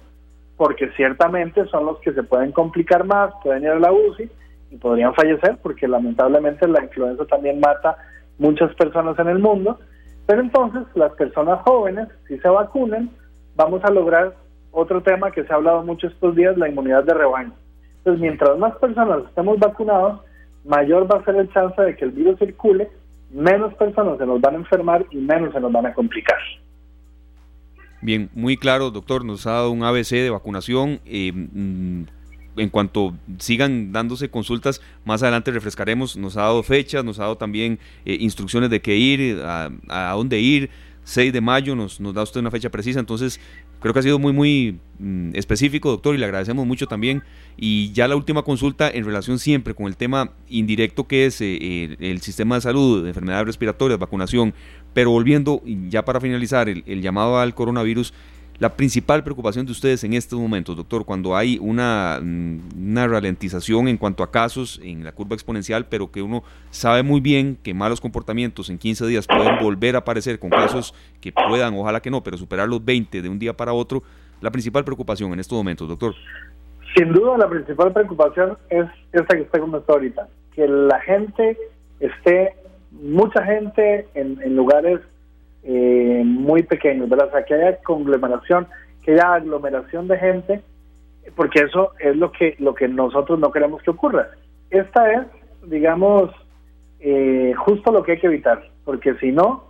porque 0.56 0.90
ciertamente 0.96 1.64
son 1.66 1.86
los 1.86 2.00
que 2.00 2.12
se 2.12 2.24
pueden 2.24 2.50
complicar 2.50 3.04
más, 3.04 3.32
pueden 3.42 3.62
ir 3.62 3.70
a 3.70 3.78
la 3.78 3.92
UCI 3.92 4.28
y 4.72 4.76
podrían 4.76 5.14
fallecer, 5.14 5.58
porque 5.62 5.86
lamentablemente 5.86 6.66
la 6.66 6.82
influenza 6.82 7.24
también 7.26 7.60
mata 7.60 7.96
muchas 8.38 8.74
personas 8.74 9.18
en 9.18 9.28
el 9.28 9.38
mundo. 9.38 9.78
Pero 10.26 10.40
entonces 10.40 10.82
las 10.94 11.12
personas 11.12 11.60
jóvenes, 11.62 12.08
si 12.26 12.38
se 12.38 12.48
vacunan, 12.48 13.10
vamos 13.54 13.82
a 13.84 13.90
lograr 13.90 14.34
otro 14.72 15.02
tema 15.02 15.30
que 15.30 15.44
se 15.44 15.52
ha 15.52 15.56
hablado 15.56 15.82
mucho 15.84 16.08
estos 16.08 16.34
días, 16.34 16.58
la 16.58 16.68
inmunidad 16.68 17.04
de 17.04 17.14
rebaño. 17.14 17.52
Entonces, 17.98 18.20
mientras 18.20 18.58
más 18.58 18.76
personas 18.76 19.24
estemos 19.28 19.58
vacunados, 19.58 20.20
mayor 20.64 21.10
va 21.10 21.18
a 21.18 21.24
ser 21.24 21.36
el 21.36 21.52
chance 21.52 21.80
de 21.80 21.96
que 21.96 22.04
el 22.04 22.12
virus 22.12 22.38
circule, 22.38 22.88
menos 23.30 23.74
personas 23.74 24.18
se 24.18 24.26
nos 24.26 24.40
van 24.40 24.54
a 24.54 24.58
enfermar 24.58 25.04
y 25.10 25.16
menos 25.16 25.52
se 25.52 25.60
nos 25.60 25.72
van 25.72 25.86
a 25.86 25.94
complicar. 25.94 26.38
Bien, 28.00 28.30
muy 28.34 28.56
claro, 28.56 28.90
doctor, 28.90 29.24
nos 29.24 29.46
ha 29.46 29.52
dado 29.52 29.70
un 29.70 29.82
ABC 29.82 30.10
de 30.10 30.30
vacunación. 30.30 31.00
Eh, 31.04 31.32
mm, 31.32 32.04
en 32.56 32.70
cuanto 32.70 33.16
sigan 33.38 33.92
dándose 33.92 34.30
consultas, 34.30 34.80
más 35.04 35.22
adelante 35.22 35.50
refrescaremos, 35.50 36.16
nos 36.16 36.36
ha 36.36 36.42
dado 36.42 36.62
fechas, 36.62 37.04
nos 37.04 37.18
ha 37.18 37.22
dado 37.22 37.36
también 37.36 37.78
eh, 38.04 38.16
instrucciones 38.20 38.70
de 38.70 38.80
qué 38.80 38.96
ir, 38.96 39.40
a, 39.44 40.12
dónde 40.14 40.40
ir. 40.40 40.70
6 41.04 41.32
de 41.32 41.40
mayo 41.40 41.74
nos 41.74 41.98
da 42.12 42.22
usted 42.22 42.40
una 42.40 42.50
fecha 42.50 42.68
precisa, 42.68 43.00
entonces 43.00 43.40
creo 43.80 43.92
que 43.92 44.00
ha 44.00 44.02
sido 44.02 44.18
muy, 44.18 44.32
muy 44.32 44.78
mm, 44.98 45.30
específico, 45.34 45.90
doctor, 45.90 46.14
y 46.14 46.18
le 46.18 46.24
agradecemos 46.24 46.66
mucho 46.66 46.86
también. 46.86 47.22
Y 47.56 47.92
ya 47.92 48.08
la 48.08 48.16
última 48.16 48.42
consulta 48.42 48.90
en 48.90 49.04
relación 49.04 49.38
siempre 49.38 49.74
con 49.74 49.86
el 49.86 49.96
tema 49.96 50.32
indirecto 50.48 51.06
que 51.06 51.26
es 51.26 51.40
eh, 51.40 51.96
el, 51.98 52.20
sistema 52.20 52.56
de 52.56 52.60
salud, 52.60 53.02
de 53.02 53.08
enfermedades 53.08 53.46
respiratorias, 53.46 53.98
vacunación, 53.98 54.54
pero 54.94 55.10
volviendo 55.10 55.62
ya 55.88 56.04
para 56.04 56.20
finalizar 56.20 56.68
el 56.68 57.02
llamado 57.02 57.38
al 57.38 57.54
coronavirus, 57.54 58.12
la 58.60 58.70
principal 58.70 59.22
preocupación 59.22 59.66
de 59.66 59.72
ustedes 59.72 60.02
en 60.02 60.14
estos 60.14 60.38
momentos, 60.38 60.76
doctor, 60.76 61.04
cuando 61.04 61.36
hay 61.36 61.58
una, 61.60 62.18
mm, 62.20 62.90
una, 62.90 63.06
ralentización 63.06 63.86
en 63.86 63.96
cuanto 63.96 64.24
a 64.24 64.30
casos 64.30 64.80
en 64.82 65.04
la 65.04 65.12
curva 65.12 65.34
exponencial, 65.34 65.86
pero 65.86 66.10
que 66.10 66.22
uno 66.22 66.42
sabe 66.70 67.04
muy 67.04 67.20
bien 67.20 67.56
que 67.62 67.72
malos 67.72 68.00
comportamientos 68.00 68.68
en 68.68 68.78
15 68.78 69.06
días 69.06 69.26
pueden 69.28 69.58
volver 69.60 69.94
a 69.94 70.00
aparecer 70.00 70.40
con 70.40 70.50
casos 70.50 70.92
que 71.20 71.32
puedan, 71.32 71.74
ojalá 71.74 72.00
que 72.00 72.10
no, 72.10 72.22
pero 72.22 72.36
superar 72.36 72.68
los 72.68 72.84
20 72.84 73.22
de 73.22 73.28
un 73.28 73.38
día 73.38 73.56
para 73.56 73.72
otro, 73.72 74.02
la 74.40 74.50
principal 74.50 74.84
preocupación 74.84 75.32
en 75.32 75.40
estos 75.40 75.56
momentos, 75.56 75.88
doctor. 75.88 76.14
Sin 76.96 77.12
duda, 77.12 77.38
la 77.38 77.48
principal 77.48 77.92
preocupación 77.92 78.58
es 78.70 78.86
esta 79.12 79.36
que 79.36 79.42
usted 79.42 79.60
comentó 79.60 79.92
ahorita, 79.92 80.26
que 80.52 80.66
la 80.66 80.98
gente 81.00 81.56
esté, 82.00 82.54
mucha 82.90 83.44
gente 83.44 84.08
en, 84.14 84.40
en 84.42 84.56
lugares 84.56 85.00
eh, 85.62 86.22
muy 86.24 86.62
pequeños, 86.62 87.08
¿verdad? 87.08 87.28
O 87.28 87.30
sea, 87.32 87.44
que 87.44 87.54
haya 87.54 87.76
conglomeración, 87.78 88.66
que 89.02 89.12
haya 89.12 89.34
aglomeración 89.34 90.08
de 90.08 90.18
gente, 90.18 90.60
porque 91.34 91.60
eso 91.60 91.92
es 91.98 92.16
lo 92.16 92.32
que, 92.32 92.56
lo 92.58 92.74
que 92.74 92.88
nosotros 92.88 93.38
no 93.38 93.50
queremos 93.50 93.82
que 93.82 93.90
ocurra. 93.90 94.28
Esta 94.70 95.12
es, 95.12 95.26
digamos, 95.64 96.30
eh, 97.00 97.52
justo 97.56 97.92
lo 97.92 98.02
que 98.02 98.12
hay 98.12 98.18
que 98.18 98.26
evitar, 98.26 98.62
porque 98.84 99.14
si 99.14 99.32
no, 99.32 99.64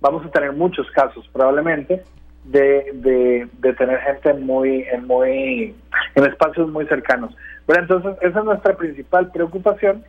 vamos 0.00 0.24
a 0.24 0.30
tener 0.30 0.52
muchos 0.52 0.90
casos 0.90 1.28
probablemente 1.32 2.02
de, 2.44 3.48
de, 3.60 3.72
tener 3.74 3.98
gente 4.00 4.34
muy, 4.34 4.84
en, 4.92 5.06
muy, 5.06 5.74
en 6.14 6.24
espacios 6.24 6.70
muy 6.70 6.86
cercanos. 6.86 7.34
Pero 7.66 7.80
entonces, 7.80 8.16
esa 8.20 8.38
es 8.38 8.44
nuestra 8.44 8.76
principal 8.76 9.30
preocupación 9.32 10.04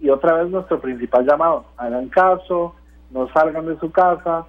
y 0.00 0.08
otra 0.08 0.34
vez 0.34 0.50
nuestro 0.50 0.80
principal 0.80 1.26
llamado. 1.26 1.64
Hagan 1.76 2.08
caso, 2.08 2.74
no 3.10 3.28
salgan 3.32 3.66
de 3.66 3.78
su 3.78 3.90
casa, 3.90 4.46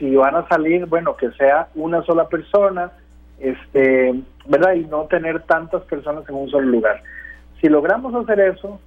si 0.00 0.16
van 0.16 0.34
a 0.34 0.48
salir, 0.48 0.86
bueno, 0.86 1.14
que 1.14 1.30
sea 1.32 1.68
una 1.74 2.02
sola 2.04 2.26
persona, 2.26 2.90
este, 3.38 4.14
¿verdad? 4.46 4.72
Y 4.72 4.86
no 4.86 5.04
tener 5.04 5.42
tantas 5.42 5.82
personas 5.82 6.26
en 6.26 6.34
un 6.34 6.48
solo 6.48 6.66
lugar. 6.66 7.02
Si 7.60 7.68
logramos 7.68 8.14
hacer 8.14 8.40
eso, 8.40 8.80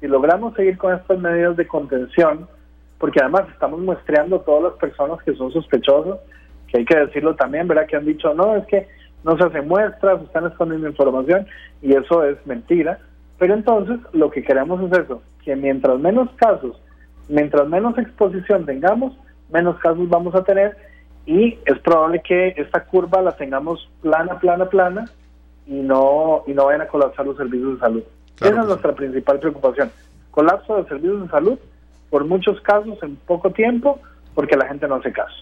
si 0.00 0.08
logramos 0.08 0.54
seguir 0.54 0.76
con 0.76 0.92
estas 0.92 1.20
medidas 1.20 1.56
de 1.56 1.68
contención, 1.68 2.48
porque 2.98 3.20
además 3.20 3.44
estamos 3.52 3.78
muestreando 3.78 4.40
todas 4.40 4.64
las 4.64 4.72
personas 4.72 5.22
que 5.22 5.34
son 5.34 5.52
sospechosos, 5.52 6.18
que 6.66 6.78
hay 6.78 6.84
que 6.84 6.98
decirlo 6.98 7.36
también, 7.36 7.68
¿verdad? 7.68 7.86
Que 7.86 7.96
han 7.96 8.04
dicho, 8.04 8.34
no, 8.34 8.56
es 8.56 8.66
que 8.66 8.88
no 9.22 9.36
se 9.38 9.44
hacen 9.44 9.68
muestras, 9.68 10.20
están 10.20 10.46
escondiendo 10.46 10.88
información, 10.88 11.46
y 11.80 11.94
eso 11.94 12.24
es 12.24 12.44
mentira. 12.44 12.98
Pero 13.38 13.54
entonces 13.54 14.00
lo 14.12 14.32
que 14.32 14.42
queremos 14.42 14.82
es 14.82 14.98
eso, 14.98 15.22
que 15.44 15.54
mientras 15.54 16.00
menos 16.00 16.28
casos, 16.34 16.80
mientras 17.28 17.68
menos 17.68 17.96
exposición 17.98 18.66
tengamos, 18.66 19.16
menos 19.50 19.78
casos 19.78 20.08
vamos 20.08 20.34
a 20.34 20.44
tener 20.44 20.76
y 21.26 21.58
es 21.64 21.78
probable 21.80 22.22
que 22.22 22.54
esta 22.56 22.84
curva 22.84 23.20
la 23.20 23.36
tengamos 23.36 23.88
plana, 24.00 24.38
plana, 24.38 24.68
plana 24.68 25.04
y 25.66 25.74
no 25.74 26.44
y 26.46 26.52
no 26.52 26.66
vayan 26.66 26.82
a 26.82 26.86
colapsar 26.86 27.26
los 27.26 27.36
servicios 27.36 27.74
de 27.74 27.80
salud. 27.80 28.02
Esa 28.40 28.60
es 28.60 28.66
nuestra 28.66 28.94
principal 28.94 29.40
preocupación. 29.40 29.90
Colapso 30.30 30.76
de 30.76 30.88
servicios 30.88 31.22
de 31.22 31.28
salud 31.28 31.58
por 32.10 32.24
muchos 32.24 32.60
casos 32.60 32.96
en 33.02 33.16
poco 33.16 33.50
tiempo 33.50 34.00
porque 34.34 34.56
la 34.56 34.66
gente 34.66 34.86
no 34.86 34.96
hace 34.96 35.12
caso. 35.12 35.34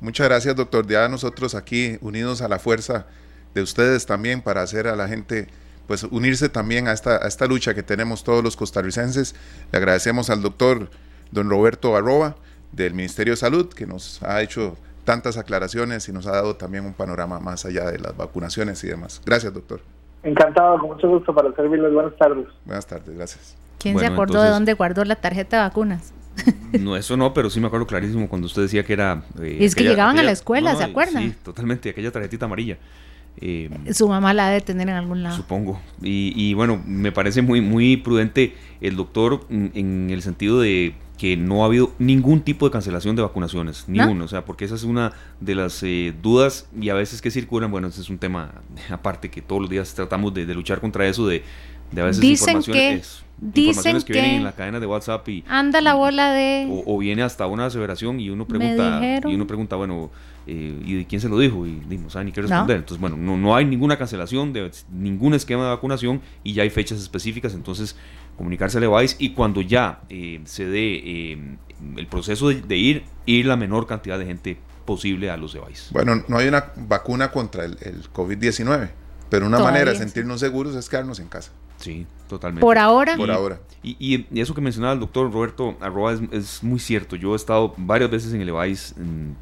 Muchas 0.00 0.28
gracias, 0.28 0.54
doctor. 0.56 0.86
Ya 0.86 1.08
nosotros 1.08 1.54
aquí 1.54 1.96
unidos 2.02 2.42
a 2.42 2.48
la 2.48 2.58
fuerza 2.58 3.06
de 3.54 3.62
ustedes 3.62 4.04
también 4.04 4.42
para 4.42 4.62
hacer 4.62 4.88
a 4.88 4.96
la 4.96 5.08
gente 5.08 5.48
pues 5.86 6.02
unirse 6.04 6.48
también 6.48 6.88
a 6.88 6.92
esta, 6.92 7.24
a 7.24 7.28
esta 7.28 7.46
lucha 7.46 7.74
que 7.74 7.82
tenemos 7.82 8.24
todos 8.24 8.42
los 8.42 8.56
costarricenses. 8.56 9.34
Le 9.72 9.78
agradecemos 9.78 10.28
al 10.28 10.42
doctor 10.42 10.90
don 11.30 11.48
Roberto 11.48 11.96
Arroba 11.96 12.36
del 12.74 12.94
Ministerio 12.94 13.32
de 13.32 13.36
Salud, 13.36 13.68
que 13.72 13.86
nos 13.86 14.22
ha 14.22 14.42
hecho 14.42 14.76
tantas 15.04 15.36
aclaraciones 15.36 16.08
y 16.08 16.12
nos 16.12 16.26
ha 16.26 16.32
dado 16.32 16.56
también 16.56 16.84
un 16.84 16.94
panorama 16.94 17.38
más 17.38 17.64
allá 17.64 17.90
de 17.90 17.98
las 17.98 18.16
vacunaciones 18.16 18.82
y 18.84 18.88
demás. 18.88 19.20
Gracias, 19.24 19.52
doctor. 19.52 19.80
Encantado, 20.22 20.78
con 20.78 20.90
mucho 20.90 21.08
gusto 21.08 21.34
para 21.34 21.54
servirles. 21.54 21.92
Buenas 21.92 22.16
tardes. 22.16 22.46
Buenas 22.64 22.86
tardes, 22.86 23.14
gracias. 23.14 23.56
¿Quién 23.78 23.98
se 23.98 24.06
acordó 24.06 24.42
de 24.42 24.48
dónde 24.48 24.72
guardó 24.72 25.04
la 25.04 25.16
tarjeta 25.16 25.58
de 25.58 25.62
vacunas? 25.62 26.12
No, 26.74 26.96
eso 26.96 27.16
no, 27.16 27.32
pero 27.32 27.50
sí 27.50 27.60
me 27.60 27.68
acuerdo 27.68 27.86
clarísimo 27.86 28.28
cuando 28.28 28.46
usted 28.46 28.62
decía 28.62 28.82
que 28.82 28.94
era... 28.94 29.22
Eh, 29.40 29.58
es 29.60 29.76
que 29.76 29.84
llegaban 29.84 30.18
a 30.18 30.24
la 30.24 30.32
escuela, 30.32 30.74
¿se 30.74 30.82
acuerdan? 30.82 31.22
Sí, 31.22 31.34
totalmente, 31.44 31.90
aquella 31.90 32.10
tarjetita 32.10 32.46
amarilla. 32.46 32.78
Eh, 33.36 33.70
Su 33.92 34.08
mamá 34.08 34.34
la 34.34 34.48
debe 34.48 34.60
tener 34.60 34.88
en 34.88 34.96
algún 34.96 35.22
lado. 35.22 35.36
Supongo. 35.36 35.80
Y, 36.02 36.32
y, 36.34 36.54
bueno, 36.54 36.82
me 36.84 37.12
parece 37.12 37.42
muy, 37.42 37.60
muy 37.60 37.96
prudente 37.96 38.56
el 38.80 38.96
doctor 38.96 39.46
en 39.50 40.10
el 40.10 40.22
sentido 40.22 40.60
de 40.60 40.94
que 41.18 41.36
no 41.36 41.62
ha 41.62 41.66
habido 41.66 41.92
ningún 41.98 42.40
tipo 42.40 42.66
de 42.66 42.72
cancelación 42.72 43.14
de 43.14 43.22
vacunaciones, 43.22 43.84
ni 43.86 44.00
uno, 44.00 44.24
o 44.24 44.28
sea, 44.28 44.44
porque 44.44 44.64
esa 44.64 44.74
es 44.74 44.82
una 44.82 45.12
de 45.40 45.54
las 45.54 45.82
eh, 45.82 46.12
dudas 46.22 46.68
y 46.78 46.88
a 46.88 46.94
veces 46.94 47.22
que 47.22 47.30
circulan, 47.30 47.70
bueno, 47.70 47.88
ese 47.88 48.00
es 48.00 48.10
un 48.10 48.18
tema 48.18 48.62
aparte 48.90 49.30
que 49.30 49.40
todos 49.40 49.62
los 49.62 49.70
días 49.70 49.94
tratamos 49.94 50.34
de, 50.34 50.44
luchar 50.54 50.80
contra 50.80 51.06
eso, 51.06 51.26
de, 51.26 51.42
de 51.92 52.00
a 52.00 52.04
veces 52.04 52.20
dicen 52.20 52.56
informaciones, 52.56 53.24
que, 53.52 53.60
informaciones 53.60 54.04
que, 54.04 54.12
vienen 54.12 54.34
en 54.36 54.44
la 54.44 54.52
cadena 54.52 54.80
de 54.80 54.86
WhatsApp 54.86 55.28
y... 55.28 55.44
Anda 55.48 55.80
la 55.80 55.94
bola 55.94 56.32
de... 56.32 56.66
O, 56.84 56.98
viene 56.98 57.22
hasta 57.22 57.46
una 57.46 57.66
aseveración 57.66 58.18
y 58.18 58.30
uno 58.30 58.46
pregunta, 58.46 59.00
y 59.24 59.34
uno 59.34 59.46
pregunta 59.46 59.76
bueno, 59.76 60.10
eh, 60.48 60.82
¿y 60.84 60.94
de 60.94 61.06
quién 61.06 61.20
se 61.20 61.28
lo 61.28 61.38
dijo? 61.38 61.64
Y 61.64 61.80
no 61.96 62.10
sabe 62.10 62.26
ni 62.26 62.32
qué 62.32 62.42
responder. 62.42 62.78
Entonces, 62.78 63.00
bueno, 63.00 63.16
no, 63.16 63.36
no 63.36 63.54
hay 63.54 63.64
ninguna 63.64 63.96
cancelación 63.96 64.52
de 64.52 64.68
ningún 64.90 65.34
esquema 65.34 65.62
de 65.62 65.68
vacunación 65.70 66.20
y 66.42 66.54
ya 66.54 66.64
hay 66.64 66.70
fechas 66.70 66.98
específicas, 66.98 67.54
entonces 67.54 67.96
comunicarse 68.36 68.78
al 68.78 68.84
EVAIS 68.84 69.16
y 69.18 69.30
cuando 69.30 69.60
ya 69.60 70.00
eh, 70.08 70.40
se 70.44 70.66
dé 70.66 70.94
eh, 71.04 71.56
el 71.96 72.06
proceso 72.06 72.48
de, 72.48 72.76
ir, 72.76 73.04
ir 73.26 73.46
la 73.46 73.56
menor 73.56 73.86
cantidad 73.86 74.18
de 74.18 74.26
gente 74.26 74.58
posible 74.84 75.30
a 75.30 75.36
los 75.36 75.54
EVAIS. 75.54 75.88
Bueno, 75.92 76.22
no 76.28 76.38
hay 76.38 76.48
una 76.48 76.72
vacuna 76.76 77.30
contra 77.30 77.64
el, 77.64 77.78
COVID-19, 78.12 78.90
pero 79.30 79.46
una 79.46 79.58
manera 79.58 79.92
de 79.92 79.98
sentirnos 79.98 80.40
seguros 80.40 80.74
es 80.74 80.88
quedarnos 80.88 81.18
en 81.20 81.28
casa. 81.28 81.52
Sí, 81.78 82.06
totalmente. 82.28 82.60
Por 82.60 82.78
ahora. 82.78 83.16
Por 83.16 83.30
ahora. 83.30 83.58
Y, 83.82 84.26
eso 84.40 84.54
que 84.54 84.60
mencionaba 84.60 84.94
el 84.94 85.00
doctor 85.00 85.30
Roberto 85.30 85.76
Arroba 85.80 86.16
es, 86.30 86.62
muy 86.62 86.78
cierto. 86.78 87.16
Yo 87.16 87.34
he 87.34 87.36
estado 87.36 87.74
varias 87.76 88.10
veces 88.10 88.32
en 88.32 88.40
el 88.40 88.48
EVAIS 88.48 88.94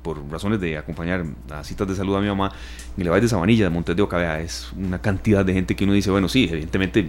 por 0.03 0.19
razones 0.31 0.61
de 0.61 0.79
acompañar 0.79 1.25
a 1.51 1.63
citas 1.63 1.87
de 1.87 1.95
salud 1.95 2.17
a 2.17 2.21
mi 2.21 2.27
mamá. 2.27 2.53
En 2.97 3.03
el 3.03 3.07
EVAIS 3.09 3.23
de 3.23 3.29
Sabanilla, 3.29 3.65
de 3.65 3.71
Montes 3.71 3.95
de 3.95 4.03
Oca, 4.03 4.41
es 4.41 4.73
una 4.77 5.01
cantidad 5.01 5.45
de 5.45 5.53
gente 5.53 5.77
que 5.77 5.85
uno 5.85 5.93
dice, 5.93 6.11
bueno, 6.11 6.29
sí, 6.29 6.49
evidentemente 6.51 7.09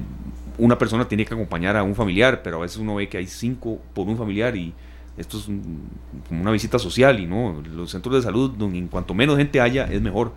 una 0.57 0.77
persona 0.77 1.07
tiene 1.07 1.25
que 1.25 1.33
acompañar 1.33 1.75
a 1.77 1.83
un 1.83 1.95
familiar, 1.95 2.41
pero 2.43 2.57
a 2.57 2.61
veces 2.61 2.77
uno 2.77 2.95
ve 2.95 3.09
que 3.09 3.17
hay 3.17 3.27
cinco 3.27 3.79
por 3.93 4.07
un 4.07 4.17
familiar 4.17 4.55
y 4.55 4.73
esto 5.17 5.37
es 5.37 5.45
como 5.45 6.41
una 6.41 6.51
visita 6.51 6.79
social 6.79 7.19
y 7.19 7.27
no, 7.27 7.61
los 7.73 7.91
centros 7.91 8.15
de 8.15 8.21
salud, 8.21 8.51
donde 8.51 8.77
en 8.77 8.87
cuanto 8.87 9.13
menos 9.13 9.37
gente 9.37 9.61
haya, 9.61 9.85
es 9.85 10.01
mejor. 10.01 10.33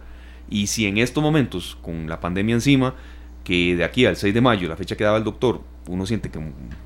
Y 0.48 0.66
si 0.66 0.86
en 0.86 0.98
estos 0.98 1.22
momentos, 1.22 1.76
con 1.82 2.08
la 2.08 2.20
pandemia 2.20 2.54
encima, 2.54 2.94
que 3.42 3.76
de 3.76 3.84
aquí 3.84 4.04
al 4.04 4.16
6 4.16 4.34
de 4.34 4.40
mayo, 4.40 4.68
la 4.68 4.76
fecha 4.76 4.96
que 4.96 5.04
daba 5.04 5.16
el 5.16 5.24
doctor, 5.24 5.60
uno 5.88 6.04
siente 6.04 6.30
que 6.30 6.40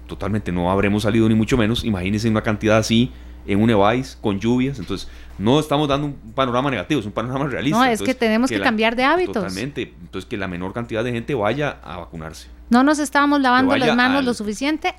totalmente 0.07 0.53
no 0.53 0.71
habremos 0.71 1.03
salido 1.03 1.29
ni 1.29 1.35
mucho 1.35 1.57
menos, 1.57 1.85
imagínense 1.85 2.29
una 2.29 2.43
cantidad 2.43 2.79
así 2.79 3.11
en 3.47 3.61
un 3.61 3.71
EVAIS 3.71 4.19
con 4.21 4.39
lluvias. 4.39 4.79
Entonces, 4.79 5.09
no 5.39 5.59
estamos 5.59 5.89
dando 5.89 6.09
un 6.09 6.15
panorama 6.35 6.71
negativo, 6.71 7.01
es 7.01 7.07
un 7.07 7.13
panorama 7.13 7.47
realista. 7.47 7.79
No, 7.79 7.85
es 7.85 8.03
que 8.03 8.15
tenemos 8.15 8.51
que, 8.51 8.61
cambiar 8.61 8.95
de 8.95 9.05
hábitos. 9.05 9.35
Totalmente. 9.35 9.95
Entonces, 10.01 10.29
que 10.29 10.37
la 10.37 10.49
menor 10.49 10.73
cantidad 10.73 11.03
de 11.03 11.13
gente 11.13 11.35
vaya 11.35 11.79
a 11.83 11.99
vacunarse. 11.99 12.49
No 12.71 12.83
nos 12.85 12.99
estábamos 12.99 13.41
lavando 13.41 13.77
las 13.77 13.95
manos 13.95 14.25
lo 14.25 14.35
suficiente. 14.35 14.95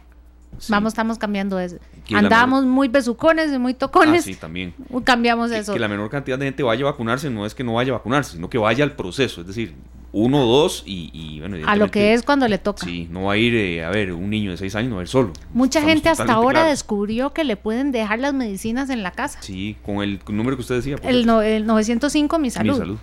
Vamos, 0.70 0.92
estamos 0.92 1.18
cambiando 1.18 1.60
eso. 1.60 1.78
Andábamos 2.14 2.66
muy 2.66 2.88
besucones 2.88 3.52
y 3.54 3.58
muy 3.58 3.74
tocones. 3.74 4.22
Ah, 4.22 4.26
sí, 4.26 4.36
también. 4.36 4.74
Cambiamos 5.04 5.52
eso. 5.52 5.74
Que 5.74 5.80
la 5.80 5.88
menor 5.88 6.10
cantidad 6.10 6.38
de 6.38 6.46
gente 6.46 6.62
vaya 6.62 6.86
a 6.86 6.92
vacunarse 6.92 7.30
no 7.30 7.46
es 7.46 7.56
que 7.56 7.64
no 7.64 7.74
vaya 7.74 7.94
a 7.94 7.98
vacunarse, 7.98 8.34
sino 8.34 8.50
que 8.50 8.58
vaya 8.58 8.84
al 8.84 8.96
proceso. 8.96 9.42
Es 9.42 9.48
decir, 9.48 9.74
uno, 10.12 10.46
dos 10.46 10.84
y, 10.86 11.40
bueno. 11.40 11.58
A 11.66 11.76
lo 11.76 11.90
que 11.90 12.14
es 12.14 12.24
cuando 12.24 12.48
le 12.48 12.58
toca. 12.58 12.86
Sí, 12.86 13.08
no 13.10 13.24
va 13.24 13.34
a 13.34 13.38
ir, 13.38 13.56
eh, 13.56 13.86
a 13.86 13.90
ver, 13.90 14.12
un 14.12 14.30
niño 14.30 14.52
de 14.52 14.58
seis 14.58 14.76
años, 14.76 14.90
no 14.90 14.96
va 14.98 15.02
a 15.02 15.04
ir 15.04 15.08
solo. 15.08 15.32
Mucha 15.54 15.82
gente 15.82 16.10
hasta 16.10 16.34
ahora 16.34 16.66
descubrió 16.66 17.34
que 17.34 17.44
le 17.44 17.56
pueden 17.56 17.92
dejar 17.92 18.20
las 18.20 18.34
medicinas 18.34 18.90
en 18.90 19.04
la 19.04 19.12
casa. 19.12 19.40
Sí, 19.42 19.78
con 19.84 20.02
el 20.02 20.20
número 20.28 20.58
que 20.58 20.62
usted 20.62 20.76
decía. 20.76 20.98
El, 21.04 21.30
el 21.30 21.66
905, 21.66 22.40
mi 22.40 22.50
salud. 22.50 22.74
Mi 22.74 22.80
salud. 22.80 22.98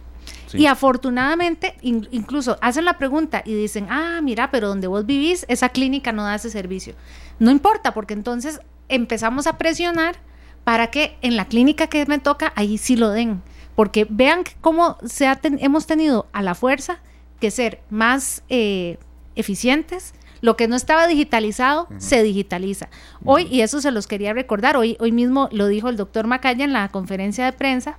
Y 0.54 0.66
afortunadamente, 0.66 1.76
incluso 1.82 2.58
hacen 2.60 2.84
la 2.84 2.98
pregunta 2.98 3.42
y 3.44 3.54
dicen, 3.54 3.86
ah, 3.90 4.20
mira, 4.22 4.50
pero 4.50 4.68
donde 4.68 4.86
vos 4.86 5.04
vivís, 5.04 5.44
esa 5.48 5.68
clínica 5.68 6.12
no 6.12 6.24
da 6.24 6.36
ese 6.36 6.50
servicio. 6.50 6.94
No 7.38 7.50
importa, 7.50 7.92
porque 7.92 8.14
entonces 8.14 8.60
empezamos 8.88 9.46
a 9.46 9.58
presionar 9.58 10.16
para 10.64 10.88
que 10.88 11.16
en 11.22 11.36
la 11.36 11.46
clínica 11.46 11.86
que 11.86 12.04
me 12.06 12.18
toca, 12.18 12.52
ahí 12.56 12.78
sí 12.78 12.96
lo 12.96 13.10
den. 13.10 13.42
Porque 13.74 14.06
vean 14.08 14.42
cómo 14.60 14.98
se 15.04 15.26
hemos 15.42 15.86
tenido 15.86 16.26
a 16.32 16.42
la 16.42 16.54
fuerza 16.54 17.00
que 17.40 17.50
ser 17.50 17.80
más 17.90 18.42
eh, 18.48 18.98
eficientes. 19.34 20.14
Lo 20.40 20.56
que 20.56 20.68
no 20.68 20.76
estaba 20.76 21.06
digitalizado 21.06 21.88
se 21.98 22.22
digitaliza. 22.22 22.88
Hoy, 23.24 23.48
y 23.50 23.62
eso 23.62 23.80
se 23.80 23.90
los 23.90 24.06
quería 24.06 24.32
recordar, 24.32 24.76
hoy, 24.76 24.96
hoy 25.00 25.10
mismo 25.10 25.48
lo 25.52 25.66
dijo 25.66 25.88
el 25.88 25.96
doctor 25.96 26.26
Macaya 26.26 26.64
en 26.64 26.72
la 26.72 26.88
conferencia 26.90 27.44
de 27.44 27.52
prensa, 27.52 27.98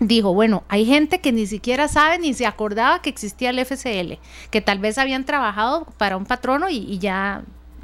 dijo, 0.00 0.34
bueno, 0.34 0.64
hay 0.68 0.84
gente 0.84 1.20
que 1.20 1.32
ni 1.32 1.46
siquiera 1.46 1.88
sabe 1.88 2.18
ni 2.18 2.34
se 2.34 2.46
acordaba 2.46 3.02
que 3.02 3.10
existía 3.10 3.50
el 3.50 3.64
FCL, 3.64 4.18
que 4.50 4.60
tal 4.60 4.78
vez 4.78 4.98
habían 4.98 5.24
trabajado 5.24 5.86
para 5.98 6.16
un 6.16 6.26
patrono 6.26 6.68
y, 6.68 6.98
ya 6.98 7.42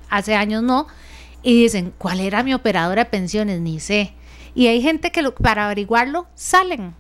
hace 0.09 0.35
años 0.35 0.63
no, 0.63 0.87
y 1.43 1.63
dicen, 1.63 1.93
¿cuál 1.97 2.21
era 2.21 2.43
mi 2.43 2.53
operadora 2.55 3.05
de 3.05 3.11
pensiones? 3.11 3.61
Ni 3.61 3.81
sé. 3.81 4.15
Y 4.55 4.67
hay 4.67 4.83
gente 4.83 5.13
que 5.13 5.23
para 5.31 5.67
averiguarlo 5.67 6.27
salen 6.35 6.95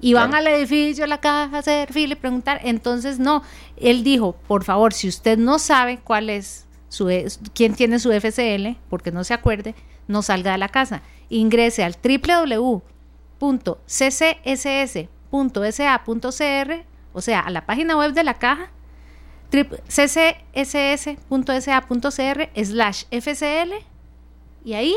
y 0.00 0.12
van 0.12 0.34
al 0.34 0.46
edificio, 0.46 1.04
a 1.04 1.06
la 1.06 1.18
caja, 1.18 1.56
a 1.56 1.60
hacer 1.60 1.90
fila 1.90 2.12
y 2.12 2.16
preguntar. 2.16 2.60
Entonces, 2.62 3.18
no, 3.18 3.42
él 3.78 4.04
dijo, 4.04 4.36
por 4.46 4.62
favor, 4.62 4.92
si 4.92 5.08
usted 5.08 5.38
no 5.38 5.58
sabe 5.58 5.98
cuál 5.98 6.28
es 6.28 6.66
su, 6.90 7.08
e, 7.08 7.26
quién 7.54 7.74
tiene 7.74 7.98
su 7.98 8.12
FCL, 8.12 8.76
porque 8.90 9.12
no 9.12 9.24
se 9.24 9.32
acuerde, 9.32 9.74
no 10.06 10.20
salga 10.20 10.52
de 10.52 10.58
la 10.58 10.68
casa. 10.68 11.00
Ingrese 11.30 11.82
al 11.82 11.96
www 12.02 12.82
ccss.sa.cr, 13.86 15.34
o 17.12 17.20
sea, 17.20 17.40
a 17.40 17.50
la 17.50 17.66
página 17.66 17.96
web 17.96 18.12
de 18.12 18.24
la 18.24 18.34
caja, 18.34 18.70
ccss.sa.cr 19.50 20.24
slash 22.64 23.04
FCL, 23.10 23.72
y 24.64 24.74
ahí 24.74 24.94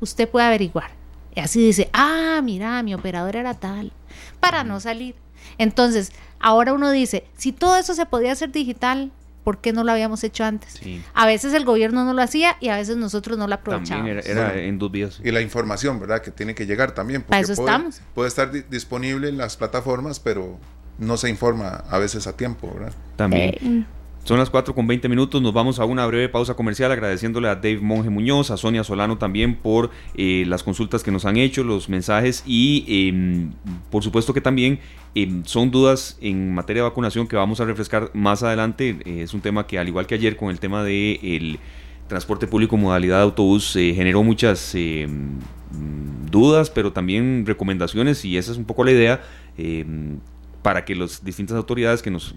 usted 0.00 0.28
puede 0.28 0.46
averiguar. 0.46 0.90
Y 1.34 1.40
así 1.40 1.64
dice, 1.64 1.90
ah, 1.92 2.40
mira, 2.42 2.82
mi 2.82 2.94
operador 2.94 3.36
era 3.36 3.54
tal, 3.54 3.92
para 4.40 4.64
no 4.64 4.80
salir. 4.80 5.14
Entonces, 5.56 6.12
ahora 6.40 6.72
uno 6.72 6.90
dice, 6.90 7.26
si 7.36 7.52
todo 7.52 7.76
eso 7.76 7.94
se 7.94 8.06
podía 8.06 8.32
hacer 8.32 8.50
digital, 8.52 9.10
¿por 9.48 9.62
qué 9.62 9.72
no 9.72 9.82
lo 9.82 9.92
habíamos 9.92 10.22
hecho 10.24 10.44
antes? 10.44 10.78
A 11.14 11.24
veces 11.24 11.54
el 11.54 11.64
gobierno 11.64 12.04
no 12.04 12.12
lo 12.12 12.20
hacía 12.20 12.58
y 12.60 12.68
a 12.68 12.76
veces 12.76 12.98
nosotros 12.98 13.38
no 13.38 13.48
lo 13.48 13.54
aprovechábamos. 13.54 14.22
También 14.22 14.38
era, 14.38 14.54
en 14.54 14.78
dos 14.78 14.92
días. 14.92 15.22
Y 15.24 15.30
la 15.30 15.40
información, 15.40 15.98
¿verdad? 15.98 16.20
Que 16.20 16.30
tiene 16.30 16.54
que 16.54 16.66
llegar 16.66 16.92
también. 16.92 17.22
Para 17.22 17.40
eso 17.40 17.54
puede, 17.54 17.70
estamos. 17.70 18.02
Puede 18.14 18.28
estar 18.28 18.52
disponible 18.68 19.26
en 19.30 19.38
las 19.38 19.56
plataformas, 19.56 20.20
pero 20.20 20.58
no 20.98 21.16
se 21.16 21.30
informa 21.30 21.82
a 21.88 21.96
veces 21.96 22.26
a 22.26 22.36
tiempo, 22.36 22.70
¿verdad? 22.74 22.92
También. 23.16 23.54
Eh, 23.54 23.84
son 24.24 24.38
las 24.38 24.50
4 24.50 24.74
con 24.74 24.86
20 24.86 25.08
minutos, 25.08 25.40
nos 25.40 25.54
vamos 25.54 25.78
a 25.78 25.86
una 25.86 26.04
breve 26.04 26.28
pausa 26.28 26.54
comercial 26.54 26.92
agradeciéndole 26.92 27.48
a 27.48 27.54
Dave 27.54 27.78
Monge 27.80 28.10
Muñoz, 28.10 28.50
a 28.50 28.58
Sonia 28.58 28.84
Solano 28.84 29.16
también 29.16 29.54
por 29.56 29.90
eh, 30.16 30.44
las 30.46 30.62
consultas 30.62 31.02
que 31.02 31.10
nos 31.10 31.24
han 31.24 31.38
hecho, 31.38 31.64
los 31.64 31.88
mensajes 31.88 32.42
y 32.46 33.08
em, 33.08 33.52
por 33.90 34.04
supuesto 34.04 34.34
que 34.34 34.42
también 34.42 34.80
em, 35.14 35.42
son 35.46 35.70
dudas 35.70 36.18
en 36.20 36.52
materia 36.52 36.82
de 36.82 36.88
vacunación 36.90 37.26
que 37.26 37.36
vamos 37.36 37.60
a 37.60 37.64
refrescar 37.64 38.10
más 38.12 38.42
adelante. 38.42 38.98
Eh, 39.06 39.22
es 39.22 39.32
un 39.32 39.40
tema 39.40 39.66
que 39.66 39.78
al 39.78 39.88
igual 39.88 40.06
que 40.06 40.14
ayer 40.14 40.36
con 40.36 40.50
el 40.50 40.60
tema 40.60 40.84
del 40.84 41.18
el 41.22 41.58
transporte 42.06 42.46
público 42.46 42.76
modalidad 42.76 43.16
de 43.16 43.22
autobús 43.22 43.76
eh, 43.76 43.94
generó 43.94 44.22
muchas 44.22 44.74
em, 44.74 45.38
dudas, 46.30 46.68
pero 46.68 46.92
también 46.92 47.44
recomendaciones 47.46 48.24
y 48.26 48.36
esa 48.36 48.52
es 48.52 48.58
un 48.58 48.64
poco 48.64 48.84
la 48.84 48.90
idea 48.90 49.22
para 50.62 50.84
que 50.84 50.94
las 50.94 51.24
distintas 51.24 51.56
autoridades 51.56 52.02
que 52.02 52.10
nos 52.10 52.34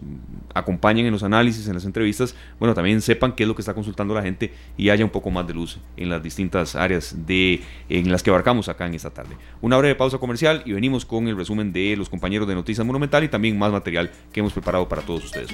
acompañen 0.53 1.05
en 1.05 1.11
los 1.11 1.24
análisis, 1.24 1.67
en 1.67 1.74
las 1.74 1.86
entrevistas, 1.86 2.36
bueno, 2.59 2.74
también 2.74 3.01
sepan 3.01 3.34
qué 3.34 3.43
es 3.43 3.47
lo 3.47 3.55
que 3.55 3.61
está 3.61 3.74
consultando 3.74 4.13
la 4.13 4.22
gente 4.22 4.53
y 4.78 4.89
haya 4.89 5.03
un 5.03 5.11
poco 5.11 5.32
más 5.32 5.47
de 5.47 5.53
luz 5.53 5.80
en 5.97 6.09
las 6.09 6.22
distintas 6.22 6.76
áreas 6.76 7.15
de, 7.26 7.61
en 7.89 8.11
las 8.11 8.24
que 8.24 8.30
abarcamos 8.30 8.69
acá 8.69 8.86
en 8.86 8.93
esta 8.93 9.09
tarde. 9.09 9.36
Una 9.61 9.78
breve 9.78 9.95
pausa 9.95 10.17
comercial 10.17 10.61
y 10.65 10.74
venimos 10.74 11.05
con 11.05 11.28
el 11.28 11.36
resumen 11.36 11.74
de 11.74 11.95
los 11.97 12.09
compañeros 12.09 12.47
de 12.47 12.55
Noticias 12.55 12.86
Monumental 12.86 13.24
y 13.24 13.30
también 13.30 13.57
más 13.57 13.72
material 13.72 14.11
que 14.32 14.39
hemos 14.39 14.53
preparado 14.53 14.88
para 14.88 15.01
todos 15.01 15.26
ustedes. 15.26 15.49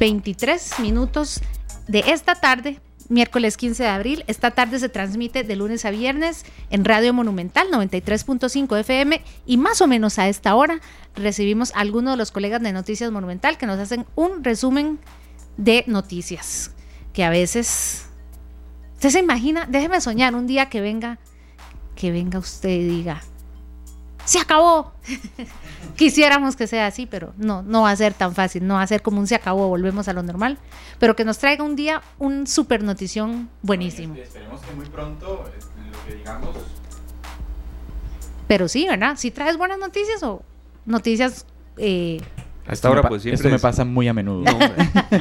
23 0.00 0.80
minutos 0.80 1.40
de 1.88 2.04
esta 2.06 2.36
tarde 2.36 2.80
miércoles 3.08 3.56
15 3.56 3.82
de 3.82 3.88
abril. 3.88 4.24
Esta 4.26 4.50
tarde 4.50 4.78
se 4.78 4.88
transmite 4.88 5.44
de 5.44 5.56
lunes 5.56 5.84
a 5.84 5.90
viernes 5.90 6.44
en 6.70 6.84
Radio 6.84 7.12
Monumental 7.14 7.68
93.5 7.70 8.78
FM 8.80 9.22
y 9.46 9.56
más 9.56 9.80
o 9.80 9.86
menos 9.86 10.18
a 10.18 10.28
esta 10.28 10.54
hora 10.54 10.80
recibimos 11.14 11.74
a 11.74 11.80
algunos 11.80 12.14
de 12.14 12.18
los 12.18 12.30
colegas 12.30 12.62
de 12.62 12.72
Noticias 12.72 13.10
Monumental 13.10 13.58
que 13.58 13.66
nos 13.66 13.78
hacen 13.78 14.06
un 14.14 14.44
resumen 14.44 14.98
de 15.56 15.84
noticias 15.86 16.72
que 17.12 17.24
a 17.24 17.30
veces 17.30 18.06
usted 18.94 19.10
se 19.10 19.18
imagina, 19.18 19.66
déjeme 19.68 20.00
soñar 20.00 20.34
un 20.34 20.46
día 20.46 20.68
que 20.68 20.80
venga 20.80 21.18
que 21.96 22.12
venga 22.12 22.38
usted 22.38 22.70
y 22.70 22.84
diga 22.84 23.22
se 24.24 24.38
acabó. 24.38 24.92
Quisiéramos 25.96 26.54
que 26.54 26.66
sea 26.66 26.86
así, 26.86 27.06
pero 27.06 27.34
no, 27.36 27.62
no 27.62 27.82
va 27.82 27.90
a 27.90 27.96
ser 27.96 28.14
tan 28.14 28.34
fácil, 28.34 28.66
no 28.66 28.74
va 28.74 28.82
a 28.82 28.86
ser 28.86 29.02
como 29.02 29.18
un 29.18 29.26
se 29.26 29.34
acabó, 29.34 29.68
volvemos 29.68 30.08
a 30.08 30.12
lo 30.12 30.22
normal, 30.22 30.58
pero 30.98 31.16
que 31.16 31.24
nos 31.24 31.38
traiga 31.38 31.64
un 31.64 31.76
día 31.76 32.02
un 32.18 32.46
super 32.46 32.82
notición 32.82 33.48
buenísimo. 33.62 34.14
esperemos 34.14 34.60
que 34.60 34.74
muy 34.74 34.86
pronto 34.86 35.44
lo 35.44 36.06
que 36.06 36.14
digamos... 36.14 36.56
Pero 38.46 38.68
sí, 38.68 38.86
¿verdad? 38.88 39.16
Si 39.16 39.30
traes 39.30 39.56
buenas 39.56 39.78
noticias 39.78 40.22
o 40.22 40.42
noticias 40.86 41.46
eh, 41.76 42.20
hasta 42.68 42.88
ahora, 42.88 43.08
pues 43.08 43.24
Esto 43.24 43.48
me 43.48 43.58
pasa 43.58 43.84
muy 43.84 44.08
a 44.08 44.14
menudo. 44.14 44.44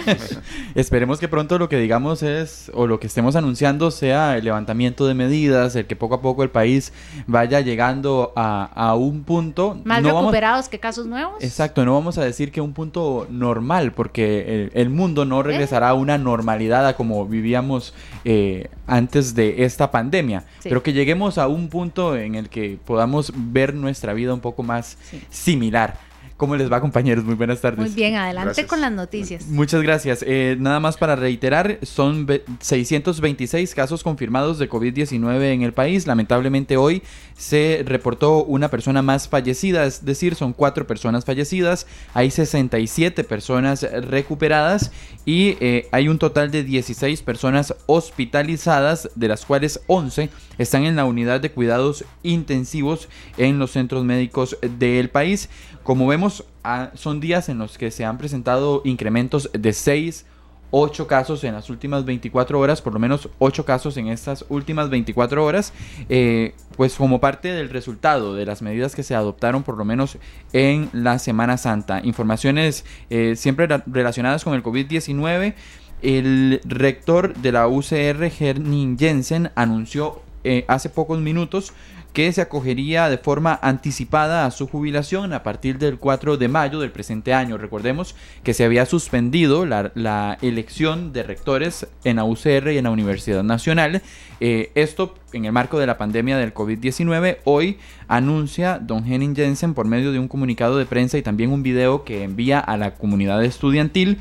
Esperemos 0.75 1.19
que 1.19 1.27
pronto 1.27 1.57
lo 1.57 1.69
que 1.69 1.77
digamos 1.77 2.21
es, 2.21 2.69
o 2.73 2.87
lo 2.87 2.99
que 2.99 3.07
estemos 3.07 3.35
anunciando 3.35 3.89
sea 3.89 4.37
el 4.37 4.43
levantamiento 4.43 5.07
de 5.07 5.13
medidas, 5.13 5.75
el 5.75 5.85
que 5.85 5.95
poco 5.95 6.15
a 6.15 6.21
poco 6.21 6.43
el 6.43 6.49
país 6.49 6.91
vaya 7.25 7.61
llegando 7.61 8.33
a, 8.35 8.95
un 8.95 9.23
punto. 9.23 9.79
Más 9.85 10.03
recuperados 10.03 10.69
que 10.69 10.79
casos 10.79 11.07
nuevos. 11.07 11.41
Exacto, 11.41 11.85
no 11.85 11.93
vamos 11.93 12.17
a 12.17 12.23
decir 12.23 12.51
que 12.51 12.59
un 12.59 12.73
punto 12.73 13.27
normal, 13.29 13.93
porque 13.93 14.69
el, 14.73 14.89
mundo 14.89 15.25
no 15.25 15.43
regresará 15.43 15.89
a 15.89 15.93
una 15.93 16.17
normalidad 16.17 16.87
a 16.87 16.95
como 16.95 17.25
vivíamos 17.25 17.93
eh, 18.25 18.69
antes 18.87 19.35
de 19.35 19.63
esta 19.63 19.91
pandemia. 19.91 20.43
Pero 20.63 20.83
que 20.83 20.93
lleguemos 20.93 21.37
a 21.37 21.47
un 21.47 21.69
punto 21.69 22.17
en 22.17 22.35
el 22.35 22.49
que 22.49 22.77
podamos 22.83 23.31
ver 23.35 23.73
nuestra 23.73 24.13
vida 24.13 24.33
un 24.33 24.41
poco 24.41 24.63
más 24.63 24.97
similar. 25.29 26.06
¿Cómo 26.37 26.55
les 26.55 26.71
va, 26.71 26.79
compañeros? 26.79 27.25
Muy 27.25 27.33
buenas 27.33 27.61
tardes. 27.61 27.79
Muy 27.79 27.89
bien, 27.89 28.13
adelante 28.13 28.67
con 28.67 28.79
las 28.79 28.91
noticias. 28.91 29.47
Muchas 29.47 29.81
gracias. 29.81 30.23
Eh, 30.25 30.55
nada 30.59 30.79
más 30.79 30.95
para 30.95 31.15
reiterar, 31.15 31.79
son 31.81 32.27
626 32.59 33.73
casos 33.73 34.03
confirmados 34.03 34.59
de 34.59 34.69
COVID-19 34.69 35.41
en 35.53 35.63
el 35.63 35.73
país. 35.73 36.05
Lamentablemente 36.05 36.77
hoy 36.77 37.01
se 37.35 37.81
reportó 37.83 38.43
una 38.43 38.69
persona 38.69 39.01
más 39.01 39.27
fallecida, 39.27 39.85
es 39.85 40.05
decir, 40.05 40.35
son 40.35 40.53
cuatro 40.53 40.85
personas 40.85 41.25
fallecidas. 41.25 41.87
Hay 42.13 42.29
67 42.29 43.23
personas 43.23 43.81
recuperadas 43.81 44.91
y 45.25 45.57
eh, 45.59 45.87
hay 45.91 46.07
un 46.07 46.19
total 46.19 46.51
de 46.51 46.63
16 46.63 47.19
personas 47.23 47.73
hospitalizadas, 47.87 49.09
de 49.15 49.27
las 49.27 49.43
cuales 49.43 49.81
11 49.87 50.29
están 50.59 50.85
en 50.85 50.95
la 50.95 51.05
unidad 51.05 51.41
de 51.41 51.51
cuidados 51.51 52.05
intensivos 52.21 53.09
en 53.37 53.57
los 53.57 53.71
centros 53.71 54.03
médicos 54.03 54.55
del 54.77 55.09
país. 55.09 55.49
Como 55.87 56.05
vemos, 56.05 56.43
ah, 56.65 56.89
son 56.95 57.21
días 57.21 57.47
en 57.47 57.59
los 57.59 57.77
que 57.77 57.91
se 57.91 58.03
han 58.03 58.17
presentado 58.17 58.81
incrementos 58.83 59.49
de 59.53 59.71
6, 59.71 60.25
8 60.71 61.07
casos 61.07 61.45
en 61.45 61.53
las 61.53 61.69
últimas 61.69 62.03
24 62.03 62.59
horas, 62.59 62.81
por 62.81 62.91
lo 62.91 62.99
menos 62.99 63.29
8 63.39 63.63
casos 63.63 63.95
en 63.95 64.09
estas 64.09 64.43
últimas 64.49 64.89
24 64.89 65.45
horas, 65.45 65.71
eh, 66.09 66.55
pues 66.75 66.95
como 66.95 67.21
parte 67.21 67.53
del 67.53 67.69
resultado 67.69 68.35
de 68.35 68.45
las 68.45 68.61
medidas 68.61 68.95
que 68.95 69.03
se 69.03 69.15
adoptaron 69.15 69.63
por 69.63 69.77
lo 69.77 69.85
menos 69.85 70.17
en 70.51 70.89
la 70.91 71.19
Semana 71.19 71.55
Santa. 71.55 72.01
Informaciones 72.03 72.83
eh, 73.09 73.37
siempre 73.37 73.65
relacionadas 73.85 74.43
con 74.43 74.55
el 74.55 74.63
COVID-19 74.63 75.53
El 76.01 76.59
rector 76.65 77.33
de 77.35 77.53
la 77.53 77.69
UCR, 77.69 78.29
Herning 78.37 78.99
Jensen, 78.99 79.51
anunció 79.55 80.21
eh, 80.43 80.65
hace 80.67 80.89
pocos 80.89 81.19
minutos 81.19 81.73
que 82.17 82.33
se 82.33 82.41
acogería 82.41 83.09
de 83.09 83.19
forma 83.19 83.59
anticipada 83.61 84.47
a 84.47 84.49
su 84.49 84.65
jubilación 84.67 85.33
a 85.33 85.43
partir 85.43 85.77
del 85.77 85.99
4 85.99 86.37
de 86.37 86.47
mayo 86.47 86.79
del 86.79 86.89
presente 86.89 87.31
año. 87.31 87.59
Recordemos 87.59 88.15
que 88.43 88.55
se 88.55 88.63
había 88.63 88.87
suspendido 88.87 89.67
la, 89.67 90.39
elección 90.41 91.13
de 91.13 91.21
rectores 91.21 91.85
en 92.03 92.15
la 92.15 92.23
UCR 92.23 92.71
y 92.71 92.79
en 92.79 92.85
la 92.85 92.89
Universidad 92.89 93.43
Nacional. 93.43 94.01
Eh, 94.39 94.71
esto 94.73 95.13
en 95.31 95.45
el 95.45 95.51
marco 95.51 95.77
de 95.77 95.85
la 95.85 95.99
pandemia 95.99 96.39
del 96.39 96.55
COVID-19. 96.55 97.37
Hoy 97.43 97.77
anuncia 98.07 98.79
don 98.79 99.05
Henning 99.05 99.35
Jensen 99.35 99.75
por 99.75 99.85
medio 99.85 100.11
de 100.11 100.17
un 100.17 100.27
comunicado 100.27 100.79
de 100.79 100.87
prensa 100.87 101.19
y 101.19 101.21
también 101.21 101.51
un 101.51 101.61
video 101.61 102.03
que 102.03 102.23
envía 102.23 102.59
a 102.59 102.77
la 102.77 102.95
comunidad 102.95 103.43
estudiantil 103.43 104.17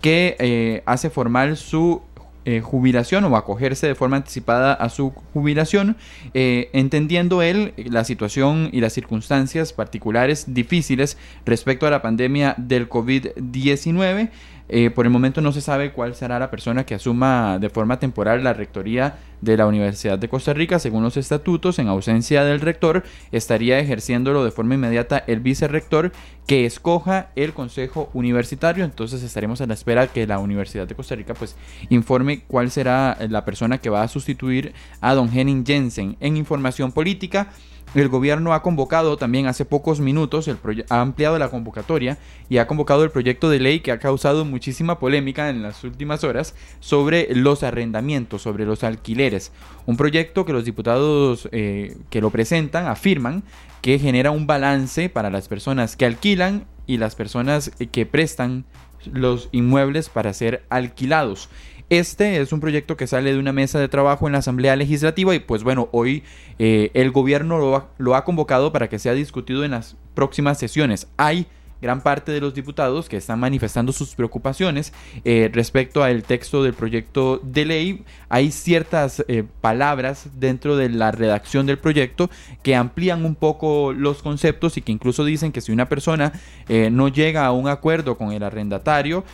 que 0.00 0.36
eh, 0.38 0.82
hace 0.86 1.10
formal 1.10 1.56
su 1.56 2.02
eh, 2.50 2.62
jubilación 2.62 3.24
o 3.24 3.36
acogerse 3.36 3.86
de 3.86 3.94
forma 3.94 4.16
anticipada 4.16 4.72
a 4.72 4.88
su 4.88 5.10
jubilación, 5.34 5.98
eh, 6.32 6.70
entendiendo 6.72 7.42
él 7.42 7.74
la 7.76 8.04
situación 8.04 8.70
y 8.72 8.80
las 8.80 8.94
circunstancias 8.94 9.74
particulares 9.74 10.54
difíciles 10.54 11.18
respecto 11.44 11.86
a 11.86 11.90
la 11.90 12.00
pandemia 12.00 12.54
del 12.56 12.88
COVID-19. 12.88 14.30
Eh, 14.68 14.90
por 14.90 15.06
el 15.06 15.10
momento 15.10 15.40
no 15.40 15.52
se 15.52 15.60
sabe 15.60 15.92
cuál 15.92 16.14
será 16.14 16.38
la 16.38 16.50
persona 16.50 16.84
que 16.84 16.94
asuma 16.94 17.58
de 17.58 17.70
forma 17.70 17.98
temporal 17.98 18.44
la 18.44 18.52
rectoría 18.52 19.18
de 19.40 19.56
la 19.56 19.66
Universidad 19.66 20.18
de 20.18 20.28
Costa 20.28 20.52
Rica. 20.52 20.78
Según 20.78 21.02
los 21.02 21.16
estatutos, 21.16 21.78
en 21.78 21.88
ausencia 21.88 22.44
del 22.44 22.60
rector, 22.60 23.04
estaría 23.32 23.78
ejerciéndolo 23.78 24.44
de 24.44 24.50
forma 24.50 24.74
inmediata 24.74 25.24
el 25.26 25.40
vicerrector 25.40 26.12
que 26.46 26.66
escoja 26.66 27.30
el 27.36 27.54
consejo 27.54 28.10
universitario. 28.12 28.84
Entonces 28.84 29.22
estaremos 29.22 29.60
a 29.60 29.66
la 29.66 29.74
espera 29.74 30.06
que 30.08 30.26
la 30.26 30.38
Universidad 30.38 30.86
de 30.86 30.94
Costa 30.94 31.14
Rica 31.14 31.34
pues 31.34 31.56
informe 31.88 32.42
cuál 32.46 32.70
será 32.70 33.16
la 33.28 33.44
persona 33.44 33.78
que 33.78 33.90
va 33.90 34.02
a 34.02 34.08
sustituir 34.08 34.74
a 35.00 35.14
don 35.14 35.30
Henning 35.32 35.64
Jensen. 35.64 36.16
En 36.20 36.36
información 36.36 36.92
política, 36.92 37.48
el 37.94 38.08
gobierno 38.08 38.52
ha 38.52 38.62
convocado 38.62 39.16
también 39.16 39.46
hace 39.46 39.64
pocos 39.64 40.00
minutos, 40.00 40.48
el 40.48 40.58
ha 40.88 41.00
ampliado 41.00 41.38
la 41.38 41.48
convocatoria 41.48 42.18
y 42.48 42.58
ha 42.58 42.66
convocado 42.66 43.04
el 43.04 43.10
proyecto 43.10 43.48
de 43.50 43.60
ley 43.60 43.80
que 43.80 43.92
ha 43.92 43.98
causado 43.98 44.44
muchísima 44.44 44.98
polémica 44.98 45.48
en 45.48 45.62
las 45.62 45.84
últimas 45.84 46.24
horas 46.24 46.54
sobre 46.80 47.34
los 47.34 47.62
arrendamientos, 47.62 48.42
sobre 48.42 48.64
los 48.64 48.84
alquileres. 48.84 49.52
Un 49.86 49.96
proyecto 49.96 50.44
que 50.44 50.52
los 50.52 50.64
diputados 50.64 51.48
eh, 51.52 51.96
que 52.10 52.20
lo 52.20 52.30
presentan 52.30 52.86
afirman 52.86 53.42
que 53.80 53.98
genera 53.98 54.30
un 54.30 54.46
balance 54.46 55.08
para 55.08 55.30
las 55.30 55.48
personas 55.48 55.96
que 55.96 56.04
alquilan 56.04 56.66
y 56.86 56.98
las 56.98 57.14
personas 57.14 57.70
que 57.92 58.06
prestan 58.06 58.64
los 59.12 59.48
inmuebles 59.52 60.08
para 60.08 60.32
ser 60.34 60.64
alquilados. 60.68 61.48
Este 61.90 62.38
es 62.38 62.52
un 62.52 62.60
proyecto 62.60 62.98
que 62.98 63.06
sale 63.06 63.32
de 63.32 63.38
una 63.38 63.54
mesa 63.54 63.78
de 63.78 63.88
trabajo 63.88 64.26
en 64.26 64.32
la 64.32 64.40
Asamblea 64.40 64.76
Legislativa 64.76 65.34
y 65.34 65.38
pues 65.38 65.64
bueno, 65.64 65.88
hoy 65.92 66.22
eh, 66.58 66.90
el 66.92 67.10
gobierno 67.12 67.86
lo 67.96 68.14
ha, 68.14 68.24
convocado 68.24 68.72
para 68.72 68.90
que 68.90 68.98
sea 68.98 69.14
discutido 69.14 69.64
en 69.64 69.70
las 69.70 69.96
próximas 70.12 70.58
sesiones. 70.58 71.08
Hay 71.16 71.46
gran 71.80 72.02
parte 72.02 72.30
de 72.30 72.42
los 72.42 72.52
diputados 72.52 73.08
que 73.08 73.16
están 73.16 73.40
manifestando 73.40 73.92
sus 73.92 74.14
preocupaciones 74.14 74.92
eh, 75.24 75.48
respecto 75.50 76.02
al 76.02 76.24
texto 76.24 76.62
del 76.62 76.74
proyecto 76.74 77.40
de 77.42 77.64
ley. 77.64 78.04
Hay 78.28 78.50
ciertas 78.50 79.24
eh, 79.26 79.44
palabras 79.62 80.28
dentro 80.38 80.76
de 80.76 80.90
la 80.90 81.10
redacción 81.10 81.64
del 81.64 81.78
proyecto 81.78 82.28
que 82.62 82.76
amplían 82.76 83.24
un 83.24 83.34
poco 83.34 83.94
los 83.94 84.20
conceptos 84.22 84.76
y 84.76 84.82
que 84.82 84.92
incluso 84.92 85.24
dicen 85.24 85.52
que 85.52 85.62
si 85.62 85.72
una 85.72 85.88
persona 85.88 86.32
no 86.68 87.08
llega 87.08 87.46
a 87.46 87.52
un 87.52 87.66
acuerdo 87.66 88.18
con 88.18 88.32
el 88.32 88.42
arrendatario, 88.42 89.24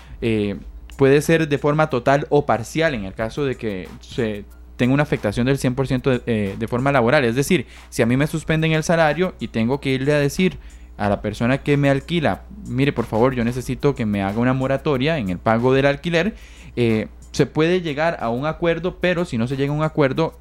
puede 0.97 1.21
ser 1.23 1.49
de 1.49 1.59
forma 1.59 1.91
total 1.91 2.27
o 2.31 2.47
parcial 2.47 2.95
en 2.95 3.05
el 3.05 3.15
caso 3.15 3.45
de 3.45 3.57
que 3.57 3.89
se 4.01 4.45
tenga 4.77 4.95
una 4.95 5.03
afectación 5.03 5.47
del 5.47 5.59
100% 5.59 6.23
eh, 6.27 6.57
de, 6.59 6.69
forma 6.69 6.93
laboral. 6.93 7.25
Es 7.25 7.35
decir, 7.35 7.67
si 7.91 8.03
a 8.03 8.07
mí 8.07 8.17
me 8.17 8.27
suspenden 8.27 8.73
el 8.73 8.83
salario 8.83 9.35
y 9.39 9.49
tengo 9.49 9.81
que 9.81 9.91
irle 9.91 10.13
a 10.13 10.19
decir 10.19 10.59
a 10.97 11.09
la 11.09 11.21
persona 11.21 11.59
que 11.59 11.77
me 11.77 11.91
alquila, 11.91 12.43
mire 12.67 12.93
por 12.93 13.07
favor, 13.07 13.35
yo 13.35 13.45
necesito 13.45 13.95
que 13.95 14.07
me 14.07 14.23
haga 14.23 14.39
una 14.39 14.53
moratoria 14.53 15.19
en 15.19 15.29
el 15.29 15.39
pago 15.39 15.73
del 15.73 15.87
alquiler, 15.87 16.35
eh, 16.77 17.09
se 17.33 17.47
puede 17.47 17.81
llegar 17.81 18.17
a 18.21 18.31
un 18.31 18.47
acuerdo, 18.47 18.99
pero 19.01 19.25
si 19.25 19.39
no 19.39 19.49
se 19.49 19.57
llega 19.57 19.73
a 19.73 19.77
un 19.77 19.83
acuerdo, 19.83 20.39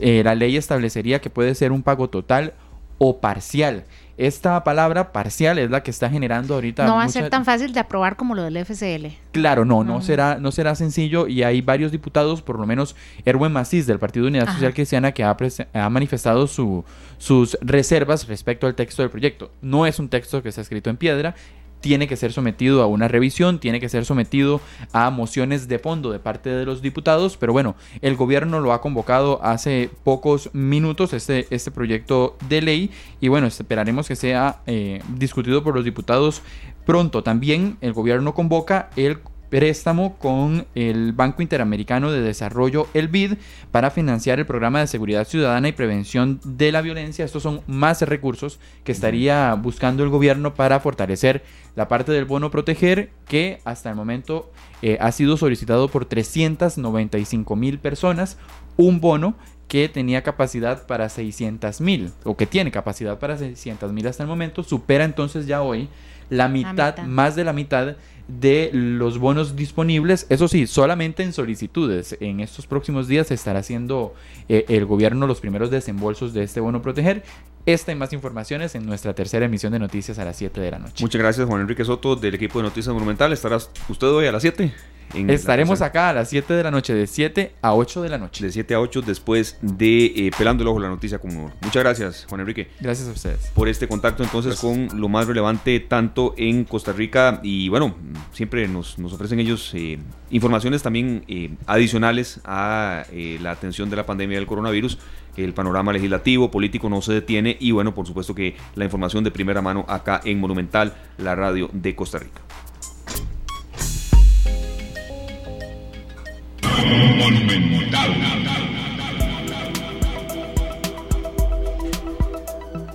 eh, 0.00 0.22
la 0.24 0.34
ley 0.34 0.56
establecería 0.56 1.20
que 1.20 1.30
puede 1.30 1.54
ser 1.54 1.72
un 1.72 1.82
pago 1.82 2.08
total 2.08 2.54
o 2.98 3.20
parcial. 3.20 3.84
Esta 4.26 4.62
palabra 4.62 5.10
parcial 5.10 5.58
es 5.58 5.68
la 5.68 5.82
que 5.82 5.90
está 5.90 6.08
generando 6.08 6.54
ahorita. 6.54 6.86
No 6.86 6.94
va 6.94 7.02
a 7.02 7.08
ser 7.08 7.28
tan 7.28 7.44
fácil 7.44 7.72
de 7.72 7.80
aprobar 7.80 8.14
como 8.14 8.36
lo 8.36 8.44
del 8.44 8.56
FCL. 8.56 9.06
Claro, 9.32 9.64
no, 9.64 9.82
no, 9.82 10.00
será, 10.00 10.38
no 10.38 10.52
será 10.52 10.76
sencillo 10.76 11.26
y 11.26 11.42
hay 11.42 11.60
varios 11.60 11.90
diputados, 11.90 12.40
por 12.40 12.60
lo 12.60 12.64
menos 12.64 12.94
Erwin 13.24 13.50
Macís 13.50 13.86
del 13.88 13.98
Partido 13.98 14.28
Unidad 14.28 14.46
Social 14.52 14.74
Cristiana, 14.74 15.10
que 15.10 15.24
ha, 15.24 15.36
ha 15.74 15.90
manifestado 15.90 16.46
su, 16.46 16.84
sus 17.18 17.58
reservas 17.62 18.28
respecto 18.28 18.68
al 18.68 18.76
texto 18.76 19.02
del 19.02 19.10
proyecto. 19.10 19.50
No 19.60 19.86
es 19.86 19.98
un 19.98 20.08
texto 20.08 20.40
que 20.40 20.50
está 20.50 20.60
escrito 20.60 20.88
en 20.88 20.98
piedra, 20.98 21.34
tiene 21.82 22.08
que 22.08 22.16
ser 22.16 22.32
sometido 22.32 22.82
a 22.82 22.86
una 22.86 23.08
revisión, 23.08 23.58
tiene 23.58 23.80
que 23.80 23.90
ser 23.90 24.06
sometido 24.06 24.62
a 24.92 25.10
mociones 25.10 25.68
de 25.68 25.78
fondo 25.78 26.10
de 26.10 26.20
parte 26.20 26.48
de 26.48 26.64
los 26.64 26.80
diputados, 26.80 27.36
pero 27.36 27.52
bueno, 27.52 27.74
el 28.00 28.16
gobierno 28.16 28.60
lo 28.60 28.72
ha 28.72 28.80
convocado 28.80 29.44
hace 29.44 29.90
pocos 30.04 30.48
minutos, 30.54 31.12
este, 31.12 31.46
este 31.50 31.70
proyecto 31.70 32.38
de 32.48 32.62
ley, 32.62 32.90
y 33.20 33.28
bueno, 33.28 33.48
esperaremos 33.48 34.08
que 34.08 34.16
sea 34.16 34.60
eh, 34.66 35.02
discutido 35.16 35.62
por 35.62 35.74
los 35.74 35.84
diputados 35.84 36.42
pronto. 36.86 37.22
También 37.22 37.76
el 37.80 37.92
gobierno 37.92 38.32
convoca 38.32 38.88
el 38.96 39.18
préstamo 39.52 40.16
con 40.16 40.64
el 40.74 41.12
Banco 41.12 41.42
Interamericano 41.42 42.10
de 42.10 42.22
Desarrollo, 42.22 42.88
el 42.94 43.08
BID, 43.08 43.34
para 43.70 43.90
financiar 43.90 44.38
el 44.38 44.46
programa 44.46 44.80
de 44.80 44.86
seguridad 44.86 45.26
ciudadana 45.26 45.68
y 45.68 45.72
prevención 45.72 46.40
de 46.42 46.72
la 46.72 46.80
violencia. 46.80 47.26
Estos 47.26 47.42
son 47.42 47.60
más 47.66 48.00
recursos 48.00 48.58
que 48.82 48.92
estaría 48.92 49.52
buscando 49.52 50.04
el 50.04 50.08
gobierno 50.08 50.54
para 50.54 50.80
fortalecer 50.80 51.44
la 51.76 51.86
parte 51.86 52.12
del 52.12 52.24
bono 52.24 52.50
proteger 52.50 53.10
que 53.28 53.60
hasta 53.66 53.90
el 53.90 53.94
momento 53.94 54.50
eh, 54.80 54.96
ha 55.02 55.12
sido 55.12 55.36
solicitado 55.36 55.88
por 55.88 56.06
395 56.06 57.54
mil 57.54 57.78
personas. 57.78 58.38
Un 58.78 59.02
bono 59.02 59.34
que 59.68 59.90
tenía 59.90 60.22
capacidad 60.22 60.86
para 60.86 61.10
600 61.10 61.82
mil 61.82 62.10
o 62.24 62.38
que 62.38 62.46
tiene 62.46 62.70
capacidad 62.70 63.18
para 63.18 63.36
600 63.36 63.92
mil 63.92 64.06
hasta 64.06 64.22
el 64.22 64.30
momento, 64.30 64.62
supera 64.62 65.04
entonces 65.04 65.46
ya 65.46 65.60
hoy 65.60 65.90
la 66.32 66.48
mitad, 66.48 66.96
más 67.00 67.36
de 67.36 67.44
la 67.44 67.52
mitad 67.52 67.96
de 68.28 68.70
los 68.72 69.18
bonos 69.18 69.56
disponibles. 69.56 70.26
Eso 70.28 70.48
sí, 70.48 70.66
solamente 70.66 71.22
en 71.22 71.32
solicitudes. 71.32 72.16
En 72.20 72.40
estos 72.40 72.66
próximos 72.66 73.08
días 73.08 73.28
se 73.28 73.34
estará 73.34 73.60
haciendo 73.60 74.14
eh, 74.48 74.64
el 74.68 74.86
gobierno 74.86 75.26
los 75.26 75.40
primeros 75.40 75.70
desembolsos 75.70 76.32
de 76.32 76.44
este 76.44 76.60
bono 76.60 76.82
proteger. 76.82 77.24
Esta 77.64 77.92
y 77.92 77.94
más 77.94 78.12
informaciones 78.12 78.74
en 78.74 78.84
nuestra 78.84 79.14
tercera 79.14 79.46
emisión 79.46 79.72
de 79.72 79.78
noticias 79.78 80.18
a 80.18 80.24
las 80.24 80.36
7 80.36 80.60
de 80.60 80.70
la 80.72 80.78
noche. 80.80 81.02
Muchas 81.04 81.20
gracias, 81.20 81.46
Juan 81.46 81.60
Enrique 81.60 81.84
Soto, 81.84 82.16
del 82.16 82.34
equipo 82.34 82.58
de 82.58 82.64
Noticias 82.64 82.92
Monumental. 82.92 83.32
¿Estarás 83.32 83.70
usted 83.88 84.08
hoy 84.08 84.26
a 84.26 84.32
las 84.32 84.42
7? 84.42 84.72
Estaremos 85.14 85.82
acá 85.82 86.08
a 86.08 86.12
las 86.12 86.30
7 86.30 86.54
de 86.54 86.62
la 86.62 86.70
noche, 86.70 86.94
de 86.94 87.06
7 87.06 87.52
a 87.60 87.74
8 87.74 88.02
de 88.02 88.08
la 88.08 88.18
noche. 88.18 88.44
De 88.44 88.50
7 88.50 88.74
a 88.74 88.80
8 88.80 89.02
después 89.02 89.58
de 89.60 90.06
eh, 90.06 90.30
Pelando 90.36 90.62
el 90.62 90.68
Ojo, 90.68 90.80
la 90.80 90.88
noticia 90.88 91.18
como 91.18 91.52
Muchas 91.60 91.82
gracias, 91.82 92.26
Juan 92.28 92.40
Enrique. 92.40 92.68
Gracias 92.80 93.08
a 93.08 93.12
ustedes. 93.12 93.52
Por 93.54 93.68
este 93.68 93.86
contacto 93.86 94.22
entonces 94.22 94.58
con 94.58 94.88
lo 94.98 95.08
más 95.08 95.26
relevante 95.26 95.78
tanto 95.80 96.34
en 96.38 96.64
Costa 96.64 96.92
Rica 96.92 97.40
y 97.42 97.68
bueno, 97.68 97.94
siempre 98.32 98.66
nos, 98.68 98.98
ofrecen 98.98 99.38
ellos 99.38 99.70
eh, 99.74 99.98
informaciones 100.30 100.82
también 100.82 101.24
eh, 101.28 101.50
adicionales 101.66 102.40
a 102.44 103.04
la 103.12 103.50
atención 103.50 103.90
de 103.90 103.96
la 103.96 104.06
pandemia 104.06 104.38
del 104.38 104.46
coronavirus. 104.46 104.98
El 105.36 105.54
panorama 105.54 105.92
legislativo, 105.92 106.50
político 106.50 106.88
no 106.90 107.00
se 107.00 107.14
detiene 107.14 107.56
y 107.58 107.70
bueno, 107.70 107.94
por 107.94 108.06
supuesto 108.06 108.34
que 108.34 108.56
la 108.74 108.84
información 108.84 109.24
de 109.24 109.30
primera 109.30 109.62
mano 109.62 109.84
acá 109.88 110.20
en 110.24 110.40
Monumental, 110.40 110.94
la 111.18 111.34
radio 111.34 111.70
de 111.72 111.94
Costa 111.94 112.18
Rica. 112.18 112.42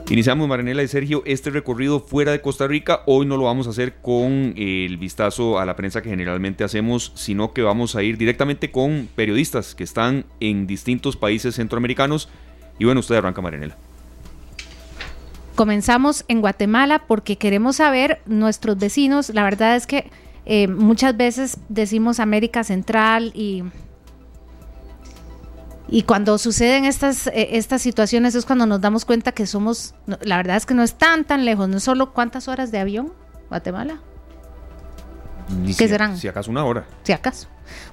Iniciamos, 0.09 0.47
Marinela 0.47 0.83
y 0.83 0.87
Sergio, 0.87 1.21
este 1.25 1.49
recorrido 1.49 1.99
fuera 1.99 2.31
de 2.31 2.39
Costa 2.39 2.65
Rica. 2.65 3.01
Hoy 3.07 3.25
no 3.25 3.35
lo 3.35 3.43
vamos 3.43 3.67
a 3.67 3.71
hacer 3.71 3.95
con 4.01 4.53
el 4.55 4.95
vistazo 4.95 5.59
a 5.59 5.65
la 5.65 5.75
prensa 5.75 6.01
que 6.01 6.09
generalmente 6.09 6.63
hacemos, 6.63 7.11
sino 7.15 7.51
que 7.51 7.61
vamos 7.61 7.93
a 7.97 8.03
ir 8.03 8.17
directamente 8.17 8.71
con 8.71 9.09
periodistas 9.17 9.75
que 9.75 9.83
están 9.83 10.23
en 10.39 10.65
distintos 10.65 11.17
países 11.17 11.55
centroamericanos. 11.55 12.29
Y 12.79 12.85
bueno, 12.85 13.01
usted 13.01 13.15
arranca, 13.15 13.41
Marinela. 13.41 13.75
Comenzamos 15.55 16.23
en 16.29 16.39
Guatemala 16.39 17.03
porque 17.05 17.35
queremos 17.35 17.75
saber 17.75 18.21
nuestros 18.25 18.77
vecinos. 18.77 19.29
La 19.31 19.43
verdad 19.43 19.75
es 19.75 19.87
que 19.87 20.09
eh, 20.45 20.69
muchas 20.69 21.17
veces 21.17 21.57
decimos 21.67 22.21
América 22.21 22.63
Central 22.63 23.33
y 23.35 23.63
y 25.87 26.03
cuando 26.03 26.37
suceden 26.37 26.85
estas, 26.85 27.27
eh, 27.27 27.49
estas 27.53 27.81
situaciones 27.81 28.35
es 28.35 28.45
cuando 28.45 28.65
nos 28.65 28.81
damos 28.81 29.05
cuenta 29.05 29.31
que 29.31 29.45
somos, 29.45 29.95
la 30.21 30.37
verdad 30.37 30.57
es 30.57 30.65
que 30.65 30.73
no 30.73 30.83
es 30.83 30.95
tan 30.95 31.25
tan 31.25 31.45
lejos, 31.45 31.69
no 31.69 31.79
solo 31.79 32.13
cuántas 32.13 32.47
horas 32.47 32.71
de 32.71 32.79
avión, 32.79 33.13
Guatemala. 33.49 33.99
¿Qué 35.77 35.87
serán? 35.87 36.17
Si 36.17 36.27
acaso 36.27 36.51
una 36.51 36.65
hora. 36.65 36.85
Si 37.03 37.13
acaso. 37.13 37.47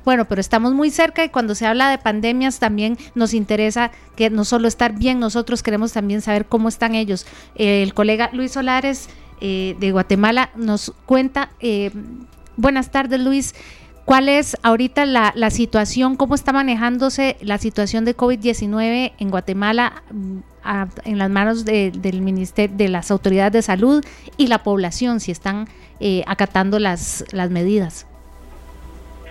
Bueno, 0.04 0.24
pero 0.24 0.40
estamos 0.40 0.72
muy 0.72 0.90
cerca 0.90 1.24
y 1.24 1.28
cuando 1.28 1.54
se 1.54 1.66
habla 1.66 1.88
de 1.90 1.98
pandemias 1.98 2.58
también 2.58 2.98
nos 3.14 3.32
interesa 3.32 3.90
que 4.16 4.30
no 4.30 4.44
solo 4.44 4.66
estar 4.68 4.92
bien, 4.92 5.20
nosotros 5.20 5.62
queremos 5.62 5.92
también 5.92 6.20
saber 6.20 6.46
cómo 6.46 6.68
están 6.68 6.94
ellos. 6.94 7.26
el 7.54 7.94
colega 7.94 8.30
Luis 8.32 8.52
Solares 8.52 9.08
eh, 9.40 9.76
de 9.78 9.92
Guatemala 9.92 10.50
nos 10.54 10.92
cuenta, 11.06 11.50
eh, 11.60 11.90
buenas 12.56 12.90
tardes 12.90 13.20
Luis, 13.20 13.54
¿cuál 14.04 14.28
es 14.28 14.56
ahorita 14.62 15.06
la, 15.06 15.32
la, 15.34 15.50
situación, 15.50 16.16
cómo 16.16 16.34
está 16.34 16.52
manejándose 16.52 17.36
la 17.40 17.58
situación 17.58 18.04
de 18.04 18.16
COVID-19 18.16 19.12
en 19.18 19.30
Guatemala 19.30 20.02
mm, 20.10 20.38
en 21.04 21.18
las 21.18 21.30
manos 21.30 21.64
del 21.64 22.20
ministerio, 22.22 22.76
de 22.76 22.88
las 22.88 23.10
autoridades 23.10 23.52
de 23.52 23.62
salud 23.62 24.04
y 24.36 24.46
la 24.46 24.62
población, 24.62 25.20
si 25.20 25.30
están 25.30 25.66
eh, 26.00 26.22
acatando 26.26 26.78
las, 26.78 27.24
las 27.32 27.50
medidas? 27.50 28.06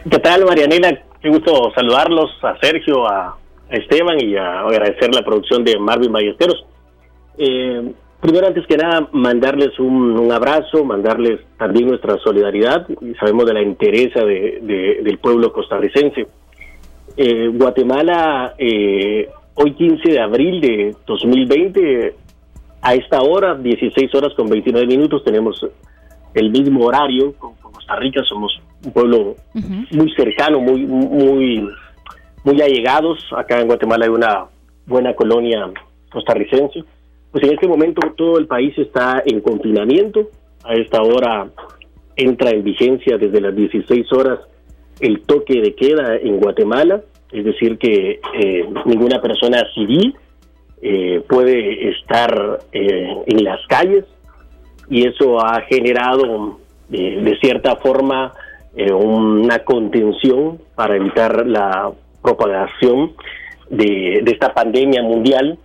¿Qué 0.09 0.19
tal, 0.19 0.45
Marianela? 0.45 1.01
Qué 1.21 1.29
gusto 1.29 1.71
saludarlos, 1.73 2.31
a 2.43 2.57
Sergio, 2.59 3.07
a 3.07 3.37
Esteban 3.69 4.19
y 4.19 4.35
a 4.35 4.59
agradecer 4.59 5.13
la 5.15 5.23
producción 5.23 5.63
de 5.63 5.79
Marvin 5.79 6.11
Ballesteros. 6.11 6.65
Eh, 7.37 7.93
primero, 8.23 8.47
antes 8.47 8.65
que 8.65 8.77
nada, 8.77 9.09
mandarles 9.11 9.77
un, 9.79 10.31
abrazo, 10.31 10.85
mandarles 10.85 11.41
también 11.57 11.89
nuestra 11.89 12.17
solidaridad 12.19 12.87
y 13.01 13.13
sabemos 13.15 13.45
de 13.45 13.53
la 13.53 13.61
interés 13.61 14.13
de, 14.13 15.01
del 15.03 15.17
pueblo 15.17 15.51
costarricense. 15.51 16.25
Eh, 17.17 17.49
Guatemala, 17.49 18.55
eh, 18.57 19.27
hoy 19.55 19.73
15 19.73 20.09
de 20.09 20.21
abril 20.21 20.61
de 20.61 20.95
2020, 21.05 22.15
a 22.81 22.93
esta 22.95 23.21
hora, 23.21 23.55
16 23.55 24.15
horas 24.15 24.33
con 24.35 24.49
29 24.49 24.87
minutos, 24.87 25.21
tenemos 25.25 25.59
el 26.33 26.49
mismo 26.49 26.85
horario 26.85 27.33
con 27.33 27.55
Costa 27.55 27.97
Rica, 27.97 28.21
somos 28.23 28.57
un 28.85 28.93
pueblo 28.93 29.35
muy 29.91 30.11
cercano, 30.15 30.61
muy, 30.61 30.85
muy, 30.85 31.67
muy 32.45 32.61
allegados. 32.61 33.19
Acá 33.35 33.59
en 33.59 33.67
Guatemala 33.67 34.05
hay 34.05 34.11
una 34.11 34.45
buena 34.85 35.13
colonia 35.13 35.69
costarricense. 36.09 36.85
Pues 37.33 37.43
en 37.43 37.53
este 37.53 37.67
momento 37.67 37.99
todo 38.15 38.37
el 38.37 38.47
país 38.47 38.73
está 38.77 39.21
en 39.25 39.41
confinamiento. 39.41 40.29
A 40.63 40.75
esta 40.75 41.01
hora 41.01 41.49
entra 42.15 42.51
en 42.51 42.63
vigencia 42.63 43.17
desde 43.17 43.41
las 43.41 43.53
16 43.53 44.13
horas 44.13 44.39
el 45.01 45.21
toque 45.23 45.59
de 45.59 45.75
queda 45.75 46.15
en 46.15 46.39
Guatemala, 46.39 47.01
es 47.31 47.43
decir, 47.43 47.77
que 47.77 48.21
eh, 48.39 48.69
ninguna 48.85 49.19
persona 49.19 49.61
civil 49.73 50.15
eh, 50.81 51.21
puede 51.27 51.89
estar 51.89 52.59
eh, 52.71 53.13
en 53.25 53.43
las 53.43 53.59
calles. 53.67 54.05
Y 54.89 55.05
eso 55.05 55.39
ha 55.39 55.61
generado 55.61 56.59
de 56.89 57.37
cierta 57.41 57.77
forma 57.77 58.33
eh, 58.75 58.91
una 58.91 59.59
contención 59.59 60.59
para 60.73 60.95
evitar 60.95 61.45
la 61.45 61.91
propagación 62.23 63.11
de, 63.69 64.23
esta 64.25 64.51
pandemia 64.51 65.03
mundial 65.03 65.59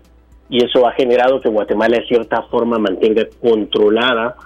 y 0.48 0.64
eso 0.64 0.86
ha 0.86 0.92
generado 0.92 1.40
que 1.40 1.48
Guatemala 1.48 1.98
de 1.98 2.06
cierta 2.06 2.42
forma 2.44 2.78
mantenga 2.78 3.26
controlada, 3.40 4.36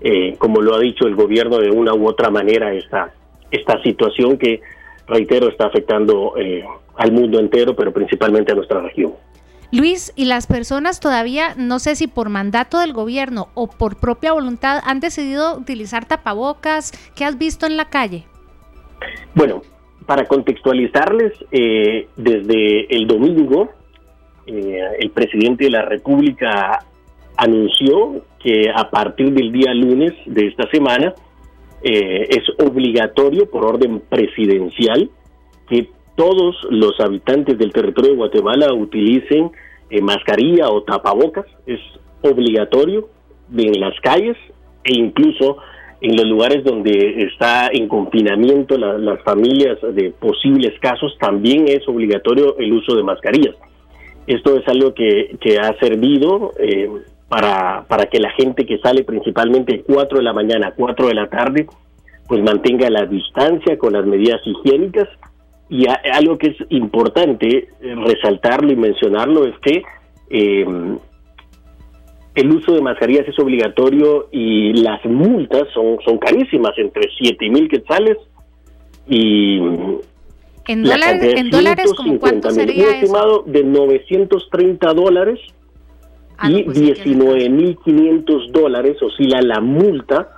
eh, 0.00 0.34
como 0.38 0.62
lo 0.62 0.74
ha 0.74 0.80
dicho 0.80 1.06
el 1.06 1.14
gobierno 1.14 1.58
de 1.58 1.70
una 1.70 1.94
u 1.94 2.08
otra 2.08 2.30
manera, 2.30 2.72
esta, 2.72 3.12
esta 3.50 3.82
situación 3.82 4.38
que, 4.38 4.60
reitero, 5.06 5.48
está 5.48 5.66
afectando 5.66 6.34
eh, 6.38 6.64
al 6.96 7.12
mundo 7.12 7.38
entero, 7.38 7.76
pero 7.76 7.92
principalmente 7.92 8.52
a 8.52 8.54
nuestra 8.54 8.80
región. 8.80 9.12
Luis, 9.72 10.12
¿y 10.16 10.24
las 10.24 10.46
personas 10.48 10.98
todavía, 10.98 11.54
no 11.56 11.78
sé 11.78 11.94
si 11.94 12.08
por 12.08 12.28
mandato 12.28 12.80
del 12.80 12.92
gobierno 12.92 13.48
o 13.54 13.68
por 13.68 14.00
propia 14.00 14.32
voluntad, 14.32 14.80
han 14.84 14.98
decidido 14.98 15.56
utilizar 15.56 16.06
tapabocas? 16.06 16.92
¿Qué 17.14 17.24
has 17.24 17.38
visto 17.38 17.66
en 17.66 17.76
la 17.76 17.84
calle? 17.84 18.24
Bueno, 19.34 19.62
para 20.06 20.24
contextualizarles, 20.24 21.34
eh, 21.52 22.08
desde 22.16 22.92
el 22.96 23.06
domingo, 23.06 23.70
eh, 24.46 24.80
el 24.98 25.10
presidente 25.10 25.64
de 25.64 25.70
la 25.70 25.82
República 25.82 26.84
anunció 27.36 28.24
que 28.42 28.70
a 28.74 28.90
partir 28.90 29.32
del 29.32 29.52
día 29.52 29.72
lunes 29.74 30.12
de 30.26 30.48
esta 30.48 30.68
semana 30.70 31.14
eh, 31.82 32.26
es 32.28 32.42
obligatorio 32.64 33.48
por 33.50 33.64
orden 33.64 34.00
presidencial 34.08 35.10
que 35.68 35.88
todos 36.16 36.56
los 36.68 36.98
habitantes 37.00 37.56
del 37.56 37.72
territorio 37.72 38.10
de 38.10 38.16
Guatemala 38.16 38.74
utilicen 38.74 39.50
eh, 39.88 40.02
mascarilla 40.02 40.68
o 40.68 40.82
tapabocas, 40.82 41.46
es 41.66 41.80
obligatorio 42.22 43.08
en 43.56 43.80
las 43.80 43.98
calles 44.00 44.36
e 44.84 44.94
incluso 44.94 45.56
en 46.00 46.16
los 46.16 46.26
lugares 46.26 46.64
donde 46.64 47.24
está 47.24 47.68
en 47.72 47.88
confinamiento 47.88 48.78
las 48.78 49.22
familias 49.22 49.78
de 49.82 50.10
posibles 50.10 50.78
casos, 50.80 51.16
también 51.18 51.68
es 51.68 51.86
obligatorio 51.88 52.56
el 52.58 52.72
uso 52.72 52.94
de 52.94 53.02
mascarillas. 53.02 53.54
Esto 54.30 54.56
es 54.56 54.68
algo 54.68 54.94
que, 54.94 55.58
ha 55.60 55.76
servido 55.80 56.52
eh, 56.56 56.88
para, 57.28 57.84
para 57.88 58.06
que 58.06 58.20
la 58.20 58.30
gente 58.30 58.64
que 58.64 58.78
sale 58.78 59.02
principalmente 59.02 59.82
4 59.84 60.18
de 60.18 60.24
la 60.24 60.32
mañana, 60.32 60.72
4 60.76 61.08
de 61.08 61.14
la 61.14 61.28
tarde, 61.28 61.66
pues 62.28 62.40
mantenga 62.40 62.88
la 62.90 63.06
distancia 63.06 63.76
con 63.76 63.92
las 63.92 64.06
medidas 64.06 64.40
higiénicas. 64.44 65.08
Y 65.68 65.84
algo 66.12 66.38
que 66.38 66.50
es 66.50 66.56
importante 66.68 67.70
eh, 67.80 67.94
resaltarlo 68.06 68.72
y 68.72 68.76
mencionarlo 68.76 69.46
es 69.46 69.58
que 69.62 69.82
eh, 70.30 70.96
el 72.36 72.52
uso 72.52 72.72
de 72.72 72.82
mascarillas 72.82 73.26
es 73.26 73.38
obligatorio 73.40 74.28
y 74.30 74.74
las 74.74 75.04
multas 75.06 75.66
son, 75.74 75.98
son 76.04 76.18
carísimas, 76.18 76.78
entre 76.78 77.08
7 77.18 77.50
mil 77.50 77.68
quetzales 77.68 78.16
y... 79.08 79.58
¿En, 80.70 80.84
dólares, 80.84 81.34
¿en 81.36 81.50
dólares 81.50 81.92
como 81.96 82.20
cuánto 82.20 82.52
sería 82.52 82.84
Un 82.84 82.90
estimado 82.94 83.42
de 83.44 83.64
930 83.64 84.94
dólares 84.94 85.40
ah, 86.38 86.48
y 86.48 86.64
19.500 86.64 88.24
pues 88.24 88.52
dólares 88.52 89.02
oscila 89.02 89.42
la 89.42 89.60
multa 89.60 90.28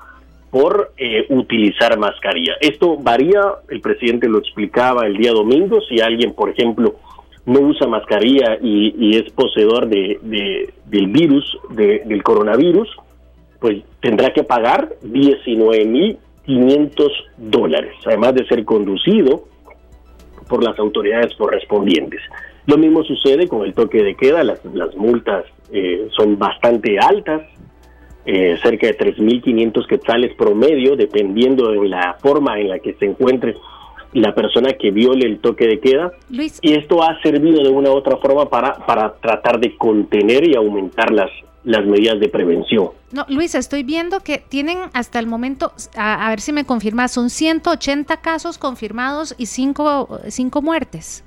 por 0.51 0.95
eh, 0.97 1.27
utilizar 1.29 1.99
mascarilla. 1.99 2.55
Esto 2.63 2.97
varía, 2.97 3.43
el 3.69 3.83
presidente 3.83 4.27
lo 4.27 4.39
explicaba 4.39 5.07
el 5.07 5.19
día 5.19 5.33
domingo, 5.33 5.83
si 5.83 6.01
alguien, 6.01 6.33
por 6.33 6.49
ejemplo, 6.49 6.95
no 7.45 7.61
usa 7.61 7.87
mascarilla 7.87 8.57
y, 8.63 9.15
es 9.15 9.31
poseedor 9.33 9.87
de, 9.89 10.19
del 10.87 11.09
virus, 11.09 11.59
del 11.71 12.23
coronavirus, 12.23 12.89
pues 13.61 13.83
tendrá 14.01 14.33
que 14.33 14.45
pagar 14.45 14.95
19.500 15.05 17.11
dólares, 17.37 17.93
además 18.07 18.35
de 18.35 18.47
ser 18.47 18.65
conducido 18.65 19.52
por 20.49 20.63
las 20.63 20.79
autoridades 20.79 21.35
correspondientes. 21.37 22.21
Lo 22.67 22.79
mismo 22.79 23.03
sucede 23.03 23.49
con 23.49 23.65
el 23.65 23.75
toque 23.75 24.03
de 24.03 24.15
queda, 24.15 24.45
las, 24.45 24.65
las 24.67 24.95
multas 24.97 25.45
eh, 25.73 26.09
son 26.17 26.39
bastante 26.39 26.99
altas, 26.99 27.43
eh, 28.25 28.57
cerca 28.63 28.87
de 28.87 28.97
3.500 28.97 29.87
quetzales 29.87 30.35
promedio, 30.37 30.95
dependiendo 30.95 31.73
de 31.73 31.89
la 31.89 32.17
forma 32.21 32.61
en 32.61 32.69
la 32.69 32.79
que 32.79 32.95
se 32.95 33.07
encuentre 33.07 33.57
la 34.13 34.35
persona 34.35 34.75
que 34.75 34.91
viole 34.91 35.27
el 35.27 35.41
toque 35.41 35.67
de 35.67 35.81
queda. 35.81 36.13
Y 36.31 36.75
esto 36.75 37.03
ha 37.03 37.21
servido 37.23 37.63
de 37.63 37.71
una 37.71 37.91
u 37.91 37.95
otra 37.95 38.19
forma 38.19 38.49
para, 38.49 38.75
para 38.87 39.15
tratar 39.15 39.59
de 39.59 39.77
contener 39.77 40.47
y 40.49 40.55
aumentar 40.55 41.11
las, 41.11 41.31
las 41.65 41.85
medidas 41.87 42.19
de 42.19 42.29
prevención. 42.29 42.91
No, 43.13 43.25
Luis, 43.29 43.55
estoy 43.55 43.83
viendo 43.83 44.21
que 44.21 44.39
tienen 44.39 44.79
hasta 44.93 45.19
el 45.19 45.27
momento, 45.27 45.73
a, 45.97 46.29
ver 46.31 46.41
si 46.41 46.53
me 46.53 46.65
confirmas, 46.65 47.13
son 47.13 47.31
180 47.31 48.17
casos 48.19 48.59
confirmados 48.59 49.35
y 49.39 49.47
5 49.47 50.21
cinco 50.29 50.63
muertes. 50.63 51.25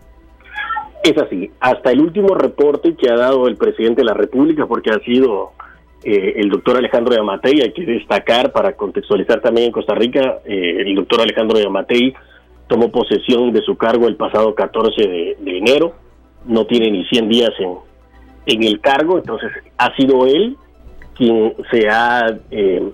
Es 1.04 1.18
así, 1.18 1.52
hasta 1.60 1.92
el 1.92 2.02
último 2.02 2.34
reporte 2.36 2.96
que 2.96 3.10
ha 3.10 3.16
dado 3.16 3.48
el 3.48 3.58
presidente 3.58 4.02
de 4.02 4.06
la 4.06 4.14
República, 4.14 4.66
porque 4.66 4.90
ha 4.90 5.00
sido 5.00 5.52
eh, 6.04 6.34
el 6.38 6.50
doctor 6.50 6.78
Alejandro 6.78 7.14
de 7.14 7.20
Amatei, 7.20 7.62
hay 7.62 7.74
que 7.74 7.86
destacar 7.86 8.52
para 8.52 8.74
contextualizar 8.74 9.40
también 9.42 9.68
en 9.68 9.72
Costa 9.72 9.94
Rica, 9.94 10.40
eh, 10.46 10.82
el 10.82 10.96
doctor 10.96 11.22
Alejandro 11.22 11.60
de 11.60 11.66
Amatei 11.66 12.14
tomó 12.68 12.92
posesión 12.92 13.52
de 13.52 13.62
su 13.62 13.78
cargo 13.78 14.08
el 14.08 14.16
pasado 14.16 14.56
14 14.56 15.02
de, 15.02 15.58
enero, 15.58 15.94
no 16.46 16.66
tiene 16.66 16.92
ni 16.92 17.06
100 17.06 17.30
días 17.30 17.52
en, 17.60 17.76
en 18.46 18.64
el 18.64 18.80
cargo, 18.80 19.18
entonces 19.18 19.52
ha 19.78 19.96
sido 19.96 20.26
él 20.26 20.56
quien 21.16 21.54
se 21.72 21.88
ha 21.90 22.38
eh, 22.52 22.92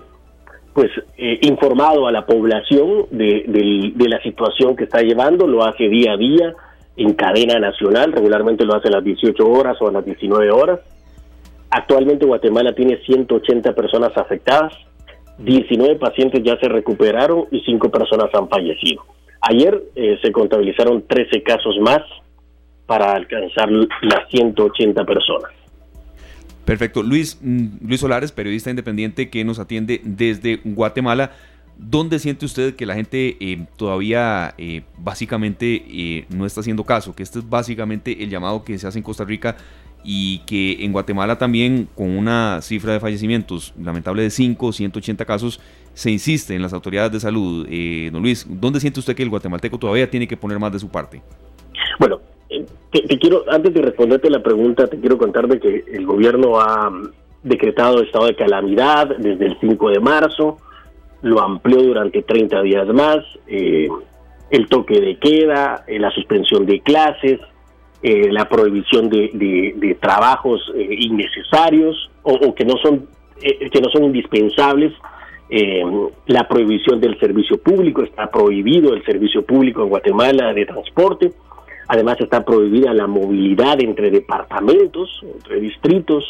pues 0.72 0.90
eh, 1.18 1.38
informado 1.42 2.06
a 2.06 2.12
la 2.12 2.24
población 2.24 3.06
de, 3.10 3.92
la 3.98 4.22
situación 4.22 4.74
que 4.76 4.84
está 4.84 5.02
llevando, 5.02 5.46
lo 5.46 5.64
hace 5.64 5.88
día 5.88 6.12
a 6.12 6.16
día 6.16 6.54
en 6.96 7.14
cadena 7.14 7.58
nacional, 7.58 8.12
regularmente 8.12 8.64
lo 8.64 8.74
hace 8.74 8.88
a 8.88 8.92
las 8.92 9.04
18 9.04 9.44
horas 9.44 9.76
o 9.80 9.88
a 9.88 9.92
las 9.92 10.04
19 10.04 10.50
horas. 10.50 10.80
Actualmente 11.70 12.26
Guatemala 12.26 12.74
tiene 12.74 12.98
180 13.04 13.74
personas 13.74 14.16
afectadas, 14.16 14.72
19 15.38 15.96
pacientes 15.96 16.42
ya 16.42 16.58
se 16.58 16.68
recuperaron 16.68 17.46
y 17.50 17.60
5 17.60 17.90
personas 17.90 18.28
han 18.34 18.48
fallecido. 18.48 19.02
Ayer 19.40 19.82
eh, 19.96 20.18
se 20.22 20.32
contabilizaron 20.32 21.04
13 21.06 21.42
casos 21.42 21.76
más 21.80 22.02
para 22.92 23.14
alcanzar 23.14 23.70
las 23.70 24.28
180 24.28 25.02
personas. 25.06 25.50
Perfecto. 26.66 27.02
Luis, 27.02 27.38
mm, 27.40 27.88
Luis 27.88 28.00
Solares, 28.00 28.32
periodista 28.32 28.68
independiente 28.68 29.30
que 29.30 29.42
nos 29.44 29.58
atiende 29.58 30.02
desde 30.04 30.60
Guatemala. 30.62 31.30
¿Dónde 31.78 32.18
siente 32.18 32.44
usted 32.44 32.76
que 32.76 32.84
la 32.84 32.94
gente 32.94 33.38
eh, 33.40 33.64
todavía 33.78 34.54
eh, 34.58 34.82
básicamente 34.98 35.82
eh, 35.88 36.26
no 36.28 36.44
está 36.44 36.60
haciendo 36.60 36.84
caso? 36.84 37.14
Que 37.14 37.22
este 37.22 37.38
es 37.38 37.48
básicamente 37.48 38.22
el 38.22 38.28
llamado 38.28 38.62
que 38.62 38.76
se 38.76 38.86
hace 38.86 38.98
en 38.98 39.04
Costa 39.04 39.24
Rica 39.24 39.56
y 40.04 40.40
que 40.40 40.84
en 40.84 40.92
Guatemala 40.92 41.38
también 41.38 41.88
con 41.94 42.10
una 42.10 42.60
cifra 42.60 42.92
de 42.92 43.00
fallecimientos 43.00 43.72
lamentable 43.80 44.22
de 44.22 44.28
5, 44.28 44.70
180 44.70 45.24
casos, 45.24 45.60
se 45.94 46.10
insiste 46.10 46.54
en 46.54 46.60
las 46.60 46.74
autoridades 46.74 47.12
de 47.12 47.20
salud. 47.20 47.66
don 48.12 48.20
Luis, 48.20 48.46
¿dónde 48.46 48.80
siente 48.80 49.00
usted 49.00 49.16
que 49.16 49.22
el 49.22 49.30
guatemalteco 49.30 49.78
todavía 49.78 50.10
tiene 50.10 50.28
que 50.28 50.36
poner 50.36 50.58
más 50.58 50.72
de 50.72 50.78
su 50.78 50.90
parte? 50.90 51.22
Bueno, 51.98 52.20
te, 52.92 53.18
quiero, 53.18 53.44
antes 53.48 53.72
de 53.72 53.80
responderte 53.80 54.28
la 54.28 54.42
pregunta, 54.42 54.86
te 54.86 55.00
quiero 55.00 55.16
contar 55.16 55.48
de 55.48 55.58
que 55.58 55.84
el 55.92 56.04
gobierno 56.04 56.60
ha 56.60 56.92
decretado 57.42 58.02
estado 58.02 58.26
de 58.26 58.36
calamidad 58.36 59.16
desde 59.16 59.46
el 59.46 59.56
5 59.58 59.90
de 59.90 60.00
marzo, 60.00 60.58
lo 61.22 61.40
amplió 61.40 61.82
durante 61.82 62.22
30 62.22 62.62
días 62.62 62.86
más, 62.88 63.24
eh, 63.46 63.88
el 64.50 64.68
toque 64.68 65.00
de 65.00 65.16
queda, 65.16 65.84
eh, 65.86 65.98
la 65.98 66.10
suspensión 66.10 66.66
de 66.66 66.80
clases, 66.80 67.40
eh, 68.02 68.30
la 68.30 68.48
prohibición 68.48 69.08
de, 69.08 69.96
trabajos 70.00 70.60
innecesarios 70.76 72.10
o, 72.22 72.54
que 72.54 72.64
no 72.64 72.76
son 72.82 73.06
que 73.40 73.80
no 73.80 73.88
son 73.90 74.04
indispensables, 74.04 74.92
la 76.26 76.46
prohibición 76.46 77.00
del 77.00 77.18
servicio 77.18 77.58
público, 77.58 78.02
está 78.02 78.30
prohibido 78.30 78.94
el 78.94 79.04
servicio 79.04 79.44
público 79.44 79.82
en 79.82 79.88
Guatemala 79.88 80.54
de 80.54 80.64
transporte, 80.64 81.32
además 81.92 82.16
está 82.20 82.42
prohibida 82.42 82.94
la 82.94 83.06
movilidad 83.06 83.78
entre 83.82 84.10
departamentos, 84.10 85.10
entre 85.34 85.60
distritos 85.60 86.24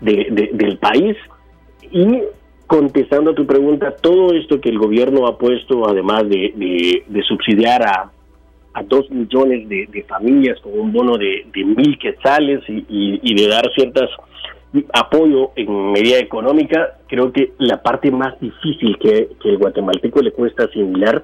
del 0.00 0.78
país. 0.78 1.14
Y 1.90 2.22
contestando 2.66 3.32
a 3.32 3.34
tu 3.34 3.46
pregunta, 3.46 3.94
todo 3.96 4.32
esto 4.32 4.62
que 4.62 4.70
el 4.70 4.78
gobierno 4.78 5.26
ha 5.26 5.36
puesto, 5.36 5.86
además 5.86 6.26
de, 6.30 7.04
subsidiar 7.28 7.82
a, 7.82 8.10
dos 8.86 9.10
millones 9.10 9.68
de, 9.68 10.04
familias 10.08 10.58
con 10.60 10.72
un 10.72 10.90
bono 10.90 11.18
de, 11.18 11.44
mil 11.54 11.98
quetzales 11.98 12.62
y, 12.66 13.34
de 13.34 13.46
dar 13.46 13.70
ciertas 13.74 14.08
apoyo 14.94 15.50
en 15.54 15.92
medida 15.92 16.18
económica, 16.18 16.98
creo 17.08 17.30
que 17.30 17.52
la 17.58 17.82
parte 17.82 18.10
más 18.10 18.40
difícil 18.40 18.96
que, 18.98 19.28
que 19.40 19.50
el 19.50 19.58
guatemalteco 19.58 20.20
le 20.20 20.32
cuesta 20.32 20.64
asimilar 20.64 21.22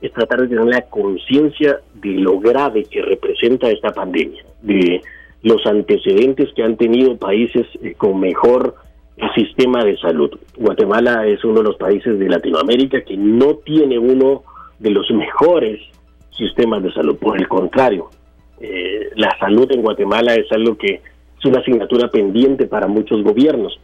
es 0.00 0.12
tratar 0.12 0.42
de 0.42 0.48
tener 0.48 0.64
la 0.66 0.82
conciencia 0.82 1.80
de 1.94 2.10
lo 2.10 2.38
grave 2.38 2.84
que 2.84 3.02
representa 3.02 3.70
esta 3.70 3.90
pandemia, 3.90 4.44
de 4.62 5.00
los 5.42 5.64
antecedentes 5.66 6.52
que 6.54 6.62
han 6.62 6.76
tenido 6.76 7.16
países 7.16 7.66
eh, 7.82 7.94
con 7.94 8.20
mejor 8.20 8.74
el 9.16 9.32
sistema 9.34 9.84
de 9.84 9.96
salud. 9.96 10.30
Guatemala 10.56 11.26
es 11.26 11.44
uno 11.44 11.60
de 11.60 11.64
los 11.64 11.76
países 11.76 12.18
de 12.18 12.28
Latinoamérica 12.28 13.02
que 13.02 13.16
no 13.16 13.56
tiene 13.56 13.98
uno 13.98 14.44
de 14.78 14.90
los 14.90 15.10
mejores 15.10 15.80
sistemas 16.30 16.82
de 16.82 16.92
salud. 16.92 17.16
Por 17.16 17.36
el 17.36 17.48
contrario, 17.48 18.10
eh, 18.60 19.10
la 19.16 19.36
salud 19.38 19.70
en 19.72 19.82
Guatemala 19.82 20.34
es 20.34 20.50
algo 20.52 20.76
que 20.76 21.00
es 21.38 21.44
una 21.44 21.60
asignatura 21.60 22.08
pendiente 22.08 22.66
para 22.66 22.86
muchos 22.86 23.22
gobiernos. 23.22 23.80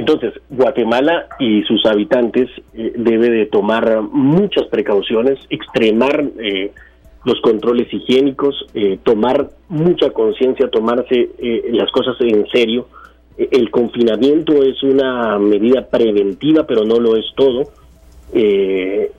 Entonces, 0.00 0.34
Guatemala 0.48 1.26
y 1.38 1.62
sus 1.62 1.84
habitantes 1.86 2.48
eh, 2.74 2.92
debe 2.96 3.30
de 3.30 3.46
tomar 3.46 4.00
muchas 4.02 4.66
precauciones, 4.66 5.38
extremar 5.50 6.24
eh, 6.38 6.72
los 7.24 7.40
controles 7.42 7.92
higiénicos, 7.92 8.66
tomar 9.02 9.50
mucha 9.68 10.08
conciencia, 10.10 10.70
tomarse 10.70 11.28
las 11.70 11.90
cosas 11.90 12.16
en 12.20 12.46
serio, 12.46 12.86
el 13.50 13.70
confinamiento 13.70 14.62
es 14.62 14.82
una 14.82 15.38
medida 15.38 15.86
preventiva, 15.88 16.66
pero 16.66 16.84
no 16.84 16.98
lo 16.98 17.16
es 17.16 17.24
todo. 17.34 17.70
Eh, 18.34 19.10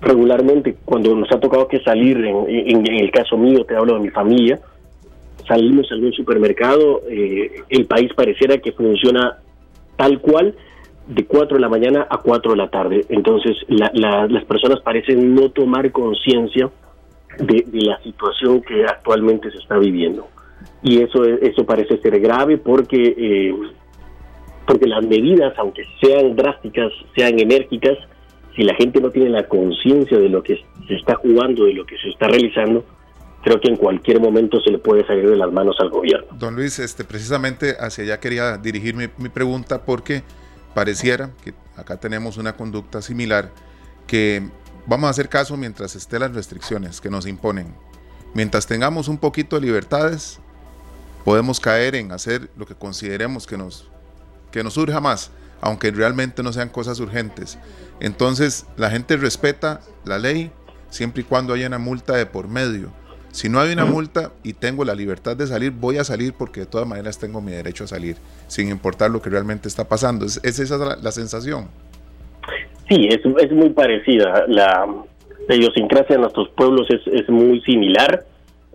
regularmente, 0.00 0.76
cuando 0.84 1.14
nos 1.14 1.30
ha 1.32 1.40
tocado 1.40 1.66
que 1.66 1.80
salir, 1.80 2.16
en, 2.18 2.86
el 2.86 3.10
caso 3.10 3.36
mío, 3.36 3.64
te 3.64 3.74
hablo 3.74 3.94
de 3.94 4.00
mi 4.00 4.10
familia, 4.10 4.60
salimos 5.48 5.90
a 5.90 5.94
algún 5.94 6.12
supermercado, 6.12 7.02
eh, 7.10 7.62
el 7.68 7.86
país 7.86 8.12
pareciera 8.14 8.58
que 8.58 8.72
funciona 8.72 9.38
tal 9.96 10.20
cual 10.20 10.54
de 11.06 11.26
4 11.26 11.56
de 11.56 11.60
la 11.60 11.68
mañana 11.68 12.06
a 12.08 12.18
4 12.18 12.52
de 12.52 12.56
la 12.56 12.70
tarde. 12.70 13.04
Entonces, 13.08 13.56
las 13.68 14.44
personas 14.44 14.80
parecen 14.80 15.34
no 15.34 15.50
tomar 15.50 15.90
conciencia 15.92 16.70
de, 17.38 17.64
la 17.72 18.00
situación 18.02 18.62
que 18.62 18.84
actualmente 18.84 19.50
se 19.50 19.58
está 19.58 19.78
viviendo 19.78 20.28
y 20.82 21.02
eso 21.02 21.24
eso 21.24 21.64
parece 21.64 21.98
ser 21.98 22.20
grave 22.20 22.58
porque 22.58 23.14
eh, 23.16 23.54
porque 24.66 24.86
las 24.86 25.04
medidas 25.04 25.52
aunque 25.58 25.84
sean 26.00 26.36
drásticas 26.36 26.92
sean 27.16 27.38
enérgicas 27.38 27.98
si 28.54 28.62
la 28.62 28.74
gente 28.74 29.00
no 29.00 29.10
tiene 29.10 29.30
la 29.30 29.48
conciencia 29.48 30.18
de 30.18 30.28
lo 30.28 30.42
que 30.42 30.60
se 30.86 30.94
está 30.94 31.16
jugando 31.16 31.64
de 31.64 31.74
lo 31.74 31.84
que 31.84 31.96
se 31.98 32.10
está 32.10 32.28
realizando 32.28 32.84
creo 33.44 33.60
que 33.60 33.68
en 33.68 33.76
cualquier 33.76 34.20
momento 34.20 34.60
se 34.60 34.70
le 34.70 34.78
puede 34.78 35.06
salir 35.06 35.28
de 35.28 35.36
las 35.36 35.52
manos 35.52 35.76
al 35.80 35.90
gobierno 35.90 36.26
don 36.38 36.56
Luis 36.56 36.78
este 36.78 37.04
precisamente 37.04 37.76
hacia 37.78 38.04
allá 38.04 38.20
quería 38.20 38.56
dirigir 38.56 38.94
mi, 38.96 39.08
mi 39.18 39.28
pregunta 39.28 39.84
porque 39.84 40.22
pareciera 40.74 41.30
que 41.44 41.54
acá 41.76 41.98
tenemos 41.98 42.36
una 42.36 42.56
conducta 42.56 43.02
similar 43.02 43.50
que 44.06 44.42
vamos 44.86 45.08
a 45.08 45.10
hacer 45.10 45.28
caso 45.28 45.56
mientras 45.56 45.94
estén 45.94 46.20
las 46.20 46.34
restricciones 46.34 47.00
que 47.00 47.10
nos 47.10 47.26
imponen 47.26 47.74
mientras 48.34 48.66
tengamos 48.66 49.08
un 49.08 49.18
poquito 49.18 49.56
de 49.56 49.66
libertades 49.66 50.40
podemos 51.24 51.58
caer 51.58 51.96
en 51.96 52.12
hacer 52.12 52.50
lo 52.56 52.66
que 52.66 52.74
consideremos 52.74 53.46
que 53.46 53.56
nos, 53.56 53.88
que 54.52 54.62
nos 54.62 54.74
surja 54.74 55.00
más, 55.00 55.30
aunque 55.60 55.90
realmente 55.90 56.42
no 56.42 56.52
sean 56.52 56.68
cosas 56.68 57.00
urgentes. 57.00 57.58
Entonces 57.98 58.66
la 58.76 58.90
gente 58.90 59.16
respeta 59.16 59.80
la 60.04 60.18
ley 60.18 60.52
siempre 60.90 61.22
y 61.22 61.24
cuando 61.24 61.54
haya 61.54 61.66
una 61.66 61.78
multa 61.78 62.14
de 62.14 62.26
por 62.26 62.46
medio. 62.46 62.92
Si 63.34 63.48
no 63.48 63.58
hay 63.58 63.72
una 63.72 63.84
multa 63.84 64.30
y 64.44 64.52
tengo 64.52 64.84
la 64.84 64.94
libertad 64.94 65.36
de 65.36 65.46
salir, 65.46 65.72
voy 65.72 65.98
a 65.98 66.04
salir 66.04 66.34
porque 66.34 66.60
de 66.60 66.66
todas 66.66 66.86
maneras 66.86 67.18
tengo 67.18 67.40
mi 67.40 67.50
derecho 67.50 67.82
a 67.82 67.86
salir, 67.88 68.16
sin 68.46 68.68
importar 68.68 69.10
lo 69.10 69.20
que 69.20 69.28
realmente 69.28 69.66
está 69.66 69.88
pasando. 69.88 70.24
¿Es, 70.24 70.38
esa 70.44 70.78
la, 70.78 71.12
sensación? 71.12 71.66
Sí, 72.88 73.08
es, 73.10 73.20
es 73.42 73.52
muy 73.52 73.70
parecida. 73.70 74.44
La, 74.46 74.86
la 75.48 75.54
idiosincrasia 75.54 76.14
de 76.14 76.22
nuestros 76.22 76.48
pueblos 76.50 76.86
es, 76.90 77.00
es 77.12 77.28
muy 77.28 77.60
similar 77.62 78.24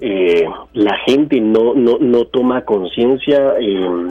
eh, 0.01 0.45
la 0.73 0.97
gente 0.99 1.41
no, 1.41 1.73
no, 1.73 1.97
no 1.99 2.25
toma 2.25 2.63
conciencia. 2.63 3.55
Eh, 3.59 4.07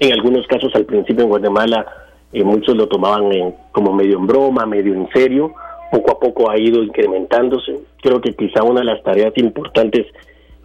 en 0.00 0.12
algunos 0.12 0.46
casos, 0.46 0.74
al 0.74 0.84
principio 0.84 1.24
en 1.24 1.30
Guatemala, 1.30 1.86
eh, 2.32 2.44
muchos 2.44 2.76
lo 2.76 2.88
tomaban 2.88 3.30
como 3.72 3.92
medio 3.92 4.18
en 4.18 4.26
broma, 4.26 4.66
medio 4.66 4.94
en 4.94 5.08
serio. 5.12 5.52
Poco 5.92 6.10
a 6.10 6.18
poco 6.18 6.50
ha 6.50 6.58
ido 6.58 6.82
incrementándose. 6.82 7.78
Creo 8.00 8.20
que 8.20 8.34
quizá 8.34 8.64
una 8.64 8.80
de 8.80 8.86
las 8.86 9.02
tareas 9.02 9.32
importantes, 9.36 10.06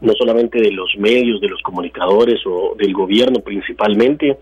no 0.01 0.13
solamente 0.13 0.59
de 0.59 0.71
los 0.71 0.95
medios, 0.97 1.41
de 1.41 1.49
los 1.49 1.61
comunicadores 1.61 2.39
o 2.47 2.75
del 2.77 2.93
gobierno 2.93 3.41
principalmente, 3.41 4.37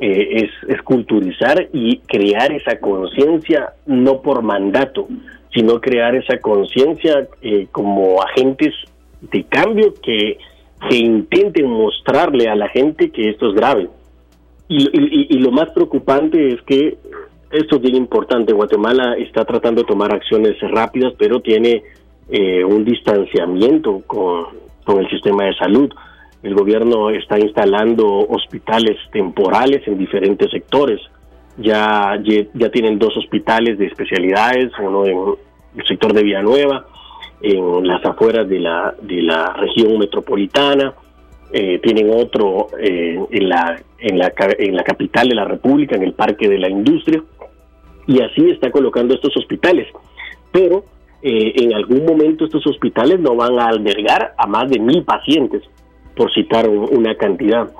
eh, 0.00 0.28
es, 0.44 0.50
es 0.68 0.80
culturizar 0.82 1.68
y 1.72 1.98
crear 2.06 2.52
esa 2.52 2.78
conciencia, 2.78 3.72
no 3.84 4.22
por 4.22 4.42
mandato, 4.42 5.08
sino 5.52 5.80
crear 5.80 6.14
esa 6.14 6.38
conciencia 6.38 7.26
como 7.72 8.22
agentes 8.22 8.74
de 9.20 9.42
cambio 9.42 9.92
que, 10.00 10.38
se 10.88 10.96
intenten 10.96 11.66
mostrarle 11.66 12.48
a 12.48 12.54
la 12.54 12.68
gente 12.68 13.10
que 13.10 13.30
esto 13.30 13.48
es 13.48 13.54
grave. 13.54 13.88
Y, 14.70 15.38
lo 15.38 15.50
más 15.50 15.70
preocupante 15.70 16.54
es 16.54 16.62
que 16.62 16.98
esto 17.50 17.76
es 17.76 17.82
bien 17.82 17.96
importante. 17.96 18.52
Guatemala 18.52 19.16
está 19.16 19.44
tratando 19.44 19.82
de 19.82 19.88
tomar 19.88 20.14
acciones 20.14 20.56
rápidas, 20.60 21.14
pero 21.18 21.40
tiene 21.40 21.82
eh, 22.28 22.64
un 22.64 22.84
distanciamiento 22.84 24.02
con, 24.06 24.46
con 24.84 24.98
el 24.98 25.08
sistema 25.10 25.44
de 25.44 25.54
salud. 25.54 25.90
El 26.42 26.54
gobierno 26.54 27.10
está 27.10 27.38
instalando 27.38 28.06
hospitales 28.06 28.96
temporales 29.12 29.86
en 29.86 29.98
diferentes 29.98 30.50
sectores. 30.50 31.00
Ya, 31.56 32.16
ya 32.54 32.70
tienen 32.70 32.98
dos 32.98 33.16
hospitales 33.16 33.78
de 33.78 33.86
especialidades, 33.86 34.70
uno 34.80 35.04
en 35.06 35.18
el 35.76 35.86
sector 35.86 36.12
de 36.12 36.22
Villanueva 36.22 36.86
en 37.40 37.86
las 37.86 38.04
afueras 38.04 38.48
de 38.48 38.58
la, 38.58 38.94
de 39.00 39.22
la 39.22 39.52
región 39.54 39.98
metropolitana, 39.98 40.94
eh, 41.52 41.78
tienen 41.82 42.10
otro 42.12 42.68
eh, 42.78 43.18
en, 43.30 43.48
la, 43.48 43.80
en, 43.98 44.18
la, 44.18 44.32
en 44.58 44.76
la 44.76 44.82
capital 44.82 45.28
de 45.28 45.34
la 45.34 45.44
República, 45.44 45.96
en 45.96 46.02
el 46.02 46.12
Parque 46.12 46.48
de 46.48 46.58
la 46.58 46.68
Industria, 46.68 47.22
y 48.08 48.20
así 48.20 48.50
está 48.50 48.72
colocando 48.72 49.14
estos 49.14 49.36
hospitales. 49.36 49.86
Pero 50.50 50.84
eh, 51.22 51.52
en 51.54 51.74
algún 51.74 52.04
momento 52.04 52.46
estos 52.46 52.66
hospitales 52.66 53.20
no 53.20 53.36
van 53.36 53.60
a 53.60 53.66
albergar 53.66 54.34
a 54.36 54.46
más 54.48 54.68
de 54.68 54.80
mil 54.80 55.04
pacientes, 55.04 55.62
por 56.16 56.34
citar 56.34 56.68
una 56.68 57.14
cantidad. 57.14 57.70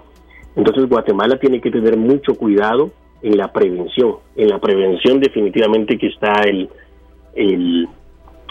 Entonces 0.55 0.89
Guatemala 0.89 1.41
tiene 1.41 1.61
que 1.61 1.73
tener 1.73 1.97
mucho 1.97 2.35
cuidado 2.35 2.93
en 3.23 3.37
la 3.37 3.53
prevención. 3.53 4.19
En 4.37 4.49
la 4.51 4.61
prevención 4.61 5.19
definitivamente 5.19 5.99
que 5.99 6.07
está 6.07 6.43
el, 6.43 6.69
el, 7.35 7.89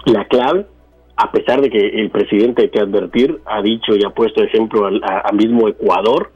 la 0.05 0.25
clave 0.25 0.65
a 1.17 1.32
pesar 1.32 1.61
de 1.61 1.69
que 1.69 1.80
el 1.80 2.11
presidente 2.11 2.63
hay 2.63 2.69
que 2.69 2.80
advertir, 2.80 3.39
ha 3.45 3.61
dicho 3.63 3.95
y 3.95 4.05
ha 4.05 4.11
puesto 4.11 4.43
ejemplo 4.43 4.86
al 4.86 5.36
mismo 5.36 5.67
Ecuador, 5.67 6.32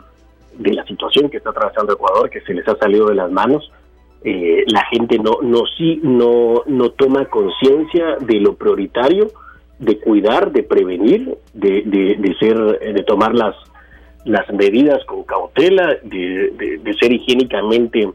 de 0.57 0.73
la 0.73 0.83
situación 0.85 1.29
que 1.29 1.37
está 1.37 1.51
atravesando 1.51 1.93
Ecuador, 1.93 2.29
que 2.31 2.41
se 2.41 2.53
les 2.53 2.67
ha 2.67 2.75
salido 2.77 3.05
de 3.05 3.15
las 3.15 3.31
manos, 3.31 3.71
eh, 4.23 4.63
la 4.67 4.85
gente 4.85 5.17
no 5.17 5.39
no 5.41 5.63
sí 5.77 5.99
no 6.03 6.63
no 6.67 6.91
toma 6.91 7.25
conciencia 7.25 8.17
de 8.19 8.39
lo 8.39 8.55
prioritario 8.55 9.31
de 9.79 9.99
cuidar 9.99 10.51
de 10.51 10.61
prevenir 10.61 11.37
de, 11.53 11.81
de, 11.83 12.35
ser 12.39 12.55
de 12.57 13.03
tomar 13.03 13.33
las 13.33 13.55
las 14.25 14.47
medidas 14.53 15.03
con 15.05 15.23
cautela 15.23 15.97
de, 16.03 16.79
de 16.83 16.93
ser 16.99 17.11
higiénicamente 17.11 18.11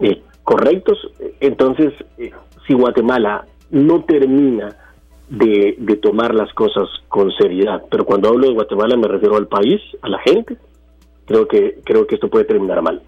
eh, 0.00 0.22
correctos. 0.42 0.98
Entonces 1.40 1.92
eh, 2.16 2.30
si 2.66 2.72
Guatemala 2.72 3.44
no 3.70 4.02
termina 4.04 4.74
de, 5.28 5.74
de 5.78 5.96
tomar 5.96 6.34
las 6.34 6.52
cosas 6.54 6.88
con 7.08 7.30
seriedad 7.32 7.82
pero 7.90 8.06
cuando 8.06 8.28
hablo 8.28 8.48
de 8.48 8.54
Guatemala 8.54 8.96
me 8.96 9.08
refiero 9.08 9.36
al 9.36 9.46
país 9.46 9.80
a 10.00 10.08
la 10.08 10.18
gente 10.20 10.56
creo 11.26 11.48
que 11.48 11.80
creo 11.84 12.06
que 12.06 12.14
esto 12.14 12.28
puede 12.28 12.44
terminar 12.44 12.80
mal 12.82 13.02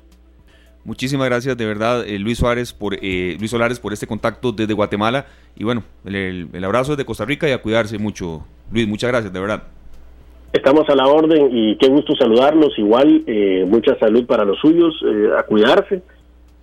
Muchísimas 0.87 1.27
gracias 1.27 1.57
de 1.57 1.67
verdad, 1.67 2.07
eh, 2.07 2.17
Luis 2.17 2.39
Suárez, 2.39 2.73
por 2.73 2.95
eh, 2.95 3.37
Luis 3.41 3.51
Solares, 3.51 3.81
por 3.81 3.93
este 3.93 4.07
contacto 4.07 4.53
desde 4.53 4.73
Guatemala. 4.73 5.27
Y 5.57 5.65
bueno, 5.65 5.83
el, 6.05 6.65
abrazo 6.65 6.93
desde 6.93 7.05
Costa 7.05 7.25
Rica 7.25 7.49
y 7.49 7.53
a 7.53 7.61
cuidarse 7.61 7.99
mucho. 7.99 8.47
Luis, 8.71 8.87
muchas 8.87 9.11
gracias, 9.11 9.33
de 9.33 9.41
verdad. 9.41 9.65
Estamos 10.53 10.89
a 10.89 10.95
la 10.95 11.09
orden 11.09 11.49
y 11.51 11.77
qué 11.79 11.89
gusto 11.89 12.15
saludarlos. 12.15 12.79
Igual, 12.79 13.25
eh, 13.27 13.65
mucha 13.67 13.99
salud 13.99 14.27
para 14.27 14.45
los 14.45 14.61
suyos, 14.61 14.95
a 15.37 15.43
cuidarse, 15.43 16.03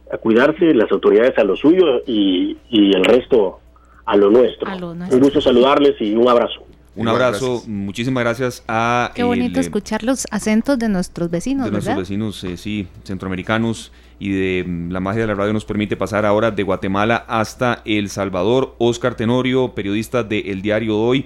a 0.09 0.17
cuidarse, 0.17 0.73
las 0.73 0.89
autoridades 0.89 1.37
a 1.37 1.43
lo 1.43 1.57
suyo 1.57 2.01
y, 2.07 2.57
el 2.71 3.03
resto 3.03 3.59
a 4.05 4.15
lo 4.15 4.29
nuestro. 4.31 4.71
Un 4.73 5.19
gusto 5.19 5.41
saludarles 5.41 5.99
y 5.99 6.15
un 6.15 6.29
abrazo. 6.29 6.65
Un 6.95 7.07
abrazo, 7.07 7.63
muchísimas 7.65 8.23
gracias 8.23 8.63
a... 8.67 9.11
Qué 9.15 9.23
bonito 9.23 9.59
escuchar 9.59 10.03
los 10.03 10.27
acentos 10.29 10.77
de 10.77 10.89
nuestros 10.89 11.29
vecinos, 11.29 11.65
de 11.65 11.71
nuestros 11.71 11.97
vecinos, 11.97 12.45
sí, 12.57 12.87
centroamericanos 13.03 13.91
y 14.19 14.31
de 14.31 14.63
mm, 14.65 14.91
la 14.91 14.99
magia 14.99 15.21
de 15.21 15.27
la 15.27 15.35
radio 15.35 15.53
nos 15.53 15.65
permite 15.65 15.97
pasar 15.97 16.25
ahora 16.25 16.51
de 16.51 16.63
Guatemala 16.63 17.25
hasta 17.27 17.81
El 17.83 18.09
Salvador. 18.09 18.75
Oscar 18.77 19.15
Tenorio, 19.15 19.73
periodista 19.73 20.23
de 20.23 20.39
El 20.51 20.61
Diario 20.61 20.97
Hoy. 20.97 21.25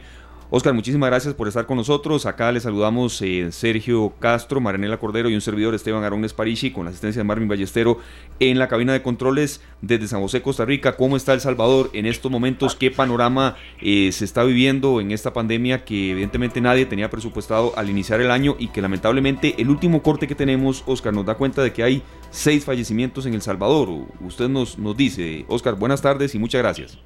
Oscar, 0.50 0.74
muchísimas 0.74 1.10
gracias 1.10 1.34
por 1.34 1.50
estar 1.50 1.66
con 1.66 1.76
nosotros. 1.76 2.26
Acá 2.26 2.54
le 2.54 2.62
saludamos 2.62 3.22
eh, 3.22 3.52
Sergio 3.52 4.14
Castro, 4.18 4.62
Maranela 4.62 4.98
Cordero 4.98 5.30
y 5.30 5.36
un 5.36 5.42
servidor 5.42 5.76
Esteban 5.76 6.06
Arón 6.06 6.24
Esparici 6.24 6.72
con 6.72 6.86
la 6.86 6.92
asistencia 6.92 7.20
de 7.20 7.26
Marvin 7.26 7.50
Ballestero 7.50 8.00
en 8.40 8.58
la 8.58 8.70
cabina 8.70 8.94
de 8.94 9.02
controles 9.02 9.60
desde 9.82 10.08
San 10.08 10.22
José, 10.22 10.42
Costa 10.42 10.64
Rica. 10.64 10.96
¿Cómo 10.96 11.18
está 11.18 11.34
El 11.34 11.42
Salvador 11.42 11.90
en 11.92 12.06
estos 12.06 12.32
momentos? 12.32 12.78
¿Qué 12.78 12.92
panorama 12.92 13.58
eh, 13.82 14.10
se 14.14 14.24
está 14.24 14.46
viviendo 14.46 15.02
en 15.02 15.12
esta 15.12 15.34
pandemia 15.34 15.84
que 15.84 16.12
evidentemente 16.12 16.62
nadie 16.62 16.86
tenía 16.86 17.10
presupuestado 17.10 17.74
al 17.76 17.90
iniciar 17.90 18.22
el 18.22 18.32
año 18.32 18.56
y 18.58 18.70
que 18.70 18.82
lamentablemente 18.82 19.56
el 19.58 19.70
último 19.70 20.02
corte 20.02 20.30
que 20.30 20.36
tenemos, 20.36 20.82
Oscar, 20.88 21.14
nos 21.14 21.26
da 21.26 21.36
cuenta 21.36 21.62
de 21.62 21.74
que 21.74 21.84
hay 21.84 22.04
seis 22.32 22.64
fallecimientos 22.64 23.26
en 23.26 23.34
El 23.34 23.42
Salvador? 23.42 23.90
Usted 24.22 24.48
nos, 24.48 24.78
nos 24.80 24.96
dice, 24.96 25.44
Oscar, 25.50 25.76
buenas 25.76 26.02
tardes 26.02 26.36
y 26.36 26.40
muchas 26.40 26.62
gracias. 26.62 26.98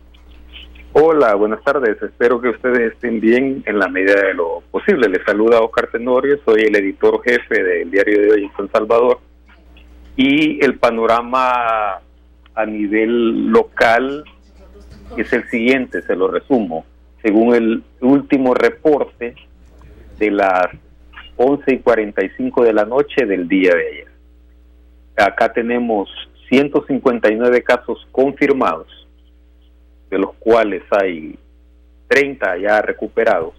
Hola, 0.94 1.36
buenas 1.36 1.64
tardes. 1.64 2.02
Espero 2.02 2.42
que 2.42 2.50
ustedes 2.50 2.92
estén 2.92 3.22
bien 3.22 3.64
en 3.66 3.80
la 3.80 3.88
medida 3.88 4.24
de 4.24 4.34
lo 4.34 4.62
posible. 4.72 5.08
Les 5.08 5.24
saluda 5.24 5.62
Oscar 5.62 5.88
Tenorio, 5.90 6.38
soy 6.44 6.64
el 6.64 6.76
editor 6.76 7.24
jefe 7.24 7.64
del 7.64 7.90
diario 7.90 8.22
de 8.22 8.32
hoy 8.32 8.44
en 8.44 8.52
San 8.58 8.70
Salvador. 8.74 9.20
Y 10.18 10.62
el 10.62 10.78
panorama 10.80 12.02
a 12.54 12.66
nivel 12.66 13.48
local 13.48 14.26
es 15.16 15.32
el 15.32 15.50
siguiente, 15.50 16.02
se 16.02 16.14
lo 16.14 16.28
resumo. 16.28 16.86
Según 17.22 17.56
el 17.56 17.84
último 18.02 18.54
reporte 18.54 19.36
de 20.20 20.30
las 20.30 20.68
11 21.38 21.74
y 21.74 21.80
45 21.80 22.66
de 22.66 22.74
la 22.74 22.84
noche 22.84 23.26
del 23.26 23.48
día 23.48 23.74
de 23.74 23.88
ayer. 23.88 24.08
Acá 25.16 25.54
tenemos 25.54 26.10
159 26.50 27.64
casos 27.64 28.06
confirmados 28.12 29.01
de 30.12 30.20
los 30.20 30.34
cuales 30.36 30.84
hay 30.92 31.40
30 32.10 32.58
ya 32.58 32.82
recuperados, 32.82 33.56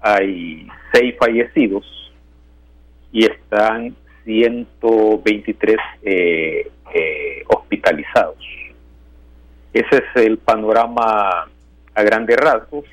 hay 0.00 0.68
6 0.92 1.14
fallecidos 1.18 2.12
y 3.10 3.24
están 3.24 3.96
123 4.24 5.76
eh, 6.02 6.70
eh, 6.94 7.42
hospitalizados. 7.48 8.36
Ese 9.72 9.96
es 9.96 10.22
el 10.26 10.38
panorama 10.38 11.48
a 11.94 12.02
grandes 12.02 12.36
rasgos. 12.36 12.84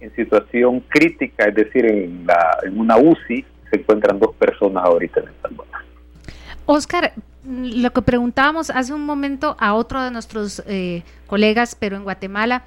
En 0.00 0.14
situación 0.14 0.80
crítica, 0.88 1.46
es 1.46 1.54
decir, 1.54 1.84
en, 1.84 2.26
la, 2.26 2.58
en 2.62 2.78
una 2.78 2.96
UCI, 2.96 3.44
se 3.70 3.76
encuentran 3.76 4.18
dos 4.18 4.34
personas 4.34 4.84
ahorita 4.84 5.20
en 5.20 5.28
El 5.28 5.34
Salvador. 5.42 5.89
Oscar, 6.66 7.14
lo 7.44 7.92
que 7.92 8.02
preguntábamos 8.02 8.70
hace 8.70 8.92
un 8.92 9.04
momento 9.04 9.56
a 9.58 9.74
otro 9.74 10.02
de 10.02 10.10
nuestros 10.10 10.62
eh, 10.66 11.02
colegas, 11.26 11.76
pero 11.78 11.96
en 11.96 12.04
Guatemala, 12.04 12.64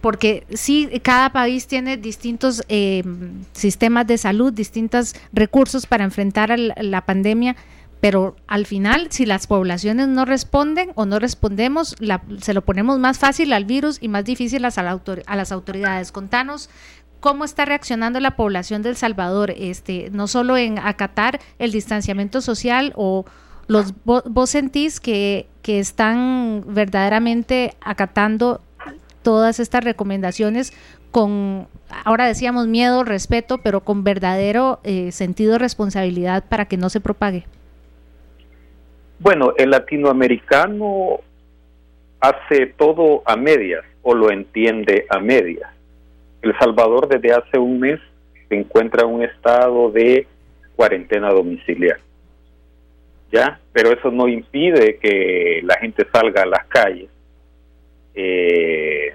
porque 0.00 0.46
sí, 0.52 0.88
cada 1.02 1.30
país 1.30 1.66
tiene 1.66 1.96
distintos 1.96 2.62
eh, 2.68 3.04
sistemas 3.52 4.06
de 4.06 4.18
salud, 4.18 4.52
distintos 4.52 5.14
recursos 5.32 5.86
para 5.86 6.04
enfrentar 6.04 6.56
la 6.58 7.06
pandemia, 7.06 7.56
pero 8.00 8.34
al 8.48 8.66
final, 8.66 9.06
si 9.10 9.26
las 9.26 9.46
poblaciones 9.46 10.08
no 10.08 10.24
responden 10.24 10.90
o 10.96 11.06
no 11.06 11.20
respondemos, 11.20 11.94
se 12.40 12.52
lo 12.52 12.62
ponemos 12.62 12.98
más 12.98 13.20
fácil 13.20 13.52
al 13.52 13.64
virus 13.64 13.98
y 14.00 14.08
más 14.08 14.24
difícil 14.24 14.64
a, 14.64 14.70
a 14.70 15.36
las 15.36 15.52
autoridades. 15.52 16.10
Contanos 16.10 16.68
cómo 17.22 17.44
está 17.44 17.64
reaccionando 17.64 18.18
la 18.18 18.32
población 18.32 18.82
del 18.82 18.96
Salvador, 18.96 19.54
este, 19.56 20.10
no 20.10 20.26
solo 20.26 20.56
en 20.56 20.80
acatar 20.80 21.38
el 21.60 21.70
distanciamiento 21.70 22.40
social 22.40 22.92
o 22.96 23.24
los 23.68 23.94
vos, 24.04 24.50
sentís 24.50 24.98
que, 24.98 25.46
que 25.62 25.78
están 25.78 26.64
verdaderamente 26.66 27.74
acatando 27.80 28.60
todas 29.22 29.60
estas 29.60 29.84
recomendaciones 29.84 30.72
con, 31.12 31.68
ahora 32.04 32.26
decíamos 32.26 32.66
miedo, 32.66 33.04
respeto, 33.04 33.58
pero 33.58 33.82
con 33.82 34.02
verdadero 34.02 34.80
eh, 34.82 35.12
sentido 35.12 35.52
de 35.52 35.58
responsabilidad 35.60 36.42
para 36.48 36.64
que 36.64 36.76
no 36.76 36.90
se 36.90 37.00
propague? 37.00 37.44
Bueno, 39.20 39.52
el 39.58 39.70
latinoamericano 39.70 41.20
hace 42.18 42.66
todo 42.66 43.22
a 43.26 43.36
medias 43.36 43.84
o 44.02 44.12
lo 44.12 44.32
entiende 44.32 45.06
a 45.08 45.20
medias. 45.20 45.70
El 46.42 46.58
Salvador 46.58 47.08
desde 47.08 47.32
hace 47.32 47.56
un 47.56 47.78
mes 47.78 48.00
se 48.48 48.56
encuentra 48.56 49.04
en 49.04 49.10
un 49.14 49.22
estado 49.22 49.90
de 49.92 50.26
cuarentena 50.74 51.30
domiciliar. 51.30 51.98
¿Ya? 53.30 53.60
Pero 53.72 53.92
eso 53.92 54.10
no 54.10 54.28
impide 54.28 54.98
que 54.98 55.60
la 55.62 55.76
gente 55.78 56.06
salga 56.12 56.42
a 56.42 56.46
las 56.46 56.66
calles. 56.66 57.08
Eh, 58.14 59.14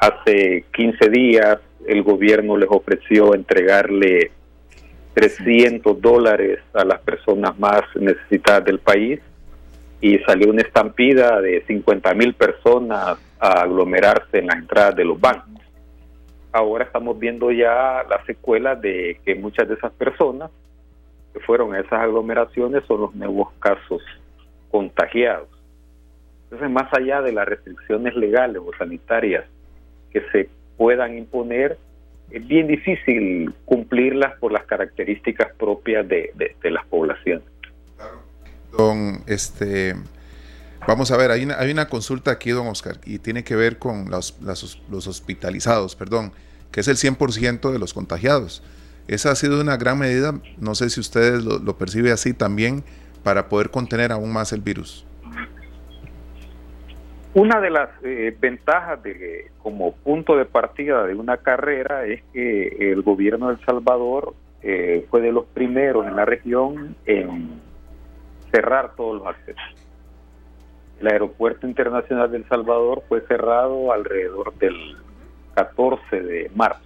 hace 0.00 0.64
15 0.74 1.10
días 1.10 1.58
el 1.86 2.02
gobierno 2.02 2.56
les 2.56 2.68
ofreció 2.70 3.34
entregarle 3.34 4.32
300 5.14 6.00
dólares 6.00 6.58
a 6.72 6.84
las 6.84 7.00
personas 7.00 7.56
más 7.58 7.82
necesitadas 7.94 8.64
del 8.64 8.78
país 8.78 9.20
y 10.00 10.18
salió 10.20 10.50
una 10.50 10.62
estampida 10.62 11.40
de 11.40 11.62
50 11.66 12.14
mil 12.14 12.34
personas 12.34 13.18
a 13.38 13.62
aglomerarse 13.62 14.38
en 14.38 14.46
las 14.46 14.56
entradas 14.56 14.96
de 14.96 15.04
los 15.04 15.20
bancos 15.20 15.61
ahora 16.52 16.84
estamos 16.84 17.18
viendo 17.18 17.50
ya 17.50 18.04
las 18.08 18.24
secuelas 18.26 18.80
de 18.80 19.18
que 19.24 19.34
muchas 19.34 19.68
de 19.68 19.74
esas 19.74 19.92
personas 19.92 20.50
que 21.32 21.40
fueron 21.40 21.74
a 21.74 21.80
esas 21.80 22.00
aglomeraciones 22.00 22.84
son 22.86 23.00
los 23.00 23.14
nuevos 23.14 23.48
casos 23.58 24.02
contagiados. 24.70 25.48
Entonces, 26.44 26.70
más 26.70 26.92
allá 26.92 27.22
de 27.22 27.32
las 27.32 27.48
restricciones 27.48 28.14
legales 28.14 28.60
o 28.64 28.70
sanitarias 28.76 29.44
que 30.10 30.20
se 30.30 30.50
puedan 30.76 31.16
imponer, 31.16 31.78
es 32.30 32.46
bien 32.46 32.66
difícil 32.66 33.54
cumplirlas 33.64 34.38
por 34.38 34.52
las 34.52 34.64
características 34.64 35.54
propias 35.54 36.06
de, 36.06 36.32
las 36.62 36.84
poblaciones. 36.86 37.44
Don, 38.76 39.22
este, 39.26 39.94
vamos 40.86 41.10
a 41.10 41.16
ver, 41.16 41.30
hay 41.30 41.44
una, 41.44 41.58
hay 41.58 41.70
una 41.70 41.88
consulta 41.88 42.30
aquí, 42.30 42.50
don 42.50 42.66
Oscar, 42.66 42.98
y 43.04 43.18
tiene 43.18 43.44
que 43.44 43.56
ver 43.56 43.78
con 43.78 44.10
los, 44.10 44.38
los 44.40 45.06
hospitalizados, 45.06 45.96
perdón 45.96 46.32
que 46.72 46.80
es 46.80 46.88
el 46.88 46.96
100% 46.96 47.70
de 47.70 47.78
los 47.78 47.94
contagiados. 47.94 48.64
Esa 49.06 49.30
ha 49.30 49.34
sido 49.36 49.60
una 49.60 49.76
gran 49.76 49.98
medida, 49.98 50.34
no 50.58 50.74
sé 50.74 50.90
si 50.90 51.00
ustedes 51.00 51.44
lo, 51.44 51.58
lo 51.58 51.76
perciben 51.76 52.12
así 52.12 52.32
también, 52.32 52.82
para 53.22 53.48
poder 53.48 53.70
contener 53.70 54.10
aún 54.10 54.32
más 54.32 54.52
el 54.52 54.62
virus. 54.62 55.06
Una 57.34 57.60
de 57.60 57.70
las 57.70 57.88
eh, 58.02 58.36
ventajas 58.38 59.02
de 59.02 59.50
como 59.62 59.94
punto 59.94 60.36
de 60.36 60.44
partida 60.44 61.06
de 61.06 61.14
una 61.14 61.38
carrera 61.38 62.04
es 62.04 62.22
que 62.32 62.92
el 62.92 63.02
gobierno 63.02 63.48
de 63.48 63.54
El 63.54 63.64
Salvador 63.64 64.34
eh, 64.62 65.06
fue 65.10 65.22
de 65.22 65.32
los 65.32 65.46
primeros 65.46 66.06
en 66.06 66.16
la 66.16 66.24
región 66.24 66.94
en 67.06 67.60
cerrar 68.50 68.94
todos 68.96 69.18
los 69.18 69.26
accesos. 69.26 69.81
El 71.02 71.08
aeropuerto 71.08 71.66
internacional 71.66 72.30
de 72.30 72.36
El 72.36 72.48
Salvador 72.48 73.02
fue 73.08 73.22
cerrado 73.22 73.92
alrededor 73.92 74.54
del 74.54 74.96
14 75.56 76.22
de 76.22 76.48
marzo. 76.54 76.80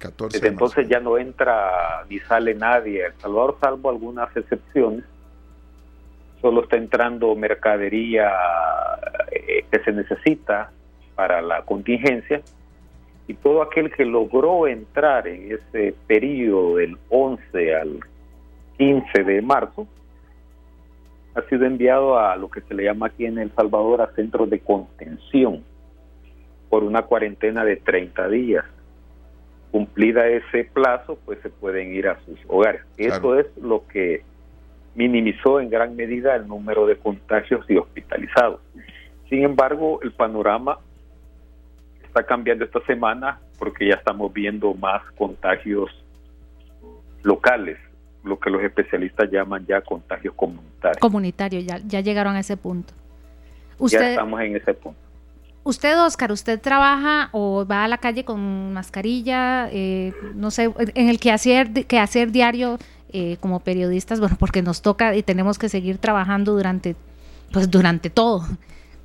14 0.00 0.36
Desde 0.36 0.48
entonces 0.48 0.88
ya 0.88 0.98
no 0.98 1.16
entra 1.16 2.04
ni 2.10 2.18
sale 2.18 2.54
nadie 2.56 3.04
a 3.04 3.06
El 3.06 3.14
Salvador, 3.20 3.56
salvo 3.60 3.88
algunas 3.88 4.36
excepciones. 4.36 5.04
solo 6.40 6.64
está 6.64 6.76
entrando 6.76 7.36
mercadería 7.36 8.32
eh, 9.30 9.64
que 9.70 9.78
se 9.78 9.92
necesita 9.92 10.72
para 11.14 11.40
la 11.40 11.62
contingencia 11.62 12.42
y 13.28 13.34
todo 13.34 13.62
aquel 13.62 13.92
que 13.92 14.04
logró 14.04 14.66
entrar 14.66 15.28
en 15.28 15.52
ese 15.52 15.94
periodo 16.08 16.78
del 16.78 16.98
11 17.10 17.76
al 17.76 18.00
15 18.76 19.22
de 19.22 19.40
marzo 19.40 19.86
ha 21.34 21.42
sido 21.48 21.64
enviado 21.64 22.18
a 22.18 22.36
lo 22.36 22.50
que 22.50 22.60
se 22.62 22.74
le 22.74 22.84
llama 22.84 23.06
aquí 23.06 23.24
en 23.24 23.38
El 23.38 23.50
Salvador 23.52 24.02
a 24.02 24.12
centros 24.14 24.50
de 24.50 24.60
contención 24.60 25.64
por 26.68 26.84
una 26.84 27.02
cuarentena 27.02 27.64
de 27.64 27.76
30 27.76 28.28
días. 28.28 28.64
Cumplida 29.70 30.26
ese 30.28 30.64
plazo, 30.64 31.18
pues 31.24 31.38
se 31.40 31.48
pueden 31.48 31.94
ir 31.94 32.08
a 32.08 32.20
sus 32.20 32.38
hogares. 32.48 32.82
Eso 32.98 33.38
es 33.38 33.46
lo 33.56 33.86
que 33.86 34.22
minimizó 34.94 35.60
en 35.60 35.70
gran 35.70 35.96
medida 35.96 36.36
el 36.36 36.46
número 36.46 36.86
de 36.86 36.96
contagios 36.96 37.64
y 37.68 37.76
hospitalizados. 37.76 38.60
Sin 39.30 39.44
embargo, 39.44 40.00
el 40.02 40.12
panorama 40.12 40.78
está 42.02 42.24
cambiando 42.24 42.66
esta 42.66 42.80
semana 42.84 43.40
porque 43.58 43.88
ya 43.88 43.94
estamos 43.94 44.30
viendo 44.32 44.74
más 44.74 45.02
contagios 45.12 45.90
locales, 47.22 47.78
lo 48.24 48.38
que 48.38 48.50
los 48.50 48.62
especialistas 48.62 49.30
llaman 49.30 49.66
ya 49.66 49.80
contagios 49.80 50.34
comunitarios. 50.34 50.98
Comunitarios, 50.98 51.64
ya, 51.64 51.78
ya 51.86 52.00
llegaron 52.00 52.36
a 52.36 52.40
ese 52.40 52.56
punto. 52.56 52.92
Usted, 53.78 54.00
ya 54.00 54.10
estamos 54.10 54.40
en 54.40 54.56
ese 54.56 54.74
punto. 54.74 54.98
Usted, 55.64 56.00
Oscar, 56.00 56.32
¿usted 56.32 56.60
trabaja 56.60 57.28
o 57.32 57.64
va 57.64 57.84
a 57.84 57.88
la 57.88 57.98
calle 57.98 58.24
con 58.24 58.72
mascarilla? 58.72 59.68
Eh, 59.70 60.12
no 60.34 60.50
sé, 60.50 60.72
en 60.94 61.08
el 61.08 61.20
quehacer, 61.20 61.70
hacer 62.00 62.32
diario 62.32 62.78
eh, 63.12 63.36
como 63.40 63.60
periodistas, 63.60 64.18
bueno, 64.18 64.36
porque 64.38 64.62
nos 64.62 64.82
toca 64.82 65.14
y 65.14 65.22
tenemos 65.22 65.58
que 65.58 65.68
seguir 65.68 65.98
trabajando 65.98 66.54
durante, 66.54 66.96
pues 67.52 67.70
durante 67.70 68.10
todo. 68.10 68.44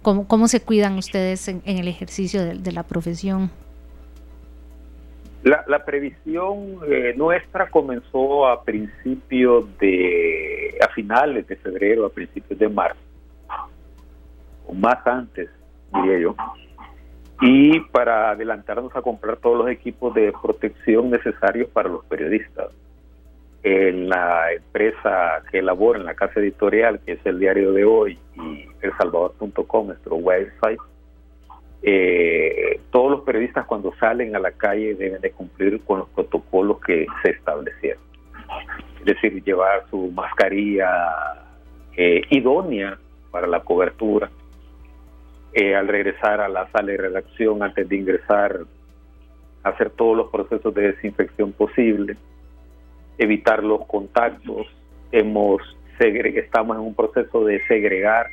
¿Cómo, 0.02 0.48
se 0.48 0.62
cuidan 0.62 0.98
ustedes 0.98 1.48
en, 1.50 1.62
el 1.66 1.88
ejercicio 1.88 2.44
de, 2.44 2.72
la 2.72 2.84
profesión? 2.84 3.52
La, 5.48 5.86
previsión 5.86 6.80
eh, 6.90 7.14
nuestra 7.16 7.70
comenzó 7.70 8.48
a 8.48 8.64
principios 8.66 9.66
de, 9.78 10.78
a 10.86 10.90
finales 10.90 11.48
de 11.48 11.56
febrero, 11.56 12.06
a 12.06 12.10
principios 12.10 12.60
de 12.60 12.68
marzo, 12.68 13.00
o 14.66 14.74
más 14.74 15.06
antes, 15.08 15.50
diría 15.94 16.20
yo, 16.20 16.36
y 17.40 17.80
para 17.80 18.32
adelantarnos 18.32 18.94
a 18.94 19.02
comprar 19.02 19.38
todos 19.38 19.58
los 19.58 19.70
equipos 19.70 20.14
de 20.14 20.34
protección 20.42 21.12
necesarios 21.12 21.70
para 21.70 21.88
los 21.88 22.04
periodistas. 22.06 22.68
En 23.64 24.10
la 24.10 24.52
empresa 24.52 25.44
que 25.50 25.60
elabora 25.60 26.00
en 26.00 26.06
la 26.06 26.14
casa 26.14 26.42
editorial, 26.42 27.00
que 27.06 27.14
es 27.14 27.26
el 27.26 27.40
diario 27.40 27.72
de 27.72 27.86
hoy 27.86 28.20
y 28.36 28.66
elsalvador.com, 28.82 29.88
nuestro 29.88 30.16
website, 30.16 30.80
eh, 31.84 32.80
todos 32.92 33.12
los 33.12 33.22
periodistas 33.22 33.66
cuando 33.66 33.94
salen 34.00 34.36
a 34.36 34.40
la 34.40 34.52
calle 34.52 34.96
deben 34.96 35.22
de 35.22 35.32
cumplir 35.32 35.82
con 35.82 36.00
los 36.00 36.10
protocolos 36.10 36.80
que 36.82 37.06
se 37.22 37.32
establecieron. 37.32 38.02
Es 39.00 39.06
decir, 39.06 39.44
llevar 39.44 39.86
su 39.90 40.12
mascarilla 40.12 40.90
eh, 41.96 42.22
idónea 42.30 42.98
para 43.32 43.48
la 43.48 43.62
cobertura. 43.62 44.30
Eh, 45.54 45.76
al 45.76 45.88
regresar 45.88 46.42
a 46.42 46.48
la 46.48 46.70
sala 46.72 46.92
de 46.92 46.98
redacción, 46.98 47.64
antes 47.64 47.88
de 47.88 47.96
ingresar, 47.96 48.60
hacer 49.64 49.90
todos 49.92 50.18
los 50.18 50.30
procesos 50.30 50.74
de 50.74 50.94
desinfección 50.94 51.52
posibles 51.52 52.18
evitar 53.18 53.64
los 53.64 53.86
contactos, 53.86 54.68
hemos 55.12 55.62
estamos 56.00 56.78
en 56.78 56.84
un 56.84 56.94
proceso 56.94 57.44
de 57.44 57.60
segregar 57.68 58.28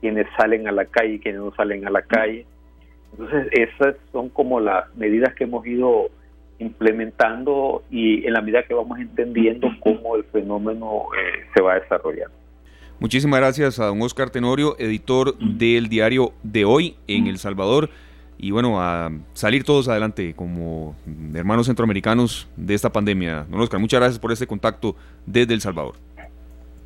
quienes 0.00 0.26
salen 0.38 0.66
a 0.68 0.72
la 0.72 0.86
calle 0.86 1.14
y 1.14 1.18
quienes 1.20 1.42
no 1.42 1.54
salen 1.54 1.86
a 1.86 1.90
la 1.90 2.00
calle. 2.00 2.46
Entonces, 3.18 3.46
esas 3.52 3.94
son 4.12 4.28
como 4.28 4.58
las 4.60 4.94
medidas 4.96 5.34
que 5.34 5.44
hemos 5.44 5.64
ido 5.66 6.10
implementando 6.58 7.82
y 7.90 8.26
en 8.26 8.32
la 8.32 8.40
medida 8.40 8.62
que 8.64 8.74
vamos 8.74 8.98
entendiendo 8.98 9.68
cómo 9.80 10.16
el 10.16 10.24
fenómeno 10.24 11.04
eh, 11.16 11.44
se 11.54 11.62
va 11.62 11.74
a 11.74 11.80
desarrollar. 11.80 12.28
Muchísimas 12.98 13.40
gracias 13.40 13.78
a 13.80 13.86
don 13.86 14.00
Oscar 14.02 14.30
Tenorio, 14.30 14.76
editor 14.78 15.36
del 15.38 15.88
diario 15.88 16.32
de 16.42 16.64
hoy 16.64 16.96
en 17.06 17.26
El 17.26 17.38
Salvador 17.38 17.90
y 18.38 18.50
bueno, 18.50 18.80
a 18.80 19.10
salir 19.32 19.64
todos 19.64 19.88
adelante 19.88 20.34
como 20.34 20.96
hermanos 21.34 21.66
centroamericanos 21.66 22.48
de 22.56 22.74
esta 22.74 22.90
pandemia. 22.90 23.46
Don 23.48 23.60
Oscar, 23.60 23.80
muchas 23.80 24.00
gracias 24.00 24.18
por 24.18 24.32
este 24.32 24.46
contacto 24.46 24.96
desde 25.26 25.54
El 25.54 25.60
Salvador. 25.60 25.94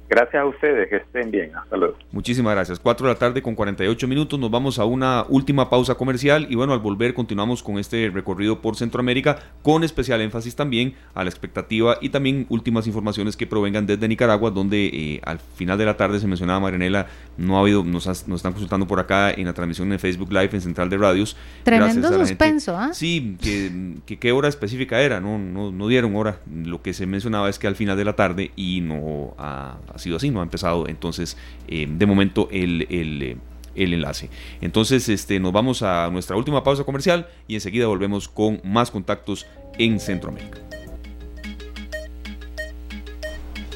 Gracias 0.08 0.42
a 0.42 0.46
ustedes, 0.46 0.88
que 0.88 0.96
estén 0.96 1.30
bien. 1.30 1.54
Hasta 1.54 1.76
luego. 1.76 1.96
Muchísimas 2.12 2.54
gracias. 2.54 2.78
4 2.78 3.06
de 3.06 3.12
la 3.12 3.18
tarde 3.18 3.42
con 3.42 3.54
48 3.54 4.08
minutos. 4.08 4.40
Nos 4.40 4.50
vamos 4.50 4.78
a 4.78 4.84
una 4.86 5.24
última 5.28 5.68
pausa 5.68 5.96
comercial 5.96 6.46
y 6.48 6.54
bueno, 6.54 6.72
al 6.72 6.78
volver 6.78 7.12
continuamos 7.12 7.62
con 7.62 7.78
este 7.78 8.10
recorrido 8.12 8.62
por 8.62 8.76
Centroamérica 8.76 9.38
con 9.62 9.84
especial 9.84 10.20
énfasis 10.22 10.56
también 10.56 10.94
a 11.14 11.24
la 11.24 11.30
expectativa 11.30 11.98
y 12.00 12.08
también 12.08 12.46
últimas 12.48 12.86
informaciones 12.86 13.36
que 13.36 13.46
provengan 13.46 13.86
desde 13.86 14.08
Nicaragua, 14.08 14.50
donde 14.50 14.86
eh, 14.86 15.20
al 15.24 15.38
final 15.38 15.76
de 15.76 15.84
la 15.84 15.96
tarde 15.96 16.20
se 16.20 16.26
mencionaba 16.26 16.60
Marianela, 16.60 17.06
no 17.36 17.58
ha 17.58 17.60
habido, 17.60 17.84
nos, 17.84 18.06
están 18.06 18.52
consultando 18.52 18.86
por 18.86 19.00
acá 19.00 19.30
en 19.30 19.44
la 19.44 19.52
transmisión 19.52 19.92
en 19.92 19.98
Facebook 19.98 20.32
Live 20.32 20.50
en 20.52 20.60
Central 20.62 20.88
de 20.88 20.96
Radios. 20.96 21.36
Tremendo 21.64 22.08
suspenso, 22.12 22.76
¿ah? 22.76 22.90
Sí, 22.94 23.36
que, 23.42 24.16
qué 24.16 24.32
hora 24.32 24.48
específica 24.48 25.00
era, 25.00 25.20
no, 25.20 25.38
no, 25.38 25.70
no 25.70 25.88
dieron 25.88 26.16
hora. 26.16 26.38
Lo 26.64 26.80
que 26.80 26.94
se 26.94 27.06
mencionaba 27.06 27.50
es 27.50 27.58
que 27.58 27.66
al 27.66 27.76
final 27.76 27.96
de 27.96 28.04
la 28.04 28.16
tarde 28.16 28.52
y 28.56 28.80
no 28.80 29.34
a 29.36 29.76
sido 29.98 30.16
así, 30.16 30.30
no 30.30 30.40
ha 30.40 30.42
empezado 30.42 30.88
entonces 30.88 31.36
eh, 31.66 31.86
de 31.88 32.06
momento 32.06 32.48
el, 32.50 32.86
eh, 32.90 33.36
el, 33.74 33.92
enlace. 33.92 34.30
Entonces 34.60 35.08
este, 35.08 35.40
nos 35.40 35.52
vamos 35.52 35.82
a 35.82 36.08
nuestra 36.10 36.36
última 36.36 36.62
pausa 36.62 36.84
comercial 36.84 37.28
y 37.46 37.54
enseguida 37.54 37.86
volvemos 37.86 38.28
con 38.28 38.60
más 38.64 38.90
contactos 38.90 39.46
en 39.78 40.00
Centroamérica. 40.00 40.58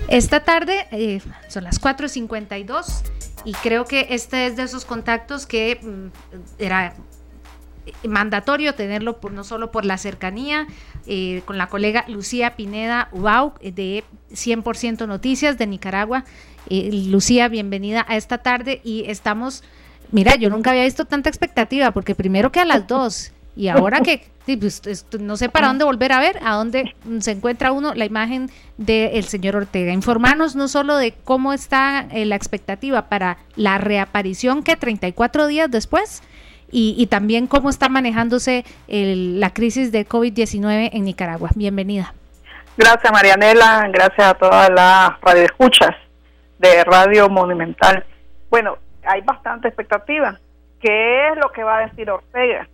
Esta 0.09 0.45
tarde 0.45 0.87
eh, 0.91 1.20
son 1.49 1.64
las 1.64 1.81
4.52 1.81 3.03
y 3.45 3.53
creo 3.55 3.87
que 3.87 4.09
este 4.11 4.47
es 4.47 4.57
de 4.57 4.64
esos 4.64 4.85
contactos 4.85 5.47
que 5.47 5.81
mm, 5.83 6.62
era 6.62 6.95
mandatorio 8.05 8.74
tenerlo 8.74 9.20
por, 9.20 9.33
no 9.33 9.45
solo 9.45 9.70
por 9.70 9.85
la 9.85 9.99
cercanía 9.99 10.66
eh, 11.07 11.43
con 11.45 11.59
la 11.59 11.68
colega 11.68 12.05
Lucía 12.09 12.55
Pineda 12.57 13.09
Ubau 13.12 13.55
eh, 13.61 13.72
de 13.72 14.05
100% 14.33 15.07
Noticias 15.07 15.59
de 15.59 15.66
Nicaragua. 15.66 16.24
Eh, 16.68 16.91
Lucía, 17.09 17.49
bienvenida 17.49 18.05
a 18.09 18.16
esta 18.16 18.39
tarde 18.39 18.80
y 18.85 19.05
estamos, 19.09 19.64
mira, 20.11 20.37
yo 20.37 20.49
nunca 20.49 20.70
había 20.70 20.85
visto 20.85 21.05
tanta 21.05 21.28
expectativa 21.28 21.91
porque 21.91 22.14
primero 22.14 22.53
que 22.53 22.61
a 22.61 22.64
las 22.64 22.87
dos 22.87 23.33
y 23.57 23.68
ahora 23.68 24.01
que 24.01 24.28
pues, 24.61 24.83
no 25.18 25.37
sé 25.37 25.49
para 25.49 25.66
dónde 25.66 25.85
volver 25.85 26.12
a 26.12 26.20
ver, 26.20 26.39
a 26.45 26.55
dónde 26.55 26.95
se 27.18 27.33
encuentra 27.33 27.72
uno 27.72 27.95
la 27.95 28.05
imagen 28.05 28.51
del 28.78 29.24
señor 29.24 29.57
Ortega. 29.57 29.93
Informarnos 29.93 30.55
no 30.55 30.68
solo 30.68 30.97
de 30.97 31.12
cómo 31.24 31.53
está 31.53 32.07
la 32.12 32.37
expectativa 32.37 33.09
para 33.09 33.39
la 33.57 33.78
reaparición 33.78 34.62
que 34.62 34.76
34 34.76 35.49
días 35.49 35.70
después, 35.70 36.22
y, 36.73 37.07
también 37.07 37.47
cómo 37.47 37.68
está 37.68 37.89
manejándose 37.89 38.64
la 38.89 39.51
crisis 39.51 39.93
de 39.93 40.07
COVID-19 40.07 40.91
en 40.93 41.05
Nicaragua. 41.05 41.51
Bienvenida. 41.55 42.14
Gracias 42.77 43.12
Marianela, 43.12 43.87
gracias 43.93 44.29
a 44.29 44.35
todas 44.35 44.70
las 44.70 45.20
radioescuchas 45.20 45.95
de 46.59 46.83
Radio 46.85 47.29
Monumental. 47.29 48.05
Bueno, 48.51 48.79
hay 49.05 49.20
bastante 49.20 49.68
expectativa. 49.68 50.39
¿Qué 50.81 51.29
es 51.29 51.37
lo 51.37 51.53
que 51.53 51.62
va 51.62 51.79
a 51.79 51.87
decir 51.87 52.11
Ortega? 52.11 52.66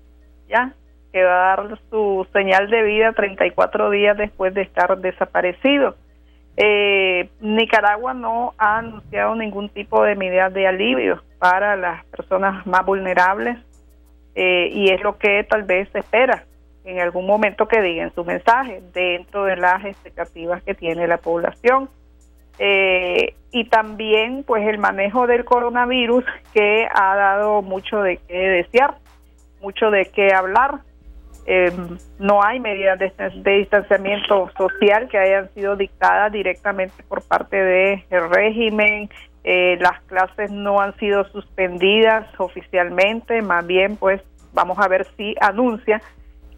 ¿Ya? 0.49 0.73
Que 1.13 1.25
va 1.25 1.53
a 1.53 1.57
dar 1.57 1.79
su 1.91 2.27
señal 2.33 2.71
de 2.71 2.83
vida 2.83 3.13
34 3.13 3.91
días 3.91 4.17
después 4.17 4.55
de 4.55 4.63
estar 4.63 4.97
desaparecido. 4.99 5.97
Eh, 6.57 7.29
Nicaragua 7.41 8.15
no 8.15 8.55
ha 8.57 8.79
anunciado 8.79 9.35
ningún 9.35 9.69
tipo 9.69 10.03
de 10.05 10.15
medida 10.15 10.49
de 10.49 10.67
alivio 10.67 11.23
para 11.39 11.77
las 11.77 12.05
personas 12.07 12.67
más 12.67 12.85
vulnerables 12.85 13.59
eh, 14.41 14.71
y 14.73 14.91
es 14.91 15.03
lo 15.03 15.19
que 15.19 15.43
tal 15.43 15.65
vez 15.65 15.89
se 15.91 15.99
espera 15.99 16.45
en 16.85 17.01
algún 17.01 17.27
momento 17.27 17.67
que 17.67 17.83
digan 17.83 18.15
su 18.15 18.25
mensaje 18.25 18.81
dentro 18.95 19.43
de 19.43 19.57
las 19.57 19.85
expectativas 19.85 20.63
que 20.63 20.75
tiene 20.75 21.09
la 21.09 21.17
población. 21.17 21.91
Eh, 22.61 23.35
y 23.51 23.65
también 23.65 24.45
pues 24.47 24.65
el 24.69 24.79
manejo 24.79 25.27
del 25.27 25.45
coronavirus 25.45 26.25
que 26.55 26.87
ha 26.89 27.17
dado 27.17 27.63
mucho 27.63 28.01
de 28.01 28.19
qué 28.29 28.39
desear, 28.39 28.95
mucho 29.61 29.91
de 29.91 30.05
qué 30.07 30.33
hablar. 30.33 30.83
Eh, 31.47 31.73
no 32.21 32.41
hay 32.41 32.61
medidas 32.61 32.97
de, 33.01 33.11
distanciamiento 33.59 34.53
social 34.57 35.09
que 35.09 35.19
hayan 35.19 35.53
sido 35.53 35.75
dictadas 35.75 36.31
directamente 36.31 37.03
por 37.09 37.27
parte 37.27 37.57
del 37.57 38.31
régimen, 38.31 39.11
eh, 39.45 39.79
las 39.81 40.03
clases 40.03 40.51
no 40.51 40.81
han 40.81 40.97
sido 40.97 41.25
suspendidas 41.29 42.29
oficialmente, 42.39 43.41
más 43.43 43.67
bien 43.67 43.97
pues 43.97 44.23
vamos 44.53 44.79
a 44.79 44.89
ver 44.89 45.07
si 45.17 45.35
anuncia 45.41 46.03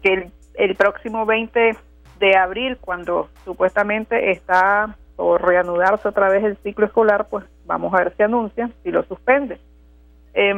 que 0.01 0.29
el, 0.55 0.75
próximo 0.75 1.25
20 1.25 1.75
de 2.19 2.35
abril, 2.35 2.77
cuando 2.81 3.29
supuestamente 3.45 4.31
está 4.31 4.95
por 5.15 5.45
reanudarse 5.45 6.07
otra 6.07 6.29
vez 6.29 6.43
el 6.43 6.57
ciclo 6.57 6.85
escolar, 6.87 7.27
pues 7.29 7.45
vamos 7.65 7.93
a 7.93 7.97
ver 7.97 8.15
si 8.17 8.23
anuncia, 8.23 8.69
si 8.83 8.91
lo 8.91 9.03
suspende. 9.03 9.59
Eh, 10.33 10.53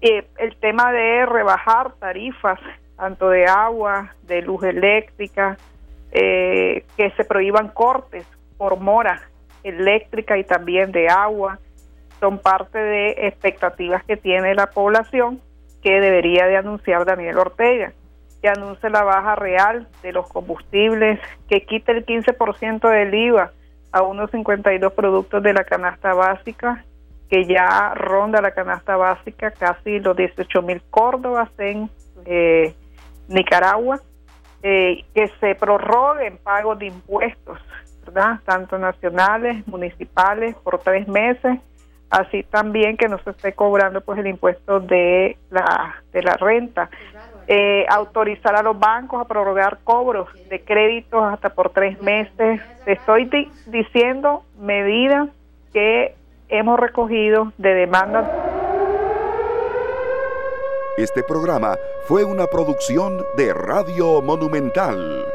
el 0.00 0.56
tema 0.56 0.92
de 0.92 1.26
rebajar 1.26 1.92
tarifas, 1.98 2.58
tanto 2.96 3.28
de 3.28 3.46
agua, 3.46 4.14
de 4.22 4.42
luz 4.42 4.62
eléctrica, 4.64 5.56
eh, 6.12 6.84
que 6.96 7.10
se 7.12 7.24
prohíban 7.24 7.68
cortes 7.68 8.26
por 8.56 8.78
mora 8.78 9.22
eléctrica 9.68 10.38
y 10.38 10.44
también 10.44 10.92
de 10.92 11.08
agua, 11.08 11.58
son 12.20 12.38
parte 12.38 12.78
de 12.78 13.10
expectativas 13.26 14.02
que 14.04 14.16
tiene 14.16 14.54
la 14.54 14.68
población 14.68 15.40
que 15.82 16.00
debería 16.00 16.46
de 16.46 16.56
anunciar 16.56 17.04
Daniel 17.04 17.38
Ortega, 17.38 17.92
que 18.40 18.48
anuncie 18.48 18.90
la 18.90 19.04
baja 19.04 19.34
real 19.34 19.86
de 20.02 20.12
los 20.12 20.28
combustibles, 20.28 21.20
que 21.48 21.64
quite 21.64 21.92
el 21.92 22.04
15% 22.04 22.88
del 22.88 23.14
IVA 23.14 23.52
a 23.92 24.02
unos 24.02 24.30
52 24.30 24.92
productos 24.92 25.42
de 25.42 25.52
la 25.52 25.64
canasta 25.64 26.14
básica, 26.14 26.84
que 27.30 27.44
ya 27.46 27.94
ronda 27.94 28.40
la 28.40 28.52
canasta 28.52 28.96
básica 28.96 29.50
casi 29.50 30.00
los 30.00 30.16
18 30.16 30.62
mil 30.62 30.82
córdobas 30.90 31.50
en 31.58 31.90
eh, 32.24 32.74
Nicaragua, 33.28 34.00
eh, 34.62 35.04
que 35.14 35.28
se 35.40 35.54
prorroguen 35.54 36.38
pagos 36.38 36.78
de 36.78 36.86
impuestos, 36.86 37.58
Tanto 38.44 38.78
nacionales, 38.78 39.66
municipales, 39.66 40.54
por 40.56 40.78
tres 40.78 41.06
meses, 41.08 41.58
así 42.10 42.42
también 42.44 42.96
que 42.96 43.08
no 43.08 43.18
se 43.18 43.30
esté 43.30 43.52
cobrando 43.52 44.00
pues 44.00 44.18
el 44.18 44.26
impuesto 44.26 44.80
de 44.80 45.36
la, 45.50 46.02
de 46.12 46.22
la 46.22 46.34
renta. 46.34 46.90
Eh, 47.48 47.86
autorizar 47.88 48.56
a 48.56 48.62
los 48.62 48.76
bancos 48.76 49.20
a 49.20 49.24
prorrogar 49.24 49.78
cobros 49.84 50.28
de 50.48 50.64
créditos 50.64 51.22
hasta 51.22 51.50
por 51.50 51.70
tres 51.70 52.00
meses. 52.02 52.60
Te 52.84 52.92
estoy 52.92 53.30
diciendo 53.66 54.42
medidas 54.58 55.28
que 55.72 56.16
hemos 56.48 56.80
recogido 56.80 57.52
de 57.56 57.74
demanda. 57.74 58.28
Este 60.96 61.22
programa 61.22 61.76
fue 62.06 62.24
una 62.24 62.46
producción 62.46 63.22
de 63.36 63.52
Radio 63.52 64.22
Monumental. 64.22 65.26